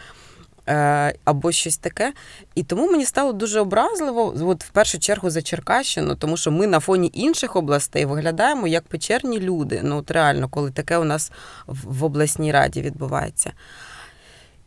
Е, 0.71 1.15
або 1.25 1.53
щось 1.53 1.77
таке. 1.77 2.13
І 2.55 2.63
тому 2.63 2.91
мені 2.91 3.05
стало 3.05 3.33
дуже 3.33 3.61
образливо, 3.61 4.35
от 4.41 4.65
в 4.65 4.69
першу 4.69 4.99
чергу 4.99 5.31
за 5.31 5.43
Черкащину, 5.43 6.15
тому 6.15 6.37
що 6.37 6.51
ми 6.51 6.67
на 6.67 6.81
фоні 6.81 7.11
інших 7.15 7.57
областей 7.57 8.05
виглядаємо 8.05 8.67
як 8.67 8.85
печерні 8.85 9.41
люди. 9.41 9.81
Ну, 9.85 9.97
от 9.97 10.11
реально, 10.11 10.49
коли 10.49 10.71
таке 10.71 10.99
у 10.99 11.05
нас 11.05 11.33
в 11.67 12.05
обласній 12.05 12.53
раді 12.53 12.83
відбувається. 12.83 13.53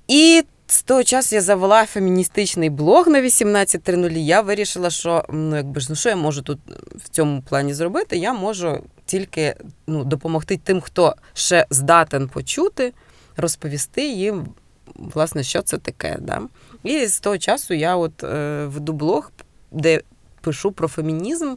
І 0.07 0.43
з 0.67 0.83
того 0.83 1.03
часу 1.03 1.35
я 1.35 1.41
завела 1.41 1.85
феміністичний 1.85 2.69
блог 2.69 3.07
на 3.07 3.21
18.00. 3.21 4.17
Я 4.17 4.41
вирішила, 4.41 4.89
що 4.89 5.25
ну, 5.29 5.55
якби 5.55 5.81
ж 5.81 5.87
ну 5.89 5.95
що 5.95 6.09
я 6.09 6.15
можу 6.15 6.41
тут 6.41 6.59
в 6.95 7.09
цьому 7.09 7.41
плані 7.41 7.73
зробити? 7.73 8.17
Я 8.17 8.33
можу 8.33 8.83
тільки 9.05 9.55
ну, 9.87 10.03
допомогти 10.03 10.59
тим, 10.63 10.81
хто 10.81 11.15
ще 11.33 11.65
здатен 11.69 12.27
почути, 12.27 12.93
розповісти 13.37 14.07
їм 14.07 14.47
власне, 14.95 15.43
що 15.43 15.61
це 15.61 15.77
таке. 15.77 16.17
Да? 16.21 16.41
І 16.83 17.07
з 17.07 17.19
того 17.19 17.37
часу 17.37 17.73
я 17.73 17.95
от 17.95 18.23
е, 18.23 18.65
веду 18.65 18.93
блог, 18.93 19.31
де 19.71 20.01
пишу 20.41 20.71
про 20.71 20.87
фемінізм. 20.87 21.55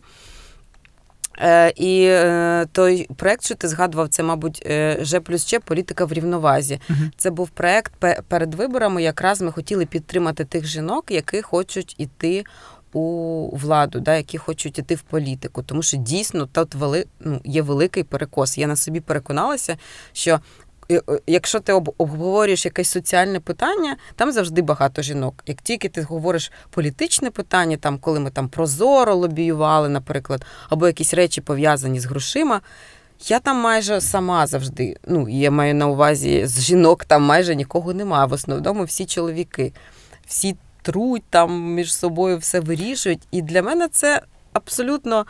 Е, 1.38 1.72
І 1.76 2.04
е, 2.04 2.66
той 2.72 3.08
проект, 3.16 3.44
що 3.44 3.54
ти 3.54 3.68
згадував, 3.68 4.08
це, 4.08 4.22
мабуть, 4.22 4.62
е, 4.66 4.98
Ж 5.00 5.20
плюс 5.20 5.46
Ч 5.46 5.60
політика 5.60 6.04
в 6.04 6.12
рівновазі. 6.12 6.80
Uh-huh. 6.90 7.10
Це 7.16 7.30
був 7.30 7.48
проект 7.48 7.92
перед 8.28 8.54
виборами. 8.54 9.02
Якраз 9.02 9.40
ми 9.40 9.52
хотіли 9.52 9.86
підтримати 9.86 10.44
тих 10.44 10.66
жінок, 10.66 11.10
які 11.10 11.42
хочуть 11.42 11.94
іти 11.98 12.44
у 12.92 13.56
владу, 13.56 14.00
да, 14.00 14.16
які 14.16 14.38
хочуть 14.38 14.78
іти 14.78 14.94
в 14.94 15.02
політику. 15.02 15.62
Тому 15.62 15.82
що 15.82 15.96
дійсно 15.96 16.46
тут 16.46 16.74
вели, 16.74 17.06
ну, 17.20 17.40
є 17.44 17.62
великий 17.62 18.02
перекос. 18.02 18.58
Я 18.58 18.66
на 18.66 18.76
собі 18.76 19.00
переконалася, 19.00 19.76
що 20.12 20.40
якщо 21.26 21.60
ти 21.60 21.72
обговорюєш 21.72 22.64
якесь 22.64 22.90
соціальне 22.90 23.40
питання, 23.40 23.96
там 24.16 24.32
завжди 24.32 24.62
багато 24.62 25.02
жінок. 25.02 25.42
Як 25.46 25.62
тільки 25.62 25.88
ти 25.88 26.02
говориш 26.02 26.52
політичне 26.70 27.30
питання, 27.30 27.76
там 27.76 27.98
коли 27.98 28.20
ми 28.20 28.30
там 28.30 28.48
прозоро 28.48 29.14
лобіювали, 29.14 29.88
наприклад, 29.88 30.44
або 30.68 30.86
якісь 30.86 31.14
речі 31.14 31.40
пов'язані 31.40 32.00
з 32.00 32.04
грошима. 32.04 32.60
Я 33.28 33.40
там 33.40 33.56
майже 33.56 34.00
сама 34.00 34.46
завжди. 34.46 34.96
Ну, 35.06 35.28
я 35.28 35.50
маю 35.50 35.74
на 35.74 35.86
увазі 35.86 36.46
з 36.46 36.60
жінок 36.60 37.04
там 37.04 37.22
майже 37.22 37.54
нікого 37.54 37.94
немає. 37.94 38.26
В 38.26 38.32
основному 38.32 38.84
всі 38.84 39.06
чоловіки, 39.06 39.72
всі 40.26 40.56
труть 40.82 41.24
там 41.30 41.74
між 41.74 41.94
собою 41.94 42.38
все 42.38 42.60
вирішують. 42.60 43.22
І 43.30 43.42
для 43.42 43.62
мене 43.62 43.88
це 43.88 44.22
абсолютно 44.52 45.26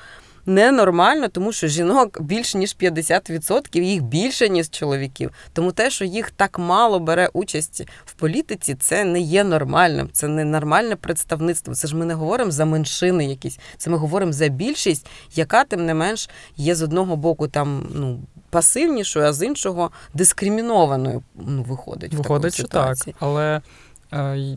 ненормально, 0.46 1.28
тому 1.28 1.52
що 1.52 1.68
жінок 1.68 2.22
більше 2.22 2.58
ніж 2.58 2.76
50%, 2.80 3.80
їх 3.80 4.02
більше 4.02 4.48
ніж 4.48 4.70
чоловіків. 4.70 5.30
Тому 5.52 5.72
те, 5.72 5.90
що 5.90 6.04
їх 6.04 6.30
так 6.30 6.58
мало 6.58 7.00
бере 7.00 7.30
участь 7.32 7.82
в 8.04 8.12
політиці, 8.12 8.74
це 8.74 9.04
не 9.04 9.20
є 9.20 9.44
нормальним. 9.44 10.08
Це 10.12 10.28
не 10.28 10.44
нормальне 10.44 10.96
представництво. 10.96 11.74
Це 11.74 11.88
ж 11.88 11.96
ми 11.96 12.04
не 12.04 12.14
говоримо 12.14 12.50
за 12.50 12.64
меншини 12.64 13.26
якісь. 13.26 13.58
Це 13.76 13.90
ми 13.90 13.96
говоримо 13.96 14.32
за 14.32 14.48
більшість, 14.48 15.06
яка 15.34 15.64
тим 15.64 15.86
не 15.86 15.94
менш 15.94 16.30
є 16.56 16.74
з 16.74 16.82
одного 16.82 17.16
боку 17.16 17.48
там 17.48 17.88
ну. 17.94 18.20
Пасивнішою, 18.50 19.26
а 19.26 19.32
з 19.32 19.46
іншого 19.46 19.90
дискримінованою 20.14 21.22
ну, 21.34 21.62
виходить. 21.62 22.14
Виходить, 22.14 22.52
в 22.52 22.56
що 22.56 22.68
так. 22.68 22.96
Але 23.20 23.60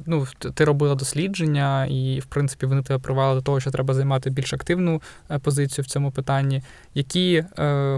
ну, 0.06 0.28
ти 0.54 0.66
робила 0.66 0.96
дослідження, 0.96 1.86
і, 1.86 2.20
в 2.20 2.26
принципі, 2.26 2.66
вони 2.66 2.82
тебе 2.82 3.00
привели 3.00 3.36
до 3.36 3.42
того, 3.42 3.60
що 3.60 3.72
треба 3.72 3.94
займати 3.94 4.30
більш 4.30 4.54
активну 4.54 5.02
е, 5.32 5.40
позицію 5.40 5.84
в 5.84 5.88
цьому 5.88 6.12
питанні. 6.12 6.62
Які 6.94 7.36
е, 7.36 7.46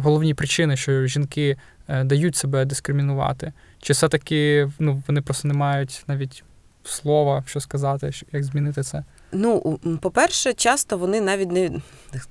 головні 0.04 0.34
причини, 0.34 0.78
що 0.78 1.06
жінки 1.06 1.58
е, 1.88 2.04
дають 2.04 2.36
себе 2.36 2.66
дискримінувати? 2.66 3.54
Чи 3.82 3.94
все-таки 3.94 4.70
ну, 4.80 5.04
вони 5.08 5.22
просто 5.22 5.48
не 5.48 5.54
мають 5.54 6.04
навіть 6.08 6.44
слова, 6.84 7.44
що 7.48 7.60
сказати, 7.60 8.12
як 8.32 8.44
змінити 8.44 8.84
це? 8.84 9.04
Ну, 9.32 9.80
по-перше, 10.02 10.54
часто 10.54 10.98
вони 10.98 11.22
навіть 11.22 11.52
не 11.52 11.72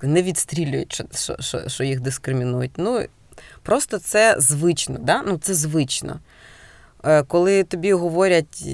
не 0.02 0.22
відстрілюють, 0.22 1.02
що 1.14 1.36
що, 1.40 1.68
що 1.68 1.84
їх 1.84 2.00
дискримінують. 2.00 2.72
Ну, 2.76 3.06
Просто 3.62 3.98
це 3.98 4.36
звично, 4.38 4.98
да? 5.00 5.22
ну, 5.22 5.38
це 5.38 5.54
звично. 5.54 6.20
Коли 7.26 7.64
тобі 7.64 7.92
говорять 7.92 8.68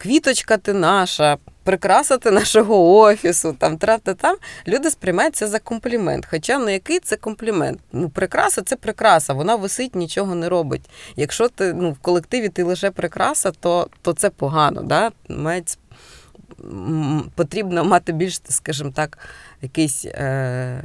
квіточка 0.00 0.56
ти 0.56 0.72
наша, 0.72 1.38
прикраса 1.64 2.16
ти 2.16 2.30
нашого 2.30 2.98
офісу, 2.98 3.56
там 3.58 3.78
трав-та 3.78 4.14
там, 4.14 4.36
люди 4.68 4.90
сприймають 4.90 5.36
це 5.36 5.46
за 5.46 5.58
комплімент. 5.58 6.26
Хоча 6.30 6.58
ну 6.58 6.68
який 6.68 6.98
це 7.00 7.16
комплімент? 7.16 7.80
Ну, 7.92 8.08
прикраса 8.08 8.62
це 8.62 8.76
прикраса, 8.76 9.32
вона 9.32 9.56
висить, 9.56 9.94
нічого 9.94 10.34
не 10.34 10.48
робить. 10.48 10.90
Якщо 11.16 11.48
ти 11.48 11.74
ну, 11.74 11.90
в 11.92 11.98
колективі 11.98 12.48
ти 12.48 12.62
лише 12.62 12.90
прикраса, 12.90 13.50
то 13.50 13.88
то 14.02 14.12
це 14.12 14.30
погано. 14.30 14.82
Да? 14.82 15.10
Мають, 15.28 15.78
потрібно 17.34 17.84
мати 17.84 18.12
більш, 18.12 18.40
скажімо 18.48 18.92
так, 18.94 19.18
якийсь. 19.62 20.04
Е- 20.04 20.84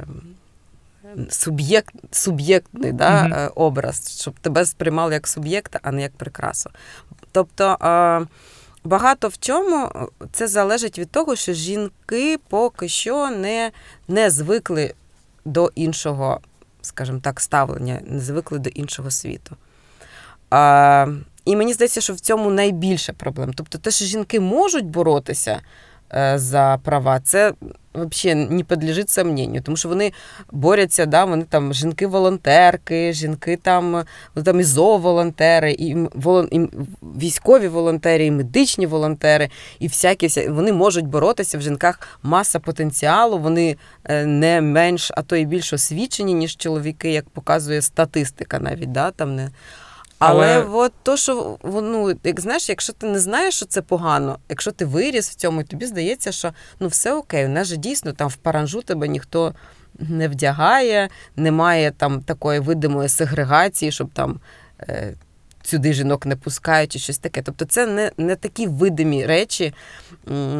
Суб'єкт, 1.28 1.94
суб'єктний 2.10 2.92
да, 2.92 3.24
mm-hmm. 3.24 3.50
образ, 3.54 4.20
щоб 4.20 4.38
тебе 4.38 4.66
сприймали 4.66 5.14
як 5.14 5.28
суб'єкта, 5.28 5.80
а 5.82 5.92
не 5.92 6.02
як 6.02 6.12
прикрасу. 6.12 6.70
Тобто 7.32 7.76
Багато 8.86 9.28
в 9.28 9.38
чому 9.38 9.90
це 10.32 10.48
залежить 10.48 10.98
від 10.98 11.10
того, 11.10 11.36
що 11.36 11.52
жінки 11.52 12.38
поки 12.48 12.88
що 12.88 13.30
не 13.30 13.70
не 14.08 14.30
звикли 14.30 14.94
до 15.44 15.72
іншого, 15.74 16.40
скажімо 16.82 17.20
так, 17.22 17.40
ставлення, 17.40 18.00
не 18.06 18.20
звикли 18.20 18.58
до 18.58 18.70
іншого 18.70 19.10
світу. 19.10 19.56
А, 20.50 21.06
І 21.44 21.56
мені 21.56 21.72
здається, 21.72 22.00
що 22.00 22.12
в 22.12 22.20
цьому 22.20 22.50
найбільше 22.50 23.12
проблем. 23.12 23.52
Тобто, 23.54 23.78
те, 23.78 23.90
що 23.90 24.04
жінки 24.04 24.40
можуть 24.40 24.86
боротися 24.86 25.52
Е, 25.52 25.62
за 26.34 26.78
права, 26.84 27.20
це 27.20 27.52
взагалі 27.96 28.48
не 28.50 28.62
підлежить 28.62 29.10
сомненню, 29.10 29.60
тому 29.60 29.76
що 29.76 29.88
вони 29.88 30.12
борються, 30.52 31.06
да, 31.06 31.24
вони 31.24 31.44
там 31.44 31.74
жінки-волонтерки, 31.74 33.12
жінки 33.12 33.58
там 33.62 34.04
там 34.44 34.60
і 34.60 34.64
зооволонтери, 34.64 35.72
і, 35.72 35.96
волон, 36.14 36.48
і 36.50 36.60
військові 37.02 37.68
волонтери, 37.68 38.26
і 38.26 38.30
медичні 38.30 38.86
волонтери, 38.86 39.50
і 39.78 39.88
всякі 39.88 40.26
всякі 40.26 40.48
вони 40.48 40.72
можуть 40.72 41.06
боротися 41.06 41.58
в 41.58 41.60
жінках 41.60 42.18
маса 42.22 42.58
потенціалу, 42.58 43.38
вони 43.38 43.76
е, 44.04 44.26
не 44.26 44.60
менш, 44.60 45.10
а 45.14 45.22
то 45.22 45.36
і 45.36 45.44
більш 45.44 45.72
освічені, 45.72 46.34
ніж 46.34 46.56
чоловіки, 46.56 47.12
як 47.12 47.28
показує 47.28 47.82
статистика 47.82 48.58
навіть. 48.58 48.92
да, 48.92 49.10
там 49.10 49.34
не... 49.34 49.50
Але, 50.18 50.54
Але 50.54 50.64
от 50.72 50.92
то, 51.02 51.16
що 51.16 51.58
ну, 51.64 52.14
як 52.24 52.40
знаєш, 52.40 52.68
якщо 52.68 52.92
ти 52.92 53.06
не 53.06 53.18
знаєш, 53.18 53.54
що 53.54 53.66
це 53.66 53.82
погано, 53.82 54.38
якщо 54.48 54.72
ти 54.72 54.84
виріс 54.84 55.30
в 55.30 55.34
цьому, 55.34 55.60
і 55.60 55.64
тобі 55.64 55.86
здається, 55.86 56.32
що 56.32 56.52
ну 56.80 56.88
все 56.88 57.14
окей, 57.14 57.46
у 57.46 57.48
нас 57.48 57.68
же 57.68 57.76
дійсно 57.76 58.12
там 58.12 58.28
в 58.28 58.36
паранжу 58.36 58.82
тебе 58.82 59.08
ніхто 59.08 59.54
не 59.98 60.28
вдягає, 60.28 61.08
немає 61.36 61.90
там 61.90 62.20
такої 62.20 62.60
видимої 62.60 63.08
сегрегації, 63.08 63.92
щоб 63.92 64.10
там. 64.12 64.40
Е, 64.80 65.14
Сюди 65.62 65.92
жінок 65.92 66.26
не 66.26 66.36
пускають 66.36 66.92
чи 66.92 66.98
щось 66.98 67.18
таке. 67.18 67.42
Тобто 67.42 67.64
це 67.64 67.86
не 67.86 68.12
не 68.16 68.36
такі 68.36 68.66
видимі 68.66 69.26
речі, 69.26 69.74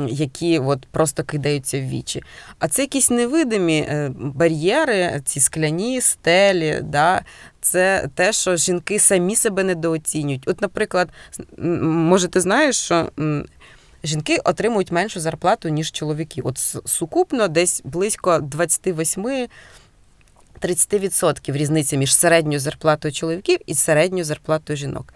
які 0.09 0.59
от 0.59 0.87
просто 0.87 1.25
кидаються 1.25 1.81
в 1.81 1.89
вічі. 1.89 2.23
А 2.59 2.69
це 2.69 2.83
якісь 2.83 3.11
невидимі 3.11 3.79
е, 3.79 4.11
бар'єри, 4.19 5.21
ці 5.25 5.41
скляні 5.41 6.01
стелі, 6.01 6.81
да, 6.83 7.23
це 7.67 8.09
те, 8.15 8.33
що 8.33 8.57
жінки 8.57 8.99
самі 8.99 9.37
себе 9.37 9.65
недооцінюють. 9.65 10.49
От, 10.49 10.61
наприклад, 10.61 11.09
може, 11.59 12.29
ти 12.29 12.41
знаєш, 12.41 12.77
що. 12.77 13.11
Жінки 14.05 14.39
отримують 14.45 14.93
меншу 14.93 15.21
зарплату, 15.21 15.69
ніж 15.69 15.93
чоловіки. 15.93 16.41
От 16.45 16.59
сукупно 16.85 17.49
десь 17.49 17.83
близько 17.85 18.39
28 18.39 19.49
30% 20.61 21.53
різниця 21.53 21.97
між 21.97 22.17
середньою 22.17 22.61
зарплатою 22.61 23.13
чоловіків 23.13 23.59
і 23.67 23.75
середньою 23.75 24.25
зарплатою 24.25 24.77
жінок. 24.77 25.15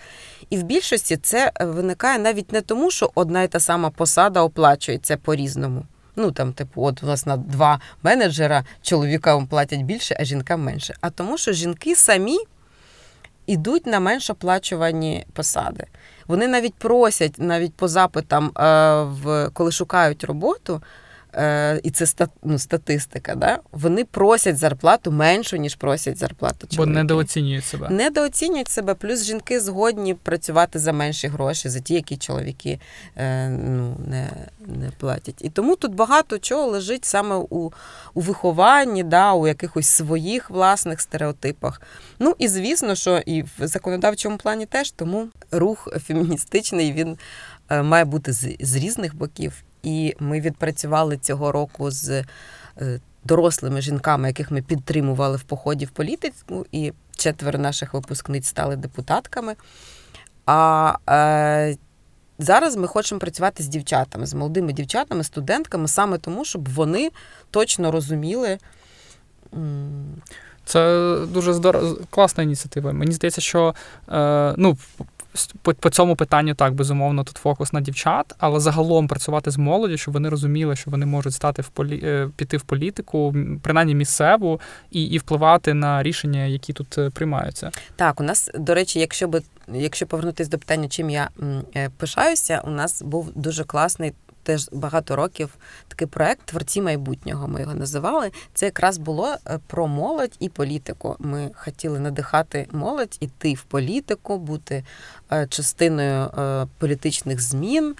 І 0.50 0.56
в 0.58 0.62
більшості 0.62 1.16
це 1.16 1.52
виникає 1.60 2.18
навіть 2.18 2.52
не 2.52 2.60
тому, 2.60 2.90
що 2.90 3.10
одна 3.14 3.42
і 3.42 3.48
та 3.48 3.60
сама 3.60 3.90
посада 3.90 4.42
оплачується 4.42 5.16
по-різному. 5.16 5.84
Ну 6.20 6.32
там, 6.32 6.52
типу, 6.52 6.82
от 6.84 7.02
власне 7.02 7.36
два 7.36 7.80
менеджера 8.02 8.64
чоловікам 8.82 9.46
платять 9.46 9.82
більше, 9.82 10.16
а 10.20 10.24
жінкам 10.24 10.62
менше. 10.62 10.94
А 11.00 11.10
тому, 11.10 11.38
що 11.38 11.52
жінки 11.52 11.96
самі 11.96 12.38
йдуть 13.46 13.86
на 13.86 14.00
менш 14.00 14.30
оплачувані 14.30 15.26
посади. 15.32 15.84
Вони 16.26 16.48
навіть 16.48 16.74
просять, 16.74 17.34
навіть 17.38 17.74
по 17.74 17.88
запитам, 17.88 18.44
е, 18.46 18.52
в 19.02 19.50
коли 19.52 19.72
шукають 19.72 20.24
роботу. 20.24 20.82
Е, 21.34 21.80
і 21.82 21.90
це 21.90 22.06
стат, 22.06 22.30
ну, 22.42 22.58
статистика, 22.58 23.34
да? 23.34 23.58
вони 23.72 24.04
просять 24.04 24.58
зарплату 24.58 25.12
меншу, 25.12 25.56
ніж 25.56 25.74
просять 25.74 26.18
зарплату 26.18 26.66
чоловіки. 26.66 26.76
Бо 26.76 26.86
недооцінюють 26.86 27.64
себе. 27.64 27.88
Недооцінюють 27.90 28.68
себе, 28.68 28.94
плюс 28.94 29.24
жінки 29.24 29.60
згодні 29.60 30.14
працювати 30.14 30.78
за 30.78 30.92
менші 30.92 31.28
гроші, 31.28 31.68
за 31.68 31.80
ті, 31.80 31.94
які 31.94 32.16
чоловіки 32.16 32.80
е, 33.16 33.48
ну, 33.48 33.96
не 34.06 34.30
не 34.66 34.90
платять. 34.98 35.34
І 35.40 35.50
тому 35.50 35.76
тут 35.76 35.94
багато 35.94 36.38
чого 36.38 36.66
лежить 36.66 37.04
саме 37.04 37.36
у 37.36 37.72
у 38.14 38.20
вихованні, 38.20 39.02
да, 39.02 39.32
у 39.32 39.46
якихось 39.46 39.86
своїх 39.86 40.50
власних 40.50 41.00
стереотипах. 41.00 41.82
Ну 42.18 42.34
і 42.38 42.48
звісно, 42.48 42.94
що 42.94 43.18
і 43.26 43.42
в 43.42 43.48
законодавчому 43.58 44.36
плані 44.36 44.66
теж 44.66 44.90
тому 44.90 45.28
рух 45.50 45.88
феміністичний 46.06 46.92
він 46.92 47.18
е, 47.70 47.82
має 47.82 48.04
бути 48.04 48.32
з, 48.32 48.56
з 48.60 48.76
різних 48.76 49.14
боків. 49.14 49.64
І 49.82 50.16
ми 50.20 50.40
відпрацювали 50.40 51.16
цього 51.16 51.52
року 51.52 51.90
з 51.90 52.24
е, 52.80 53.00
дорослими 53.24 53.80
жінками, 53.80 54.28
яких 54.28 54.50
ми 54.50 54.62
підтримували 54.62 55.36
в 55.36 55.42
поході 55.42 55.84
в 55.84 55.90
політику, 55.90 56.66
і 56.72 56.92
четверо 57.16 57.58
наших 57.58 57.94
випускниць 57.94 58.46
стали 58.46 58.76
депутатками. 58.76 59.54
А 60.46 60.94
е, 61.10 61.76
зараз 62.38 62.76
ми 62.76 62.86
хочемо 62.86 63.18
працювати 63.18 63.62
з 63.62 63.68
дівчатами, 63.68 64.26
з 64.26 64.34
молодими 64.34 64.72
дівчатами, 64.72 65.24
студентками, 65.24 65.88
саме 65.88 66.18
тому, 66.18 66.44
щоб 66.44 66.68
вони 66.68 67.10
точно 67.50 67.92
розуміли. 67.92 68.58
Це 70.64 71.16
дуже 71.28 71.52
здоров... 71.52 72.06
класна 72.10 72.42
ініціатива. 72.42 72.92
Мені 72.92 73.12
здається, 73.12 73.40
що 73.40 73.74
е, 74.08 74.54
ну, 74.56 74.76
по, 75.62 75.74
по 75.74 75.90
цьому 75.90 76.16
питанню 76.16 76.54
так 76.54 76.74
безумовно 76.74 77.24
тут 77.24 77.36
фокус 77.36 77.72
на 77.72 77.80
дівчат, 77.80 78.34
але 78.38 78.60
загалом 78.60 79.08
працювати 79.08 79.50
з 79.50 79.56
молоді, 79.56 79.98
щоб 79.98 80.14
вони 80.14 80.28
розуміли, 80.28 80.76
що 80.76 80.90
вони 80.90 81.06
можуть 81.06 81.34
стати 81.34 81.62
в 81.62 81.68
полі... 81.68 82.00
Е, 82.04 82.30
піти 82.36 82.56
в 82.56 82.62
політику, 82.62 83.34
принаймні 83.62 83.94
місцеву, 83.94 84.60
і 84.90 85.04
і 85.04 85.18
впливати 85.18 85.74
на 85.74 86.02
рішення, 86.02 86.44
які 86.44 86.72
тут 86.72 86.98
е, 86.98 87.10
приймаються. 87.10 87.70
Так, 87.96 88.20
у 88.20 88.22
нас 88.22 88.50
до 88.54 88.74
речі, 88.74 89.00
якщо 89.00 89.28
би 89.28 89.42
якщо 89.72 90.06
повернутися 90.06 90.50
до 90.50 90.58
питання, 90.58 90.88
чим 90.88 91.10
я 91.10 91.28
е, 91.76 91.90
пишаюся, 91.96 92.62
у 92.64 92.70
нас 92.70 93.02
був 93.02 93.32
дуже 93.34 93.64
класний 93.64 94.12
теж 94.42 94.68
багато 94.72 95.16
років 95.16 95.56
такий 95.88 96.06
проект 96.06 96.46
Творці 96.46 96.82
майбутнього. 96.82 97.48
Ми 97.48 97.60
його 97.60 97.74
називали. 97.74 98.30
Це 98.54 98.66
якраз 98.66 98.98
було 98.98 99.28
е, 99.46 99.58
про 99.66 99.86
молодь 99.86 100.36
і 100.38 100.48
політику. 100.48 101.16
Ми 101.18 101.50
хотіли 101.54 102.00
надихати 102.00 102.68
молодь, 102.72 103.16
іти 103.20 103.54
в 103.54 103.62
політику, 103.62 104.38
бути 104.38 104.84
е, 105.32 105.46
частиною 105.46 106.24
е, 106.24 106.66
політичних 106.78 107.40
змін. 107.40 107.94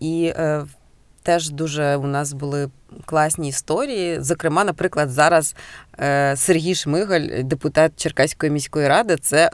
І 0.00 0.32
теж 1.22 1.50
дуже 1.50 1.96
у 1.96 2.06
нас 2.06 2.32
були 2.32 2.70
класні 3.04 3.48
історії. 3.48 4.20
Зокрема, 4.20 4.64
наприклад, 4.64 5.10
зараз 5.10 5.54
Сергій 6.34 6.74
Шмигаль, 6.74 7.42
депутат 7.42 7.92
Черкаської 7.96 8.52
міської 8.52 8.88
ради, 8.88 9.16
це 9.16 9.50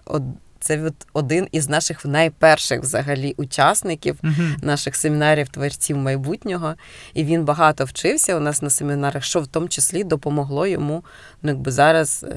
це 0.61 0.91
один 1.13 1.49
із 1.53 1.69
наших 1.69 2.05
найперших 2.05 2.81
взагалі 2.81 3.35
учасників 3.37 4.17
uh-huh. 4.23 4.65
наших 4.65 4.97
семінарів 4.97 5.49
творців 5.49 5.97
майбутнього. 5.97 6.75
І 7.15 7.25
він 7.25 7.45
багато 7.45 7.85
вчився 7.85 8.37
у 8.37 8.41
нас 8.41 8.63
на 8.63 8.71
семінарах, 8.71 9.25
що 9.25 9.41
в 9.41 9.47
тому 9.47 9.69
числі 9.69 10.05
допомогло 10.05 10.67
йому 10.67 11.05
ну, 11.43 11.51
якби 11.51 11.71
зараз 11.71 12.27
е, 12.29 12.37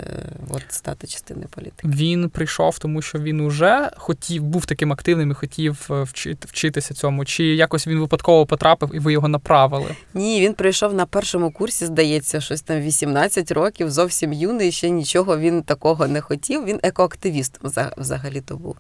от, 0.50 0.64
стати 0.68 1.08
частиною 1.08 1.48
політики. 1.50 1.88
Він 1.88 2.30
прийшов, 2.30 2.80
тому 2.80 3.02
що 3.02 3.20
він 3.20 3.40
уже 3.40 3.90
хотів, 3.98 4.44
був 4.44 4.66
таким 4.66 4.94
активним 4.94 5.32
і 5.32 5.34
хотів 5.34 5.88
е, 5.92 6.04
вчити, 6.04 6.48
вчитися 6.52 6.94
цьому. 6.94 7.26
Чи 7.26 7.44
якось 7.44 7.88
він 7.88 8.00
випадково 8.00 8.46
потрапив 8.46 8.96
і 8.96 9.00
ви 9.00 9.14
його 9.14 9.28
направили? 9.28 9.96
Ні, 10.14 10.42
він 10.42 10.54
прийшов 10.54 10.94
на 10.94 11.06
першому 11.06 11.52
курсі, 11.52 11.86
здається, 11.86 12.42
щось 12.42 12.62
там 12.62 12.80
18 12.80 13.52
років, 13.52 13.92
зовсім 13.92 14.34
юний, 14.34 14.72
ще 14.72 14.90
нічого 14.90 15.38
він 15.38 15.64
такого 15.64 16.08
не 16.08 16.22
хотів. 16.22 16.66
Він 16.66 16.80
екоактивістом 16.84 17.72
взагалі-то 17.98 18.58
був. 18.58 18.76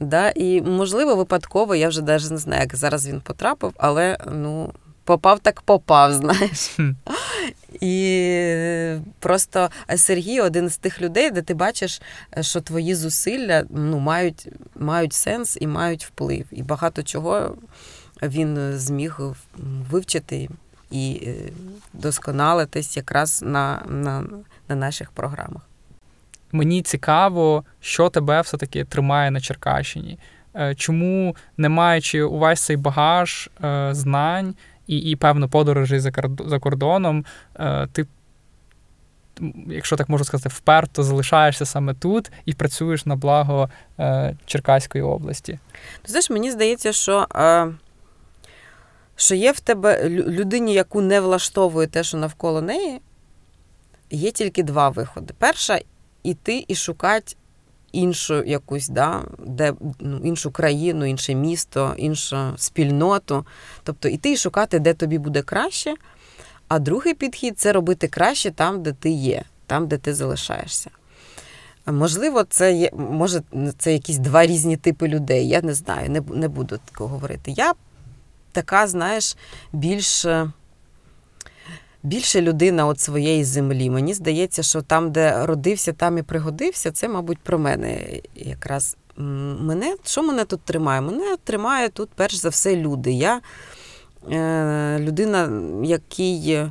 Да? 0.00 0.30
І, 0.30 0.62
можливо, 0.62 1.16
випадково, 1.16 1.74
я 1.74 1.88
вже 1.88 2.02
навіть 2.02 2.30
не 2.30 2.38
знаю, 2.38 2.60
як 2.60 2.76
зараз 2.76 3.08
він 3.08 3.20
потрапив, 3.20 3.72
але 3.78 4.18
ну, 4.32 4.72
попав 5.04 5.38
так 5.38 5.60
попав, 5.60 6.12
знаєш. 6.12 6.78
І 7.80 8.96
просто 9.18 9.70
Сергій 9.96 10.40
один 10.40 10.68
з 10.68 10.76
тих 10.76 11.00
людей, 11.00 11.30
де 11.30 11.42
ти 11.42 11.54
бачиш, 11.54 12.02
що 12.40 12.60
твої 12.60 12.94
зусилля 12.94 13.64
ну, 13.70 13.98
мають, 13.98 14.48
мають 14.74 15.12
сенс 15.12 15.58
і 15.60 15.66
мають 15.66 16.04
вплив. 16.04 16.44
І 16.52 16.62
багато 16.62 17.02
чого 17.02 17.56
він 18.22 18.78
зміг 18.78 19.20
вивчити 19.90 20.48
і 20.90 21.22
е, 21.26 21.34
досконалитись 21.92 22.96
якраз 22.96 23.42
на, 23.42 23.82
на, 23.88 24.24
на 24.68 24.74
наших 24.74 25.10
програмах. 25.10 25.62
Мені 26.52 26.82
цікаво, 26.82 27.64
що 27.80 28.08
тебе 28.08 28.40
все-таки 28.40 28.84
тримає 28.84 29.30
на 29.30 29.40
Черкащині. 29.40 30.18
Е, 30.56 30.74
чому, 30.74 31.36
не 31.56 31.68
маючи 31.68 32.22
увесь 32.22 32.60
цей 32.60 32.76
багаж 32.76 33.50
е, 33.64 33.88
знань 33.92 34.54
і, 34.86 34.98
і 34.98 35.16
певно, 35.16 35.48
подорожі 35.48 35.98
за 36.46 36.58
кордоном, 36.60 37.24
ти, 37.92 38.06
якщо 39.66 39.96
так 39.96 40.08
можу 40.08 40.24
сказати, 40.24 40.48
вперто 40.48 41.02
залишаєшся 41.02 41.66
саме 41.66 41.94
тут 41.94 42.30
і 42.44 42.52
працюєш 42.52 43.06
на 43.06 43.16
благо 43.16 43.70
Черкаської 44.46 45.04
області? 45.04 45.58
Знаєш, 46.04 46.30
мені 46.30 46.50
здається, 46.50 46.92
що 46.92 47.26
що 49.16 49.34
є 49.34 49.52
в 49.52 49.60
тебе 49.60 50.08
людині, 50.08 50.74
яку 50.74 51.00
не 51.00 51.20
влаштовує 51.20 51.86
те, 51.86 52.04
що 52.04 52.16
навколо 52.16 52.62
неї, 52.62 53.00
є 54.10 54.30
тільки 54.30 54.62
два 54.62 54.88
виходи. 54.88 55.34
Перша 55.38 55.80
іти 56.22 56.64
і 56.68 56.74
шукати 56.74 57.36
іншу 57.96 58.42
якусь, 58.44 58.88
да, 58.88 59.22
де, 59.38 59.74
ну, 60.00 60.20
іншу 60.24 60.50
країну, 60.50 61.06
інше 61.06 61.34
місто, 61.34 61.94
іншу 61.96 62.36
спільноту. 62.56 63.46
Тобто 63.82 64.08
іти 64.08 64.32
і 64.32 64.36
шукати, 64.36 64.78
де 64.78 64.94
тобі 64.94 65.18
буде 65.18 65.42
краще. 65.42 65.94
А 66.68 66.78
другий 66.78 67.14
підхід 67.14 67.58
це 67.58 67.72
робити 67.72 68.08
краще 68.08 68.50
там, 68.50 68.82
де 68.82 68.92
ти 68.92 69.10
є, 69.10 69.42
там, 69.66 69.86
де 69.86 69.98
ти 69.98 70.14
залишаєшся. 70.14 70.90
Можливо, 71.86 72.44
це 72.44 72.72
є, 72.72 72.90
може, 72.92 73.42
це 73.78 73.92
якісь 73.92 74.18
два 74.18 74.46
різні 74.46 74.76
типи 74.76 75.08
людей. 75.08 75.48
Я 75.48 75.62
не 75.62 75.74
знаю, 75.74 76.10
не 76.10 76.20
не 76.20 76.48
буду 76.48 76.78
такого 76.92 77.10
говорити. 77.10 77.50
Я 77.56 77.74
така, 78.52 78.86
знаєш, 78.86 79.36
більш. 79.72 80.26
Більше 82.06 82.42
людина 82.42 82.86
от 82.86 83.00
своєї 83.00 83.44
землі. 83.44 83.90
Мені 83.90 84.14
здається, 84.14 84.62
що 84.62 84.82
там, 84.82 85.12
де 85.12 85.46
родився, 85.46 85.92
там 85.92 86.18
і 86.18 86.22
пригодився, 86.22 86.92
це, 86.92 87.08
мабуть, 87.08 87.38
про 87.38 87.58
мене 87.58 88.20
якраз. 88.34 88.96
Мене, 89.16 89.96
Що 90.04 90.22
мене 90.22 90.44
тут 90.44 90.60
тримає? 90.60 91.00
Мене 91.00 91.36
тримає 91.44 91.88
тут, 91.88 92.08
перш 92.14 92.34
за 92.34 92.48
все, 92.48 92.76
люди. 92.76 93.12
Я 93.12 93.40
е, 94.32 94.98
людина, 95.00 95.62
якій 95.84 96.62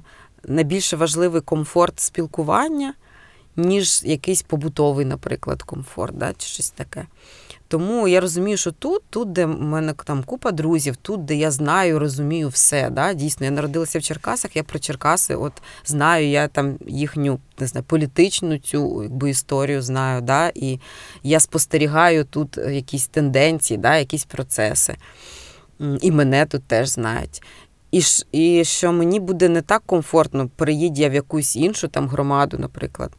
найбільше 0.47 0.95
важливий 0.95 1.41
комфорт 1.41 1.99
спілкування, 1.99 2.93
ніж 3.55 4.03
якийсь 4.03 4.41
побутовий, 4.41 5.05
наприклад, 5.05 5.63
комфорт, 5.63 6.17
да, 6.17 6.33
чи 6.37 6.47
щось 6.47 6.69
таке. 6.69 7.05
Тому 7.67 8.07
я 8.07 8.21
розумію, 8.21 8.57
що 8.57 8.71
тут, 8.71 9.01
тут, 9.09 9.31
де 9.31 9.45
в 9.45 9.61
мене 9.61 9.93
там 10.05 10.23
купа 10.23 10.51
друзів, 10.51 10.95
тут, 10.95 11.25
де 11.25 11.35
я 11.35 11.51
знаю, 11.51 11.99
розумію 11.99 12.49
все. 12.49 12.89
Да? 12.89 13.13
Дійсно, 13.13 13.45
я 13.45 13.51
народилася 13.51 13.99
в 13.99 14.01
Черкасах, 14.01 14.55
я 14.55 14.63
про 14.63 14.79
Черкаси 14.79 15.35
от 15.35 15.53
знаю, 15.85 16.27
я 16.27 16.47
там 16.47 16.77
їхню 16.87 17.39
не 17.59 17.67
знаю, 17.67 17.85
політичну 17.87 18.57
цю 18.57 19.03
якби, 19.03 19.29
історію 19.29 19.81
знаю. 19.81 20.21
Да? 20.21 20.51
І 20.55 20.79
я 21.23 21.39
спостерігаю 21.39 22.23
тут 22.23 22.57
якісь 22.57 23.07
тенденції, 23.07 23.77
да? 23.77 23.97
якісь 23.97 24.25
процеси. 24.25 24.95
І 26.01 26.11
мене 26.11 26.45
тут 26.45 26.63
теж 26.63 26.89
знають. 26.89 27.41
І 27.91 28.01
і 28.31 28.63
що 28.65 28.91
мені 28.91 29.19
буде 29.19 29.49
не 29.49 29.61
так 29.61 29.83
комфортно, 29.85 30.49
переїдь 30.55 30.99
я 30.99 31.09
в 31.09 31.13
якусь 31.13 31.55
іншу 31.55 31.87
там 31.87 32.07
громаду, 32.07 32.57
наприклад. 32.57 33.11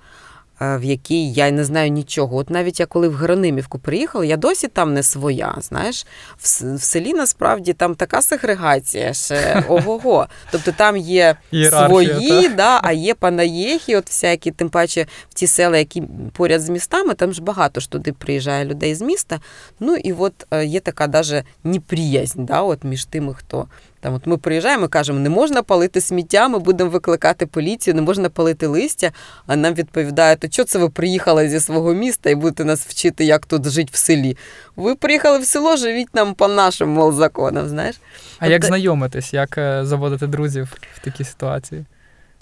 Е, 0.60 0.78
в 0.78 0.84
якій 0.84 1.32
я 1.32 1.50
не 1.50 1.64
знаю 1.64 1.90
нічого. 1.90 2.36
От 2.36 2.50
навіть 2.50 2.80
я 2.80 2.86
коли 2.86 3.08
в 3.08 3.16
Геронимівку 3.16 3.78
приїхала, 3.78 4.24
я 4.24 4.36
досі 4.36 4.68
там 4.68 4.94
не 4.94 5.02
своя. 5.02 5.54
Знаєш, 5.60 6.06
в 6.38 6.78
селі 6.78 7.12
насправді 7.12 7.72
там 7.72 7.94
така 7.94 8.22
сегрегація 8.22 9.14
ще 9.14 9.64
ого-го. 9.68 10.26
Тобто 10.50 10.72
там 10.72 10.96
є 10.96 11.36
свої, 11.70 12.48
да, 12.48 12.80
а 12.82 12.92
є 12.92 13.14
панаєхи, 13.14 13.96
от 13.96 14.06
всякі, 14.06 14.50
тим 14.50 14.68
паче 14.68 15.06
в 15.30 15.34
ті 15.34 15.46
села, 15.46 15.78
які 15.78 16.02
поряд 16.32 16.60
з 16.60 16.68
містами, 16.68 17.14
там 17.14 17.32
ж 17.32 17.42
багато 17.42 17.80
ж 17.80 17.90
туди 17.90 18.12
приїжджає 18.12 18.64
людей 18.64 18.94
з 18.94 19.02
міста. 19.02 19.40
Ну 19.80 19.96
і 19.96 20.12
от 20.12 20.46
е, 20.50 20.64
є 20.64 20.80
така 20.80 21.06
даже 21.06 21.44
неприязнь 21.64 22.44
да, 22.44 22.62
от 22.62 22.84
між 22.84 23.04
тими, 23.04 23.34
хто 23.34 23.66
там 24.00 24.14
от 24.14 24.26
ми 24.26 24.36
приїжджаємо 24.36 24.84
і 24.84 24.88
кажемо, 24.88 25.18
не 25.18 25.28
можна 25.28 25.62
палити 25.62 26.00
сміття, 26.00 26.48
ми 26.48 26.58
будемо 26.58 26.90
викликати 26.90 27.46
поліцію, 27.46 27.94
не 27.94 28.02
можна 28.02 28.28
палити 28.28 28.66
листя. 28.66 29.12
А 29.46 29.56
нам 29.56 29.74
відповідають, 29.74 30.40
то 30.40 30.48
чого 30.48 30.66
це 30.66 30.78
ви 30.78 30.88
приїхали 30.88 31.48
зі 31.48 31.60
свого 31.60 31.94
міста 31.94 32.30
і 32.30 32.34
будете 32.34 32.64
нас 32.64 32.86
вчити, 32.86 33.24
як 33.24 33.46
тут 33.46 33.68
жити 33.70 33.90
в 33.92 33.96
селі? 33.96 34.36
Ви 34.76 34.94
приїхали 34.94 35.38
в 35.38 35.44
село, 35.44 35.76
живіть 35.76 36.14
нам 36.14 36.34
по 36.34 36.48
нашим 36.48 36.88
мол, 36.88 37.12
законам. 37.12 37.68
знаєш. 37.68 37.96
А 37.96 38.38
Тобто... 38.38 38.52
як 38.52 38.64
знайомитись, 38.64 39.32
як 39.34 39.58
е, 39.58 39.84
заводити 39.84 40.26
друзів 40.26 40.72
в 40.94 41.04
такій 41.04 41.24
ситуації? 41.24 41.84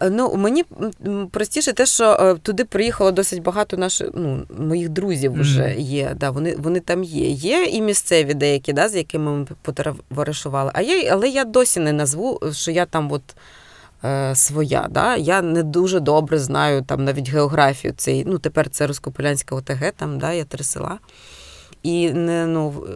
Е, 0.01 0.11
ну, 0.11 0.35
мені 0.35 0.65
простіше 1.31 1.73
те, 1.73 1.87
що 1.87 2.05
е, 2.21 2.35
туди 2.35 2.65
приїхало 2.65 3.11
досить 3.11 3.43
багато 3.43 3.77
наших 3.77 4.09
ну, 4.15 4.47
моїх 4.59 4.89
друзів 4.89 5.33
вже 5.33 5.63
mm-hmm. 5.63 5.81
є. 5.81 6.17
Да, 6.17 6.31
Вони 6.31 6.57
вони 6.59 6.81
там 6.81 7.05
є. 7.05 7.29
Є 7.31 7.65
і 7.65 7.81
місцеві 7.81 8.35
деякі, 8.35 8.73
да, 8.73 8.89
з 8.89 8.97
якими 8.97 9.31
ми 9.31 9.47
потоваришували. 9.63 10.71
А 10.75 10.83
є, 10.83 11.09
але 11.13 11.29
я 11.29 11.45
досі 11.45 11.81
не 11.81 11.93
назву, 11.93 12.41
що 12.53 12.71
я 12.71 12.87
там 12.87 13.13
от 13.13 13.23
е, 14.05 14.35
своя. 14.35 14.87
Да? 14.91 15.17
Я 15.17 15.43
не 15.43 15.63
дуже 15.63 16.01
добре 16.01 16.39
знаю 16.39 16.83
там 16.83 17.05
навіть 17.05 17.29
географію. 17.29 17.95
Цей, 17.97 18.25
ну, 18.25 18.39
Тепер 18.39 18.71
це 18.71 18.87
Роскопилянська 18.87 19.57
ОТГ, 19.57 19.93
там 19.97 20.19
да, 20.19 20.33
є 20.33 20.45
три 20.45 20.65
села 20.65 20.99
і 21.85 22.13
не 22.13 22.47
ну 22.47 22.87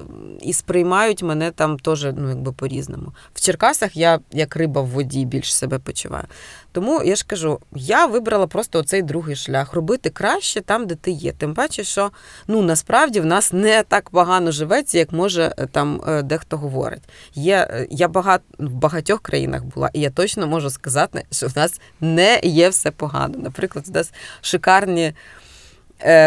і 0.41 0.53
сприймають 0.53 1.22
мене 1.22 1.51
там 1.51 1.78
теж 1.78 2.05
ну, 2.16 2.28
якби 2.28 2.53
по-різному. 2.53 3.12
В 3.34 3.41
Черкасах 3.41 3.97
я 3.97 4.20
як 4.32 4.57
риба 4.57 4.80
в 4.80 4.86
воді 4.86 5.24
більш 5.24 5.55
себе 5.55 5.78
почуваю. 5.78 6.24
Тому 6.72 7.03
я 7.03 7.16
ж 7.16 7.24
кажу, 7.26 7.61
я 7.74 8.07
вибрала 8.07 8.47
просто 8.47 8.78
оцей 8.78 9.03
другий 9.03 9.36
шлях 9.36 9.72
робити 9.72 10.11
краще 10.11 10.61
там, 10.61 10.86
де 10.86 10.95
ти 10.95 11.11
є. 11.11 11.32
Тим 11.32 11.55
паче, 11.55 11.84
що 11.84 12.11
ну 12.47 12.62
насправді 12.62 13.20
в 13.20 13.26
нас 13.26 13.53
не 13.53 13.82
так 13.82 14.11
погано 14.11 14.53
живеться, 14.53 14.99
як 14.99 15.12
може 15.12 15.55
е, 15.59 15.66
там 15.66 16.01
е, 16.09 16.22
дехто 16.22 16.57
говорить. 16.57 17.03
Є 17.34 17.68
е, 17.70 17.86
я 17.91 18.09
багато 18.09 18.45
в 18.59 18.72
багатьох 18.72 19.20
країнах 19.20 19.64
була, 19.64 19.91
і 19.93 20.01
я 20.01 20.11
точно 20.11 20.47
можу 20.47 20.70
сказати, 20.70 21.24
що 21.32 21.47
в 21.47 21.57
нас 21.57 21.80
не 22.01 22.41
є 22.43 22.68
все 22.68 22.91
погано. 22.91 23.39
Наприклад, 23.39 23.84
у 23.89 23.93
нас 23.93 24.12
шикарні 24.41 25.12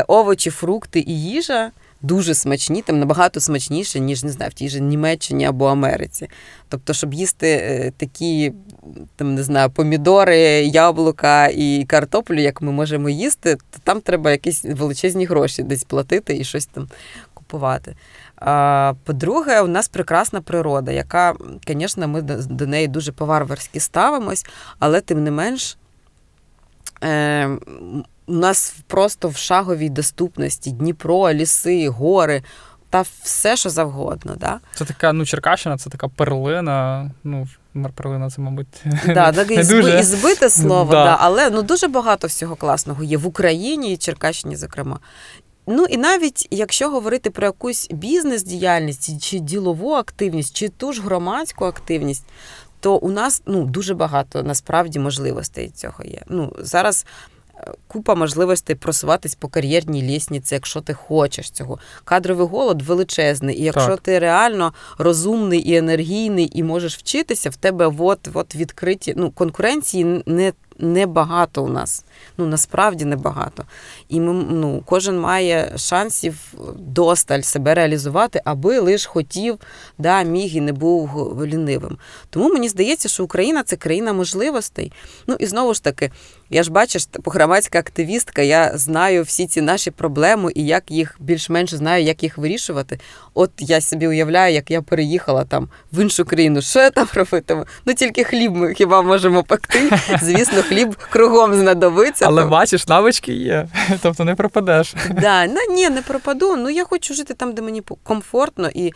овочі, 0.07 0.49
фрукти 0.49 1.03
і 1.07 1.21
їжа 1.21 1.71
дуже 2.01 2.33
смачні, 2.33 2.81
там 2.81 2.99
набагато 2.99 3.39
смачніше, 3.39 3.99
ніж 3.99 4.23
не 4.23 4.29
знаю, 4.29 4.51
в 4.51 4.53
тій 4.53 4.69
же 4.69 4.79
Німеччині 4.79 5.45
або 5.45 5.65
Америці. 5.65 6.29
Тобто, 6.69 6.93
щоб 6.93 7.13
їсти 7.13 7.47
е, 7.47 7.91
такі 7.97 8.53
там 9.15 9.35
не 9.35 9.43
знаю, 9.43 9.69
помідори, 9.69 10.37
яблука 10.65 11.47
і 11.47 11.85
картоплю, 11.87 12.39
як 12.39 12.61
ми 12.61 12.71
можемо 12.71 13.09
їсти, 13.09 13.55
то 13.55 13.79
там 13.83 14.01
треба 14.01 14.31
якісь 14.31 14.65
величезні 14.65 15.25
гроші 15.25 15.63
десь 15.63 15.83
платити 15.83 16.37
і 16.37 16.43
щось 16.43 16.65
там 16.65 16.87
купувати. 17.33 17.95
По-друге, 19.03 19.61
у 19.61 19.67
нас 19.67 19.87
прекрасна 19.87 20.41
природа, 20.41 20.91
яка, 20.91 21.35
звісно, 21.67 22.07
ми 22.07 22.21
до 22.21 22.67
неї 22.67 22.87
дуже 22.87 23.11
по-варварськи 23.11 23.79
ставимось, 23.79 24.45
але 24.79 25.01
тим 25.01 25.23
не 25.23 25.31
менш. 25.31 25.77
У 28.27 28.33
нас 28.33 28.75
просто 28.87 29.29
в 29.29 29.37
шаговій 29.37 29.89
доступності 29.89 30.71
Дніпро, 30.71 31.33
ліси, 31.33 31.89
гори 31.89 32.43
та 32.91 33.01
все, 33.23 33.55
що 33.55 33.69
завгодно. 33.69 34.35
Да? 34.35 34.59
Це 34.73 34.85
така, 34.85 35.13
ну, 35.13 35.25
Черкащина, 35.25 35.77
це 35.77 35.89
така 35.89 36.07
перлина. 36.07 37.11
Ну, 37.23 37.47
перлина, 37.95 38.29
це, 38.29 38.41
мабуть. 38.41 38.67
Да, 39.07 39.31
так, 39.31 39.51
і, 39.51 39.57
дуже... 39.57 39.99
і 39.99 40.03
збите 40.03 40.49
слово, 40.49 40.91
да. 40.91 41.05
да. 41.05 41.17
але 41.19 41.49
ну, 41.49 41.61
дуже 41.61 41.87
багато 41.87 42.27
всього 42.27 42.55
класного 42.55 43.03
є 43.03 43.17
в 43.17 43.27
Україні 43.27 43.93
і 43.93 43.97
Черкащині, 43.97 44.55
зокрема. 44.55 44.99
Ну 45.67 45.85
і 45.85 45.97
навіть 45.97 46.47
якщо 46.51 46.89
говорити 46.89 47.29
про 47.29 47.45
якусь 47.45 47.87
бізнес-діяльність, 47.91 49.23
чи 49.23 49.39
ділову 49.39 49.93
активність, 49.93 50.55
чи 50.55 50.69
ту 50.69 50.93
ж 50.93 51.01
громадську 51.01 51.65
активність, 51.65 52.25
то 52.79 52.95
у 52.95 53.09
нас 53.09 53.41
ну, 53.45 53.63
дуже 53.65 53.93
багато 53.93 54.43
насправді 54.43 54.99
можливостей 54.99 55.69
цього 55.69 56.03
є. 56.03 56.21
Ну, 56.27 56.55
Зараз 56.59 57.05
купа 57.87 58.15
можливостей 58.15 58.75
просуватись 58.75 59.35
по 59.35 59.47
кар'єрній 59.47 60.01
лісниці, 60.01 60.53
якщо 60.53 60.81
ти 60.81 60.93
хочеш 60.93 61.51
цього. 61.51 61.79
Кадровий 62.03 62.47
голод 62.47 62.81
величезний. 62.81 63.59
І 63.59 63.63
якщо 63.63 63.87
так. 63.87 64.01
ти 64.01 64.19
реально 64.19 64.73
розумний 64.97 65.59
і 65.59 65.75
енергійний, 65.75 66.51
і 66.53 66.63
можеш 66.63 66.97
вчитися, 66.97 67.49
в 67.49 67.55
тебе 67.55 67.93
от, 67.99 68.29
от 68.33 68.55
відкриті 68.55 69.13
ну, 69.15 69.31
конкуренції 69.31 70.23
не 70.25 70.53
небагато 70.81 71.63
у 71.63 71.69
нас. 71.69 72.05
Ну 72.37 72.45
насправді 72.45 73.05
небагато. 73.05 73.63
І 74.09 74.19
ми, 74.19 74.33
ну, 74.49 74.83
кожен 74.85 75.19
має 75.19 75.73
шансів 75.77 76.53
досталь 76.77 77.41
себе 77.41 77.73
реалізувати, 77.73 78.41
аби 78.45 78.79
лише 78.79 79.09
хотів, 79.09 79.57
да, 79.97 80.23
міг 80.23 80.55
і 80.55 80.61
не 80.61 80.73
був 80.73 81.37
лінивим. 81.45 81.97
Тому 82.29 82.49
мені 82.49 82.69
здається, 82.69 83.09
що 83.09 83.23
Україна 83.23 83.63
це 83.63 83.75
країна 83.75 84.13
можливостей. 84.13 84.91
Ну 85.27 85.35
і 85.39 85.45
знову 85.45 85.73
ж 85.73 85.83
таки, 85.83 86.11
я 86.49 86.63
ж 86.63 86.71
бачиш, 86.71 87.07
громадська 87.25 87.79
активістка, 87.79 88.41
я 88.41 88.77
знаю 88.77 89.23
всі 89.23 89.47
ці 89.47 89.61
наші 89.61 89.91
проблеми 89.91 90.51
і 90.55 90.65
як 90.65 90.91
їх 90.91 91.15
більш-менш 91.19 91.73
знаю, 91.73 92.03
як 92.03 92.23
їх 92.23 92.37
вирішувати. 92.37 92.99
От 93.33 93.51
я 93.57 93.81
собі 93.81 94.07
уявляю, 94.07 94.53
як 94.53 94.71
я 94.71 94.81
переїхала 94.81 95.43
там 95.43 95.69
в 95.91 95.99
іншу 95.99 96.25
країну. 96.25 96.61
Що 96.61 96.79
я 96.79 96.89
там 96.89 97.07
робитиму? 97.13 97.65
Ну 97.85 97.93
тільки 97.93 98.23
хліб 98.23 98.55
ми 98.55 98.73
хіба 98.73 99.01
можемо 99.01 99.43
пекти. 99.43 99.89
Звісно, 100.21 100.63
хліб 100.71 100.95
кругом 100.95 101.53
знадобиться. 101.53 102.25
Але 102.25 102.45
бачиш, 102.45 102.87
навички 102.87 103.33
є, 103.33 103.67
тобто 104.01 104.23
не 104.23 104.35
пропадеш. 104.35 104.95
Да, 105.21 105.47
ну, 105.47 105.59
ні, 105.69 105.89
не 105.89 106.01
пропаду. 106.01 106.55
Ну 106.55 106.69
я 106.69 106.85
хочу 106.85 107.13
жити 107.13 107.33
там, 107.33 107.53
де 107.53 107.61
мені 107.61 107.81
комфортно 108.03 108.69
і. 108.73 108.93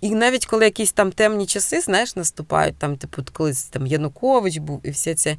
І 0.00 0.10
навіть 0.10 0.46
коли 0.46 0.64
якісь 0.64 0.92
там 0.92 1.12
темні 1.12 1.46
часи, 1.46 1.80
знаєш, 1.80 2.16
наступають, 2.16 2.76
там, 2.78 2.96
типу, 2.96 3.22
колись 3.32 3.62
там 3.62 3.86
Янукович 3.86 4.56
був 4.58 4.80
і 4.82 4.90
все 4.90 5.14
це. 5.14 5.36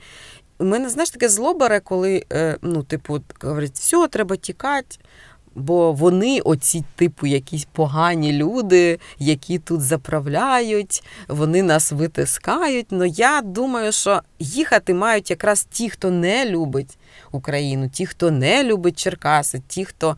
У 0.58 0.66
мене, 0.66 0.90
знаєш, 0.90 1.10
таке 1.10 1.30
зло 1.30 1.54
бере, 1.54 1.80
коли, 1.80 2.26
е, 2.34 2.58
ну, 2.62 2.84
типу, 2.84 3.20
говорять, 3.42 3.74
все, 3.74 4.08
треба 4.08 4.36
тікати. 4.36 4.98
Бо 5.56 5.94
вони, 5.94 6.40
оці, 6.40 6.84
типу, 6.96 7.28
якісь 7.28 7.68
погані 7.72 8.34
люди, 8.34 9.00
які 9.20 9.60
тут 9.60 9.82
заправляють, 9.82 11.04
вони 11.28 11.64
нас 11.64 11.92
витискають. 11.92 12.88
Ну 12.90 13.06
я 13.06 13.42
думаю, 13.42 13.92
що 13.92 14.22
їхати 14.40 14.94
мають 14.94 15.30
якраз 15.30 15.68
ті, 15.72 15.90
хто 15.90 16.12
не 16.12 16.50
любить 16.50 16.98
Україну, 17.32 17.90
ті, 17.90 18.06
хто 18.06 18.32
не 18.32 18.64
любить 18.64 19.00
Черкаси, 19.00 19.62
ті, 19.68 19.86
хто 19.86 20.18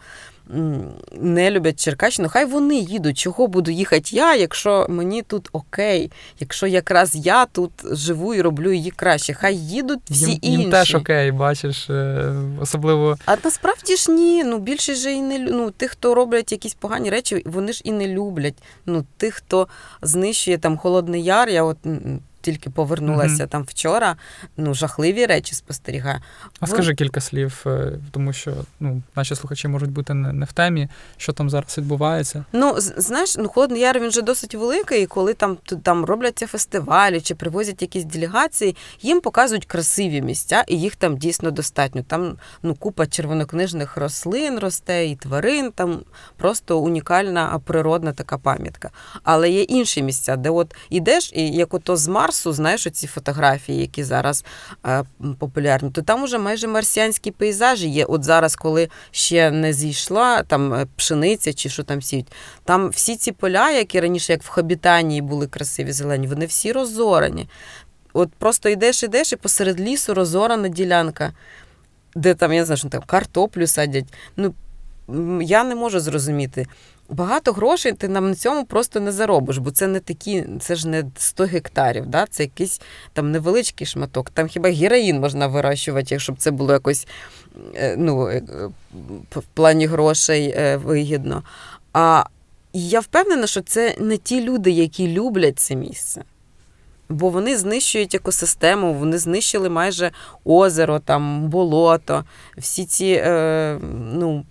не 1.11 1.51
люблять 1.51 1.79
Черкащину, 1.79 2.29
хай 2.29 2.45
вони 2.45 2.75
їдуть. 2.75 3.17
Чого 3.17 3.47
буду 3.47 3.71
їхати 3.71 4.15
я, 4.15 4.35
якщо 4.35 4.85
мені 4.89 5.21
тут 5.21 5.49
окей, 5.51 6.11
якщо 6.39 6.67
якраз 6.67 7.11
я 7.15 7.45
тут 7.45 7.71
живу 7.91 8.33
і 8.33 8.41
роблю 8.41 8.71
її 8.71 8.91
краще. 8.91 9.33
Хай 9.33 9.57
їдуть 9.57 9.99
всі 10.09 10.29
їм, 10.29 10.39
інші. 10.41 10.61
Їм 10.61 10.71
теж 10.71 10.95
окей, 10.95 11.31
бачиш, 11.31 11.89
е, 11.89 12.33
особливо. 12.61 13.17
А 13.25 13.35
насправді 13.43 13.95
ж 13.95 14.11
ні. 14.11 14.43
Ну 14.43 14.59
більше 14.59 14.95
ж 14.95 15.11
і 15.11 15.21
не 15.21 15.39
ну, 15.39 15.71
тих, 15.71 15.91
хто 15.91 16.15
роблять 16.15 16.51
якісь 16.51 16.73
погані 16.73 17.09
речі, 17.09 17.43
вони 17.45 17.73
ж 17.73 17.81
і 17.83 17.91
не 17.91 18.07
люблять. 18.07 18.55
Ну, 18.85 19.05
тих, 19.17 19.33
хто 19.33 19.67
знищує 20.01 20.57
там 20.57 20.77
Холодний 20.77 21.23
Яр, 21.23 21.49
я 21.49 21.63
от 21.63 21.77
тільки 22.47 22.69
повернулася 22.69 23.43
mm 23.43 23.47
там 23.47 23.63
вчора. 23.63 24.15
Ну, 24.57 24.73
жахливі 24.73 25.25
речі 25.25 25.55
спостерігаю. 25.55 26.19
А 26.59 26.65
Ви... 26.65 26.71
скажи 26.71 26.95
кілька 26.95 27.21
слів, 27.21 27.63
е, 27.65 27.91
тому 28.11 28.33
що 28.33 28.53
ну, 28.79 29.01
наші 29.15 29.35
слухачі 29.35 29.67
можуть 29.67 29.91
бути 29.91 30.13
не, 30.13 30.33
не 30.33 30.45
в 30.45 30.51
темі, 30.51 30.89
що 31.17 31.33
там 31.33 31.49
зараз 31.49 31.77
відбувається. 31.77 32.45
Ну, 32.53 32.73
знаєш, 32.77 33.37
ну 33.37 33.47
Холодний 33.47 33.81
Яр 33.81 33.99
він 33.99 34.07
вже 34.07 34.21
досить 34.21 34.55
великий, 34.55 35.03
і 35.03 35.05
коли 35.05 35.33
там 35.33 35.57
там 35.83 36.05
робляться 36.05 36.47
фестивалі 36.47 37.21
чи 37.21 37.35
привозять 37.35 37.81
якісь 37.81 38.03
делегації, 38.03 38.75
їм 39.01 39.21
показують 39.21 39.65
красиві 39.65 40.21
місця, 40.21 40.63
і 40.67 40.79
їх 40.79 40.95
там 40.95 41.17
дійсно 41.17 41.51
достатньо. 41.51 42.03
Там 42.07 42.37
ну, 42.63 42.75
купа 42.75 43.07
червонокнижних 43.07 43.97
рослин 43.97 44.59
росте 44.59 45.05
і 45.05 45.15
тварин, 45.15 45.71
там 45.71 45.99
просто 46.37 46.79
унікальна 46.79 47.59
природна 47.65 48.13
така 48.13 48.37
пам'ятка. 48.37 48.89
Але 49.23 49.49
є 49.49 49.61
інші 49.61 50.03
місця, 50.03 50.35
де 50.35 50.49
от 50.49 50.75
ідеш, 50.89 51.31
і 51.33 51.51
як 51.51 51.73
ото 51.73 51.97
з 51.97 52.07
Марсу 52.07 52.36
Марсу, 52.37 52.53
знаєш, 52.53 52.87
ці 52.93 53.07
фотографії, 53.07 53.81
які 53.81 54.03
зараз 54.03 54.45
е, 54.85 55.03
популярні, 55.39 55.91
то 55.91 56.01
там 56.01 56.23
уже 56.23 56.37
майже 56.37 56.67
марсіанські 56.67 57.31
пейзажі 57.31 57.89
є. 57.89 58.05
От 58.05 58.23
зараз, 58.23 58.55
коли 58.55 58.89
ще 59.11 59.51
не 59.51 59.73
зійшла 59.73 60.43
там 60.43 60.73
е, 60.73 60.87
пшениця 60.95 61.53
чи 61.53 61.69
що 61.69 61.83
там 61.83 62.01
сіють, 62.01 62.27
там 62.63 62.89
всі 62.89 63.15
ці 63.15 63.31
поля, 63.31 63.71
які 63.71 63.99
раніше, 63.99 64.33
як 64.33 64.43
в 64.43 64.47
Хобітанії, 64.47 65.21
були 65.21 65.47
красиві 65.47 65.91
зелені, 65.91 66.27
вони 66.27 66.45
всі 66.45 66.71
розорані. 66.71 67.49
От 68.13 68.29
просто 68.33 68.69
йдеш, 68.69 69.03
йдеш, 69.03 69.33
і 69.33 69.35
посеред 69.35 69.79
лісу 69.79 70.13
розорана 70.13 70.67
ділянка, 70.67 71.33
де 72.15 72.33
там, 72.33 72.53
я 72.53 72.59
не 72.59 72.65
знаю, 72.65 72.77
що 72.77 72.89
там 72.89 73.01
картоплю 73.05 73.67
садять. 73.67 74.13
Ну, 74.35 74.53
я 75.41 75.63
не 75.63 75.75
можу 75.75 75.99
зрозуміти. 75.99 76.67
Багато 77.09 77.51
грошей 77.51 77.93
ти 77.93 78.07
нам 78.07 78.29
на 78.29 78.35
цьому 78.35 78.65
просто 78.65 78.99
не 78.99 79.11
заробиш, 79.11 79.57
бо 79.57 79.71
це 79.71 79.87
не 79.87 79.99
такі, 79.99 80.45
це 80.59 80.75
ж 80.75 80.87
не 80.87 81.03
100 81.17 81.43
гектарів, 81.43 82.05
да? 82.05 82.25
це 82.29 82.43
якийсь 82.43 82.81
там 83.13 83.31
невеличкий 83.31 83.87
шматок. 83.87 84.29
Там 84.29 84.47
хіба 84.47 84.69
героїн 84.69 85.19
можна 85.19 85.47
вирощувати, 85.47 86.07
якщо 86.11 86.33
б 86.33 86.37
це 86.37 86.51
було 86.51 86.73
якось 86.73 87.07
е, 87.75 87.95
ну, 87.97 88.27
е, 88.27 88.43
в 89.31 89.43
плані 89.53 89.85
грошей 89.85 90.53
е, 90.57 90.77
вигідно. 90.77 91.43
А 91.93 92.23
я 92.73 92.99
впевнена, 92.99 93.47
що 93.47 93.61
це 93.61 93.95
не 93.99 94.17
ті 94.17 94.41
люди, 94.41 94.71
які 94.71 95.07
люблять 95.07 95.59
це 95.59 95.75
місце. 95.75 96.23
Бо 97.09 97.29
вони 97.29 97.57
знищують 97.57 98.15
екосистему, 98.15 98.93
вони 98.93 99.17
знищили 99.17 99.69
майже 99.69 100.11
озеро, 100.45 100.99
там, 100.99 101.49
болото, 101.49 102.23
всі 102.57 102.85
ці 102.85 103.21
е, 103.25 103.79
ну, 104.13 104.45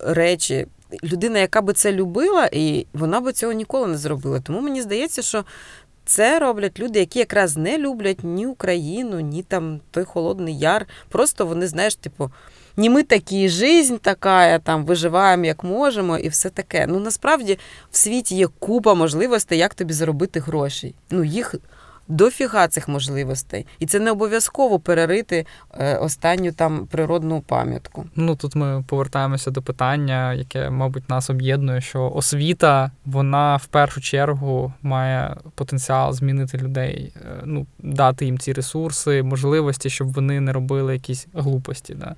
речі 0.00 0.66
людина, 1.04 1.38
яка 1.38 1.60
би 1.60 1.72
це 1.72 1.92
любила, 1.92 2.48
і 2.52 2.86
вона 2.92 3.20
би 3.20 3.32
цього 3.32 3.52
ніколи 3.52 3.86
не 3.86 3.96
зробила. 3.96 4.40
Тому 4.40 4.60
мені 4.60 4.82
здається, 4.82 5.22
що 5.22 5.44
це 6.04 6.38
роблять 6.38 6.80
люди, 6.80 6.98
які 6.98 7.18
якраз 7.18 7.56
не 7.56 7.78
люблять 7.78 8.18
ні 8.22 8.46
Україну, 8.46 9.20
ні 9.20 9.42
там 9.42 9.80
той 9.90 10.04
Холодний 10.04 10.58
Яр. 10.58 10.86
Просто 11.08 11.46
вони, 11.46 11.66
знаєш, 11.66 11.94
типу, 11.94 12.30
ні 12.76 12.90
ми 12.90 13.02
такі, 13.02 13.48
жизнь 13.48 13.96
така, 13.96 14.58
там 14.58 14.84
виживаємо 14.84 15.44
як 15.44 15.64
можемо, 15.64 16.18
і 16.18 16.28
все 16.28 16.50
таке. 16.50 16.86
Ну 16.86 17.00
насправді 17.00 17.58
в 17.90 17.96
світі 17.96 18.36
є 18.36 18.46
купа 18.58 18.94
можливостей, 18.94 19.58
як 19.58 19.74
тобі 19.74 19.92
заробити 19.92 20.40
гроші. 20.40 20.94
Ну, 21.10 21.24
їх 21.24 21.54
дофіга 22.08 22.68
цих 22.68 22.88
можливостей, 22.88 23.66
і 23.78 23.86
це 23.86 24.00
не 24.00 24.10
обов'язково 24.10 24.80
перерити 24.80 25.46
е, 25.78 25.96
останню 25.96 26.52
там 26.52 26.86
природну 26.86 27.40
пам'ятку. 27.40 28.06
Ну 28.16 28.36
тут 28.36 28.56
ми 28.56 28.84
повертаємося 28.88 29.50
до 29.50 29.62
питання, 29.62 30.34
яке, 30.34 30.70
мабуть, 30.70 31.08
нас 31.08 31.30
об'єднує, 31.30 31.80
що 31.80 32.10
освіта 32.14 32.90
вона 33.06 33.56
в 33.56 33.66
першу 33.66 34.00
чергу 34.00 34.72
має 34.82 35.36
потенціал 35.54 36.12
змінити 36.12 36.58
людей, 36.58 37.12
е, 37.16 37.42
ну 37.44 37.66
дати 37.78 38.24
їм 38.24 38.38
ці 38.38 38.52
ресурси, 38.52 39.22
можливості, 39.22 39.90
щоб 39.90 40.12
вони 40.12 40.40
не 40.40 40.52
робили 40.52 40.92
якісь 40.92 41.26
глупості. 41.34 41.94
Да. 41.94 42.14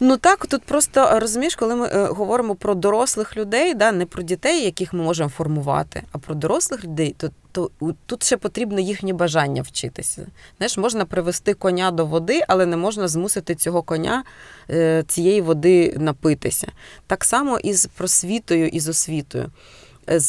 Ну 0.00 0.16
так, 0.16 0.46
тут 0.46 0.62
просто 0.62 1.20
розумієш, 1.20 1.56
коли 1.56 1.76
ми 1.76 1.86
е, 1.86 2.06
говоримо 2.06 2.54
про 2.54 2.74
дорослих 2.74 3.36
людей, 3.36 3.74
да, 3.74 3.92
не 3.92 4.06
про 4.06 4.22
дітей, 4.22 4.64
яких 4.64 4.92
ми 4.92 5.02
можемо 5.02 5.28
формувати, 5.28 6.02
а 6.12 6.18
про 6.18 6.34
дорослих 6.34 6.84
людей, 6.84 7.14
то 7.18 7.30
то 7.52 7.70
тут 8.06 8.24
ще 8.24 8.36
потрібно 8.36 8.80
їхнє 8.80 9.12
бажання 9.12 9.62
вчитися. 9.62 10.26
Знаєш, 10.58 10.78
можна 10.78 11.04
привести 11.04 11.54
коня 11.54 11.90
до 11.90 12.06
води, 12.06 12.42
але 12.48 12.66
не 12.66 12.76
можна 12.76 13.08
змусити 13.08 13.54
цього 13.54 13.82
коня 13.82 14.24
е, 14.70 15.04
цієї 15.08 15.40
води 15.40 15.94
напитися. 15.98 16.66
Так 17.06 17.24
само 17.24 17.58
і 17.58 17.72
з 17.72 17.86
просвітою 17.86 18.68
і 18.68 18.80
з 18.80 18.88
освітою. 18.88 19.50
Е, 20.08 20.20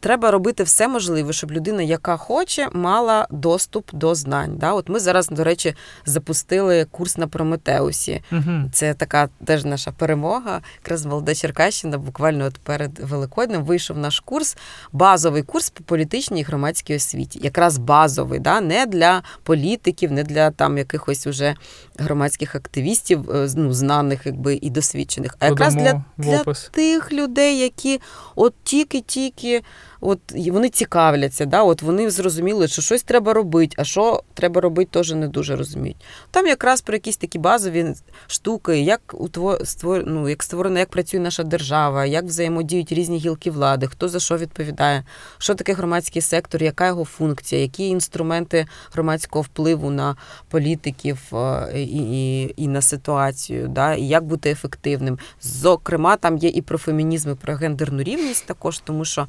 треба 0.00 0.30
робити 0.30 0.62
все 0.62 0.88
можливе, 0.88 1.32
щоб 1.32 1.52
людина, 1.52 1.82
яка 1.82 2.16
хоче, 2.16 2.68
мала 2.72 3.26
доступ 3.30 3.94
до 3.94 4.14
знань. 4.14 4.56
Да? 4.56 4.72
От 4.72 4.88
ми 4.88 5.00
зараз, 5.00 5.28
до 5.28 5.44
речі, 5.44 5.74
запустили 6.06 6.84
курс 6.90 7.16
на 7.16 7.26
Прометеусі. 7.26 8.22
Угу. 8.32 8.70
Це 8.72 8.94
така 8.94 9.28
теж 9.44 9.64
наша 9.64 9.92
перемога. 9.92 10.60
Якраз 10.82 11.06
молода 11.06 11.34
Черкащина, 11.34 11.98
буквально 11.98 12.44
от 12.44 12.58
перед 12.58 12.98
Великоднем 12.98 13.64
вийшов 13.64 13.98
наш 13.98 14.20
курс, 14.20 14.56
базовий 14.92 15.42
курс 15.42 15.70
по 15.70 15.84
політичній 15.84 16.40
і 16.40 16.44
громадській 16.44 16.96
освіті. 16.96 17.40
Якраз 17.42 17.78
базовий, 17.78 18.38
да? 18.40 18.60
не 18.60 18.86
для 18.86 19.22
політиків, 19.42 20.12
не 20.12 20.24
для 20.24 20.50
там 20.50 20.78
якихось 20.78 21.26
уже 21.26 21.54
громадських 21.98 22.54
активістів, 22.54 23.30
е, 23.30 23.48
ну, 23.56 23.72
знаних 23.72 24.26
якби 24.26 24.58
і 24.62 24.70
досвідчених, 24.70 25.36
а 25.38 25.46
якраз 25.46 25.74
для, 25.74 26.04
для 26.16 26.44
тих 26.70 27.12
людей, 27.12 27.58
які 27.58 28.00
от 28.36 28.54
тільки-тільки 28.64 29.62
от 30.00 30.20
вони 30.50 30.68
цікавляться, 30.68 31.44
да, 31.44 31.62
от 31.62 31.82
вони 31.82 32.10
зрозуміли, 32.10 32.68
що 32.68 32.82
щось 32.82 33.02
треба 33.02 33.32
робити, 33.32 33.76
а 33.78 33.84
що 33.84 34.22
треба 34.34 34.60
робити, 34.60 34.90
теж 34.92 35.12
не 35.12 35.28
дуже 35.28 35.56
розуміють. 35.56 35.96
Там 36.30 36.46
якраз 36.46 36.80
про 36.80 36.94
якісь 36.94 37.16
такі 37.16 37.38
базові 37.38 37.94
штуки, 38.26 38.80
як 38.80 39.14
створ, 39.64 40.02
ну, 40.06 40.28
як 40.28 40.42
створено, 40.42 40.78
як 40.78 40.88
працює 40.88 41.20
наша 41.20 41.42
держава, 41.42 42.06
як 42.06 42.24
взаємодіють 42.24 42.92
різні 42.92 43.18
гілки 43.18 43.50
влади, 43.50 43.86
хто 43.86 44.08
за 44.08 44.20
що 44.20 44.36
відповідає, 44.36 45.04
що 45.38 45.54
таке 45.54 45.72
громадський 45.72 46.22
сектор, 46.22 46.62
яка 46.62 46.86
його 46.86 47.04
функція, 47.04 47.62
які 47.62 47.88
інструменти 47.88 48.66
громадського 48.92 49.42
впливу 49.42 49.90
на 49.90 50.16
політиків 50.48 51.18
е, 51.32 51.72
і 51.76 51.98
і, 51.98 52.54
і 52.56 52.68
на 52.68 52.82
ситуацію, 52.82 53.68
да, 53.68 53.94
і 53.94 54.02
як 54.02 54.24
бути 54.24 54.50
ефективним. 54.50 55.18
Зокрема, 55.42 56.16
там 56.16 56.36
є 56.36 56.48
і 56.48 56.62
про 56.62 56.78
фемінізм, 56.78 57.30
і 57.30 57.34
про 57.34 57.54
гендерну 57.54 58.02
рівність 58.02 58.46
також, 58.46 58.78
тому 58.78 59.04
що. 59.04 59.28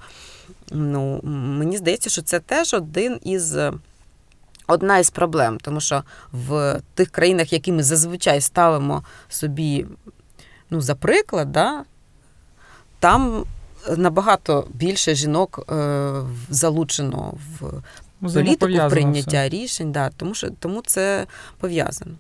Ну, 0.72 1.20
Мені 1.24 1.78
здається, 1.78 2.10
що 2.10 2.22
це 2.22 2.40
теж 2.40 2.74
один 2.74 3.20
із 3.24 3.58
одна 4.68 4.98
із 4.98 5.10
проблем, 5.10 5.58
тому 5.62 5.82
що 5.82 6.04
в 6.32 6.82
тих 6.94 7.10
країнах, 7.10 7.54
які 7.54 7.72
ми 7.72 7.84
зазвичай 7.84 8.42
ставимо 8.42 9.04
собі 9.30 9.86
ну, 10.70 10.82
за 10.82 10.96
приклад, 10.96 11.52
да, 11.52 11.84
там 13.00 13.46
набагато 13.98 14.68
більше 14.74 15.16
жінок 15.16 15.66
е, 15.72 16.12
залучено 16.50 17.34
в 17.60 17.82
політику, 18.22 18.88
в 18.88 18.90
прийняття 18.90 19.30
все. 19.30 19.50
рішень, 19.50 19.92
да, 19.92 20.10
тому 20.10 20.34
що 20.34 20.50
тому 20.50 20.82
це 20.86 21.28
пов'язано. 21.60 22.16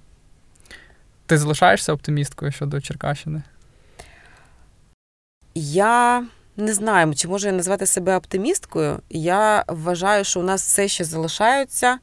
Ти 1.26 1.38
залишаєшся 1.38 1.93
оптимісткою 1.93 2.52
щодо 2.52 2.82
Черкащини? 2.82 3.43
Я 5.56 6.26
не 6.60 6.74
знаю, 6.74 7.16
чи 7.16 7.28
можу 7.28 7.47
я 7.47 7.53
назвати 7.53 7.86
себе 7.86 8.18
оптимісткою. 8.18 8.99
Я 9.10 9.64
вважаю, 9.68 10.24
що 10.24 10.39
у 10.39 10.43
нас 10.43 10.62
все 10.62 10.88
ще 10.88 11.03
залишаються 11.03 11.99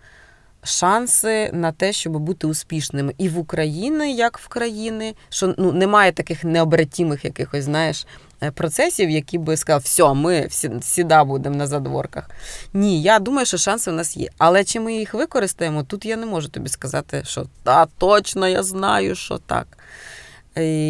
шанси 0.66 1.50
на 1.52 1.72
те, 1.72 1.92
щоб 1.92 2.18
бути 2.18 2.46
успішними 2.46 3.14
і 3.18 3.28
в 3.28 3.38
Україні, 3.38 4.16
як 4.16 4.38
в 4.38 4.48
країни, 4.48 5.14
що 5.28 5.54
ну 5.58 5.72
немає 5.72 6.12
таких 6.12 6.44
необратимих 6.44 7.24
якихось, 7.24 7.64
знаєш, 7.64 8.06
е, 8.42 8.50
процесів, 8.50 9.10
які 9.10 9.38
би 9.38 9.56
сказали, 9.56 9.82
все, 9.84 10.14
ми 10.14 10.46
всі, 10.46 10.68
всіда 10.68 11.24
будемо 11.24 11.56
на 11.56 11.66
задворках. 11.66 12.30
Ні, 12.72 13.02
я 13.02 13.18
думаю, 13.18 13.46
що 13.46 13.58
шанси 13.58 13.90
у 13.90 13.94
нас 13.94 14.16
є. 14.16 14.28
Але 14.38 14.64
чи 14.64 14.80
ми 14.80 14.94
їх 14.94 15.14
використаємо, 15.14 15.82
тут 15.82 16.04
я 16.04 16.16
не 16.16 16.26
можу 16.26 16.48
тобі 16.48 16.68
сказати, 16.68 17.22
що 17.24 17.46
та 17.62 17.86
точно 17.98 18.48
я 18.48 18.62
знаю, 18.62 19.14
що 19.14 19.38
так. 19.38 19.66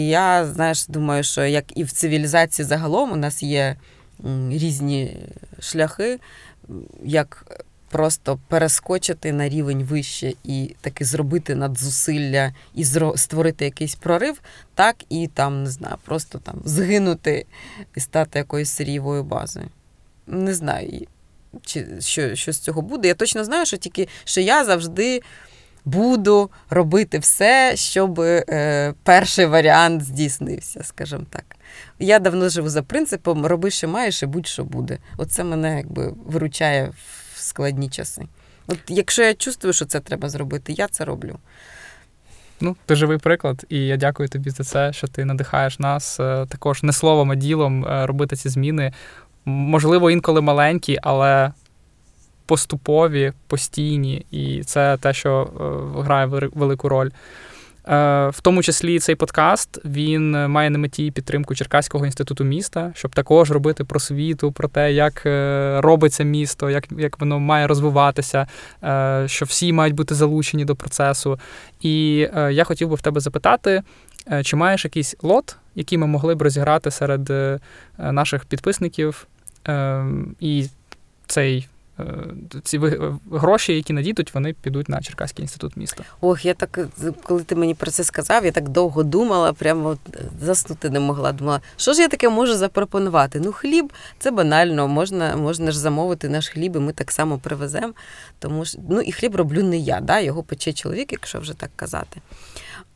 Я 0.07 0.47
знаєш, 0.47 0.87
думаю, 0.87 1.23
що 1.23 1.45
як 1.45 1.79
і 1.79 1.85
в 1.85 1.93
цивілізації 1.93 2.67
загалом 2.67 3.13
у 3.13 3.17
нас 3.17 3.43
є 3.43 3.77
різні 4.51 5.17
шляхи, 5.61 6.19
як 7.05 7.63
просто 7.91 8.39
перескочити 8.49 9.33
на 9.33 9.49
рівень 9.49 9.85
вище 9.85 10.33
і 10.45 10.75
таки 10.81 11.05
зробити 11.05 11.55
надзусилля 11.55 12.53
і 12.75 12.85
створити 13.17 13.65
якийсь 13.65 13.95
прорив, 13.95 14.41
так 14.75 14.97
і 15.09 15.27
там, 15.27 15.63
не 15.63 15.71
знаю, 15.71 15.95
просто 16.05 16.39
там 16.39 16.63
згинути 16.65 17.47
і 17.97 18.01
стати 18.01 18.39
якоюсь 18.39 18.71
сирійовою 18.71 19.25
базою. 19.25 19.67
Не 20.27 20.55
знаю, 20.55 21.07
чи 21.63 21.87
що, 22.01 22.35
що 22.35 22.53
з 22.53 22.59
цього 22.59 22.83
буде. 22.83 23.09
Я 23.09 23.15
точно 23.15 23.45
знаю, 23.45 23.67
що 23.67 23.77
тільки 23.77 24.09
що 24.25 24.41
я 24.41 24.65
завжди 24.65 25.23
буду 25.87 26.51
робити 26.71 27.19
все, 27.19 27.73
щоб 27.77 28.21
е, 28.21 28.95
перший 29.03 29.47
варіант 29.47 30.03
здійснився, 30.03 30.85
скажімо 30.85 31.25
так. 31.31 31.45
Я 31.99 32.19
давно 32.19 32.49
живу 32.49 32.69
за 32.69 32.83
принципом 32.83 33.47
роби, 33.47 33.71
що 33.71 33.89
маєш, 33.89 34.23
і 34.23 34.27
будь-що 34.27 34.65
буде. 34.65 34.99
Оце 35.17 35.45
мене 35.45 35.77
якби 35.77 36.15
виручає 36.27 36.93
в 37.35 37.39
складні 37.41 37.89
часи. 37.89 38.23
От 38.67 38.79
якщо 38.89 39.23
я 39.23 39.35
чувствую, 39.35 39.73
що 39.73 39.85
це 39.85 40.01
треба 40.01 40.29
зробити, 40.29 40.73
я 40.73 40.89
це 40.89 41.05
роблю. 41.05 41.39
Ну, 42.61 42.77
ти 42.87 42.95
живий 42.95 43.19
приклад, 43.19 43.65
і 43.69 43.79
я 43.79 43.97
дякую 43.97 44.29
тобі 44.29 44.51
за 44.51 44.65
це, 44.65 44.93
що 44.93 45.07
ти 45.07 45.25
надихаєш 45.25 45.79
нас 45.79 46.21
е, 46.21 46.47
також 46.49 46.83
не 46.83 46.93
словом, 46.93 47.31
а 47.31 47.35
ділом 47.35 47.85
е, 47.85 48.07
робити 48.07 48.37
ці 48.37 48.49
зміни. 48.49 48.93
Можливо, 49.45 50.11
інколи 50.11 50.41
маленькі, 50.41 50.99
але 51.03 51.53
поступові, 52.47 53.33
постійні, 53.47 54.27
і 54.31 54.63
це 54.65 54.97
те, 54.97 55.13
що 55.13 55.51
е, 55.97 56.03
грає 56.03 56.27
велику 56.55 56.89
роль. 56.89 57.11
Е, 57.89 58.29
в 58.29 58.41
тому 58.41 58.63
числі 58.63 58.99
цей 58.99 59.15
подкаст 59.15 59.79
він 59.85 60.31
має 60.31 60.71
на 60.71 60.79
меті 60.79 61.11
підтримку 61.11 61.55
Черкаського 61.55 62.07
інституту 62.07 62.45
міста, 62.45 62.93
щоб 62.95 63.15
також 63.15 63.51
робити 63.51 63.85
просвіту 63.85 64.53
про 64.53 64.69
те, 64.69 64.93
як 64.93 65.27
е, 65.27 65.81
робиться 65.81 66.25
місто, 66.25 66.71
як 66.71 66.85
як 66.99 67.21
воно 67.21 67.41
має 67.41 67.67
розвиватися, 67.67 68.47
що 69.27 69.45
всі 69.45 69.73
мають 69.73 69.95
бути 69.95 70.15
залучені 70.15 70.65
до 70.65 70.77
процесу. 70.77 71.39
І 71.81 72.17
я 72.51 72.65
хотів 72.65 72.89
би 72.89 72.95
в 72.95 73.01
тебе 73.01 73.21
запитати, 73.21 73.83
чи 74.43 74.57
маєш 74.57 74.85
якийсь 74.85 75.17
лот, 75.23 75.57
який 75.75 75.99
ми 75.99 76.07
могли 76.07 76.35
б 76.35 76.43
розіграти 76.43 76.91
серед 76.91 77.33
наших 77.99 78.45
підписників, 78.45 79.27
і 80.41 80.69
цей 81.27 81.69
ці 82.63 82.81
гроші, 83.33 83.73
які 83.73 83.93
надійдуть, 83.93 84.35
вони 84.35 84.53
підуть 84.53 84.89
на 84.89 85.01
Черкаський 85.01 85.43
інститут 85.43 85.77
міста. 85.77 86.05
Ох, 86.21 86.45
я 86.45 86.55
так, 86.55 86.79
коли 87.23 87.43
ти 87.43 87.55
мені 87.55 87.75
про 87.75 87.91
це 87.91 88.05
сказав, 88.05 88.45
я 88.45 88.53
так 88.53 88.69
довго 88.69 89.03
думала, 89.03 89.53
прямо 89.53 89.97
заснути 90.41 90.91
не 90.91 91.01
могла. 91.01 91.33
Думала, 91.33 91.61
що 91.77 91.93
ж 91.93 92.01
я 92.01 92.09
таке 92.09 92.29
можу 92.29 92.57
запропонувати? 92.57 93.41
Ну, 93.41 93.53
хліб 93.53 93.93
це 94.19 94.31
банально, 94.31 94.89
можна 94.89 95.37
можна 95.37 95.71
ж 95.71 95.79
замовити 95.79 96.29
наш 96.29 96.49
хліб, 96.49 96.77
і 96.77 96.79
ми 96.79 96.93
так 96.93 97.13
само 97.13 97.39
привеземо. 97.39 97.93
Тому 98.39 98.65
що 98.65 98.79
ну 98.89 99.01
і 99.01 99.13
хліб 99.13 99.37
роблю 99.37 99.63
не 99.63 99.77
я, 99.77 100.01
да? 100.01 100.21
його 100.21 100.43
пече 100.43 100.73
чоловік, 100.73 101.13
якщо 101.13 101.39
вже 101.39 101.55
так 101.55 101.71
казати. 101.77 102.21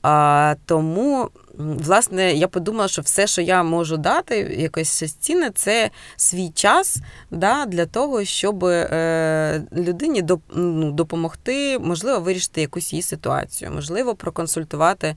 А, 0.03 0.55
Тому, 0.67 1.31
власне, 1.61 2.33
я 2.35 2.49
подумала, 2.49 2.89
що 2.89 3.03
все, 3.03 3.27
що 3.27 3.43
я 3.43 3.63
можу 3.63 3.97
дати, 3.97 4.37
якось 4.59 5.15
цінне, 5.21 5.51
це 5.55 5.91
свій 6.17 6.51
час 6.51 6.97
да, 7.31 7.67
для 7.67 7.87
того, 7.87 8.25
щоб 8.25 8.65
е, 8.65 9.63
людині 9.77 10.25
ну, 10.55 10.93
допомогти, 10.93 11.79
можливо, 11.79 12.21
вирішити 12.21 12.61
якусь 12.61 12.93
її 12.93 13.03
ситуацію, 13.03 13.71
можливо, 13.71 14.15
проконсультувати. 14.15 15.17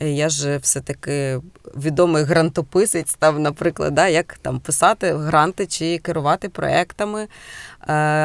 Е, 0.00 0.10
я 0.10 0.28
ж 0.28 0.56
все-таки 0.56 1.40
відомий 1.76 2.24
грантописець 2.24 3.10
став, 3.10 3.38
наприклад, 3.38 3.94
да, 3.94 4.08
як 4.08 4.38
там 4.42 4.60
писати 4.60 5.14
гранти 5.14 5.66
чи 5.66 5.98
керувати 5.98 6.48
проектами, 6.48 7.28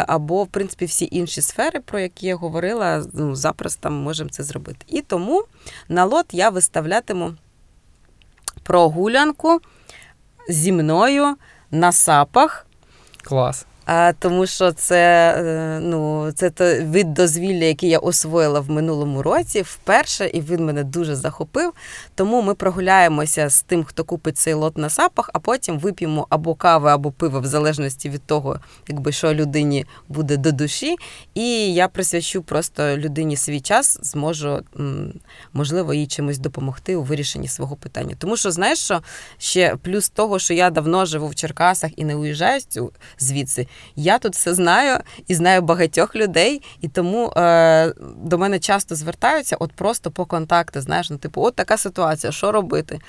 або, 0.07 0.43
в 0.43 0.47
принципі, 0.47 0.85
всі 0.85 1.07
інші 1.11 1.41
сфери, 1.41 1.79
про 1.79 1.99
які 1.99 2.27
я 2.27 2.35
говорила, 2.35 3.05
ну, 3.13 3.35
запросто 3.35 3.89
ми 3.89 3.97
можемо 3.97 4.29
це 4.29 4.43
зробити. 4.43 4.85
І 4.87 5.01
тому 5.01 5.43
на 5.89 6.05
лот 6.05 6.25
я 6.31 6.49
виставлятиму 6.49 7.33
прогулянку 8.63 9.59
зі 10.49 10.71
мною 10.71 11.35
на 11.71 11.91
сапах. 11.91 12.65
Клас. 13.23 13.65
А, 13.85 14.13
Тому 14.19 14.47
що 14.47 14.71
це 14.71 15.33
е, 15.37 15.79
ну, 15.83 16.31
це 16.31 16.49
той 16.49 16.83
вид 16.83 17.13
дозвілля, 17.13 17.65
який 17.65 17.89
я 17.89 17.99
освоїла 17.99 18.59
в 18.59 18.69
минулому 18.69 19.21
році 19.21 19.61
вперше, 19.61 20.27
і 20.27 20.41
він 20.41 20.65
мене 20.65 20.83
дуже 20.83 21.15
захопив. 21.15 21.73
Тому 22.15 22.41
ми 22.41 22.55
прогуляємося 22.55 23.49
з 23.49 23.61
тим, 23.61 23.83
хто 23.83 24.03
купить 24.03 24.37
цей 24.37 24.53
лот 24.53 24.77
на 24.77 24.89
сапах, 24.89 25.29
а 25.33 25.39
потім 25.39 25.79
вип'ємо 25.79 26.27
або 26.29 26.55
кави, 26.55 26.89
або 26.89 27.11
пиво, 27.11 27.39
в 27.39 27.45
залежності 27.45 28.09
від 28.09 28.23
того, 28.23 28.59
якби 28.87 29.11
що 29.11 29.33
людині 29.33 29.85
буде 30.09 30.37
до 30.37 30.51
душі. 30.51 30.95
І 31.33 31.73
я 31.73 31.87
присвячу 31.87 32.41
просто 32.41 32.97
людині 32.97 33.37
свій 33.37 33.61
час, 33.61 33.99
зможу 34.01 34.59
можливо 35.53 35.93
їй 35.93 36.07
чимось 36.07 36.37
допомогти 36.37 36.95
у 36.95 37.03
вирішенні 37.03 37.47
свого 37.47 37.75
питання. 37.75 38.15
Тому 38.19 38.37
що, 38.37 38.51
знаєш, 38.51 38.79
що 38.79 39.01
ще 39.37 39.75
плюс 39.75 40.09
того, 40.09 40.39
що 40.39 40.53
я 40.53 40.69
давно 40.69 41.05
живу 41.05 41.27
в 41.27 41.35
Черкасах 41.35 41.91
і 41.95 42.05
не 42.05 42.15
уїжджаю 42.15 42.61
звідси. 43.19 43.67
Я 43.95 44.19
тут 44.19 44.33
все 44.33 44.53
знаю 44.53 44.99
і 45.27 45.35
знаю 45.35 45.61
багатьох 45.61 46.15
людей, 46.15 46.61
і 46.81 46.87
тому 46.87 47.33
е, 47.37 47.93
до 48.23 48.37
мене 48.37 48.59
часто 48.59 48.95
звертаються 48.95 49.55
от 49.59 49.71
просто 49.71 50.11
по 50.11 50.25
контакту. 50.25 50.81
Знаєш, 50.81 51.09
ну 51.09 51.17
типу, 51.17 51.41
от 51.41 51.55
така 51.55 51.77
ситуація, 51.77 52.31
що 52.31 52.51
робити? 52.51 52.99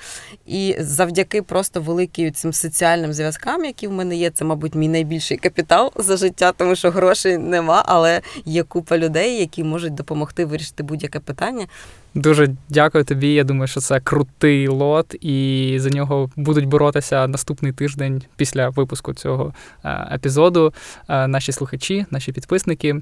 І 0.45 0.75
завдяки 0.79 1.41
просто 1.41 1.81
великим 1.81 2.33
цим 2.33 2.53
соціальним 2.53 3.13
зв'язкам, 3.13 3.65
які 3.65 3.87
в 3.87 3.91
мене 3.91 4.15
є, 4.15 4.29
це, 4.29 4.45
мабуть, 4.45 4.75
мій 4.75 4.87
найбільший 4.87 5.37
капітал 5.37 5.91
за 5.95 6.17
життя, 6.17 6.51
тому 6.51 6.75
що 6.75 6.91
грошей 6.91 7.37
нема, 7.37 7.83
але 7.85 8.21
є 8.45 8.63
купа 8.63 8.97
людей, 8.97 9.39
які 9.39 9.63
можуть 9.63 9.93
допомогти 9.93 10.45
вирішити 10.45 10.83
будь-яке 10.83 11.19
питання. 11.19 11.67
Дуже 12.15 12.49
дякую 12.69 13.03
тобі. 13.03 13.33
Я 13.33 13.43
думаю, 13.43 13.67
що 13.67 13.79
це 13.79 13.99
крутий 13.99 14.67
лот, 14.67 15.15
і 15.21 15.75
за 15.79 15.89
нього 15.89 16.29
будуть 16.35 16.65
боротися 16.65 17.27
наступний 17.27 17.71
тиждень 17.71 18.21
після 18.35 18.69
випуску 18.69 19.13
цього 19.13 19.53
е, 19.83 20.07
епізоду. 20.13 20.73
Е, 21.09 21.27
наші 21.27 21.51
слухачі, 21.51 22.05
наші 22.11 22.31
підписники. 22.31 23.01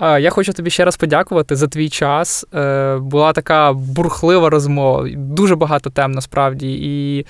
Е, 0.00 0.20
я 0.20 0.30
хочу 0.30 0.52
тобі 0.52 0.70
ще 0.70 0.84
раз 0.84 0.96
подякувати 0.96 1.56
за 1.56 1.68
твій 1.68 1.88
час. 1.88 2.46
Була 2.98 3.32
така 3.32 3.72
бурхлива 3.72 4.50
розмова, 4.50 5.08
дуже 5.16 5.56
багато 5.56 5.90
тем 5.90 6.12
насправді. 6.12 6.72
І 6.72 7.26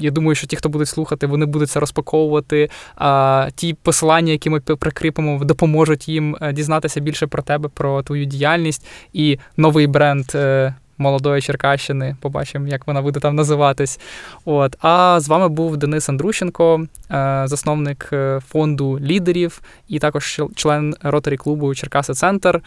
я 0.00 0.10
думаю, 0.10 0.34
що 0.34 0.46
ті, 0.46 0.56
хто 0.56 0.68
будуть 0.68 0.88
слухати, 0.88 1.26
вони 1.26 1.46
будуть 1.46 1.70
це 1.70 1.80
розпаковувати. 1.80 2.70
Ті 3.54 3.74
посилання, 3.74 4.32
які 4.32 4.50
ми 4.50 4.60
прикріпимо, 4.60 5.44
допоможуть 5.44 6.08
їм 6.08 6.36
дізнатися 6.52 7.00
більше 7.00 7.26
про 7.26 7.42
тебе, 7.42 7.68
про 7.68 8.02
твою 8.02 8.24
діяльність 8.24 8.86
і 9.12 9.38
новий 9.56 9.86
бренд 9.86 10.24
е, 10.34 10.74
молодої 10.98 11.42
Черкащини. 11.42 12.16
Побачимо, 12.20 12.68
як 12.68 12.86
вона 12.86 13.02
буде 13.02 13.20
там 13.20 13.34
називатись. 13.34 14.00
От. 14.44 14.76
А 14.80 15.20
з 15.20 15.28
вами 15.28 15.48
був 15.48 15.76
Денис 15.76 16.08
Андрущенко, 16.08 16.86
е, 17.10 17.42
засновник 17.46 18.08
е, 18.12 18.40
фонду 18.48 18.98
лідерів 19.00 19.60
і 19.88 19.98
також 19.98 20.40
член 20.54 20.94
роторі 21.02 21.36
клубу 21.36 21.74
Черкаси 21.74 22.14
Центр. 22.14 22.60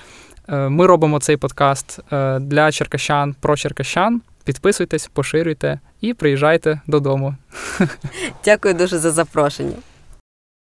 Ми 0.48 0.86
робимо 0.86 1.20
цей 1.20 1.38
подкаст 1.38 2.00
для 2.40 2.72
черкащан 2.72 3.36
про 3.40 3.58
черкащан. 3.58 4.22
Підписуйтесь, 4.44 5.08
поширюйте 5.08 5.80
і 6.02 6.14
приїжджайте 6.14 6.82
додому. 6.88 7.36
Дякую 8.46 8.74
дуже 8.74 8.98
за 8.98 9.12
запрошення. 9.12 9.76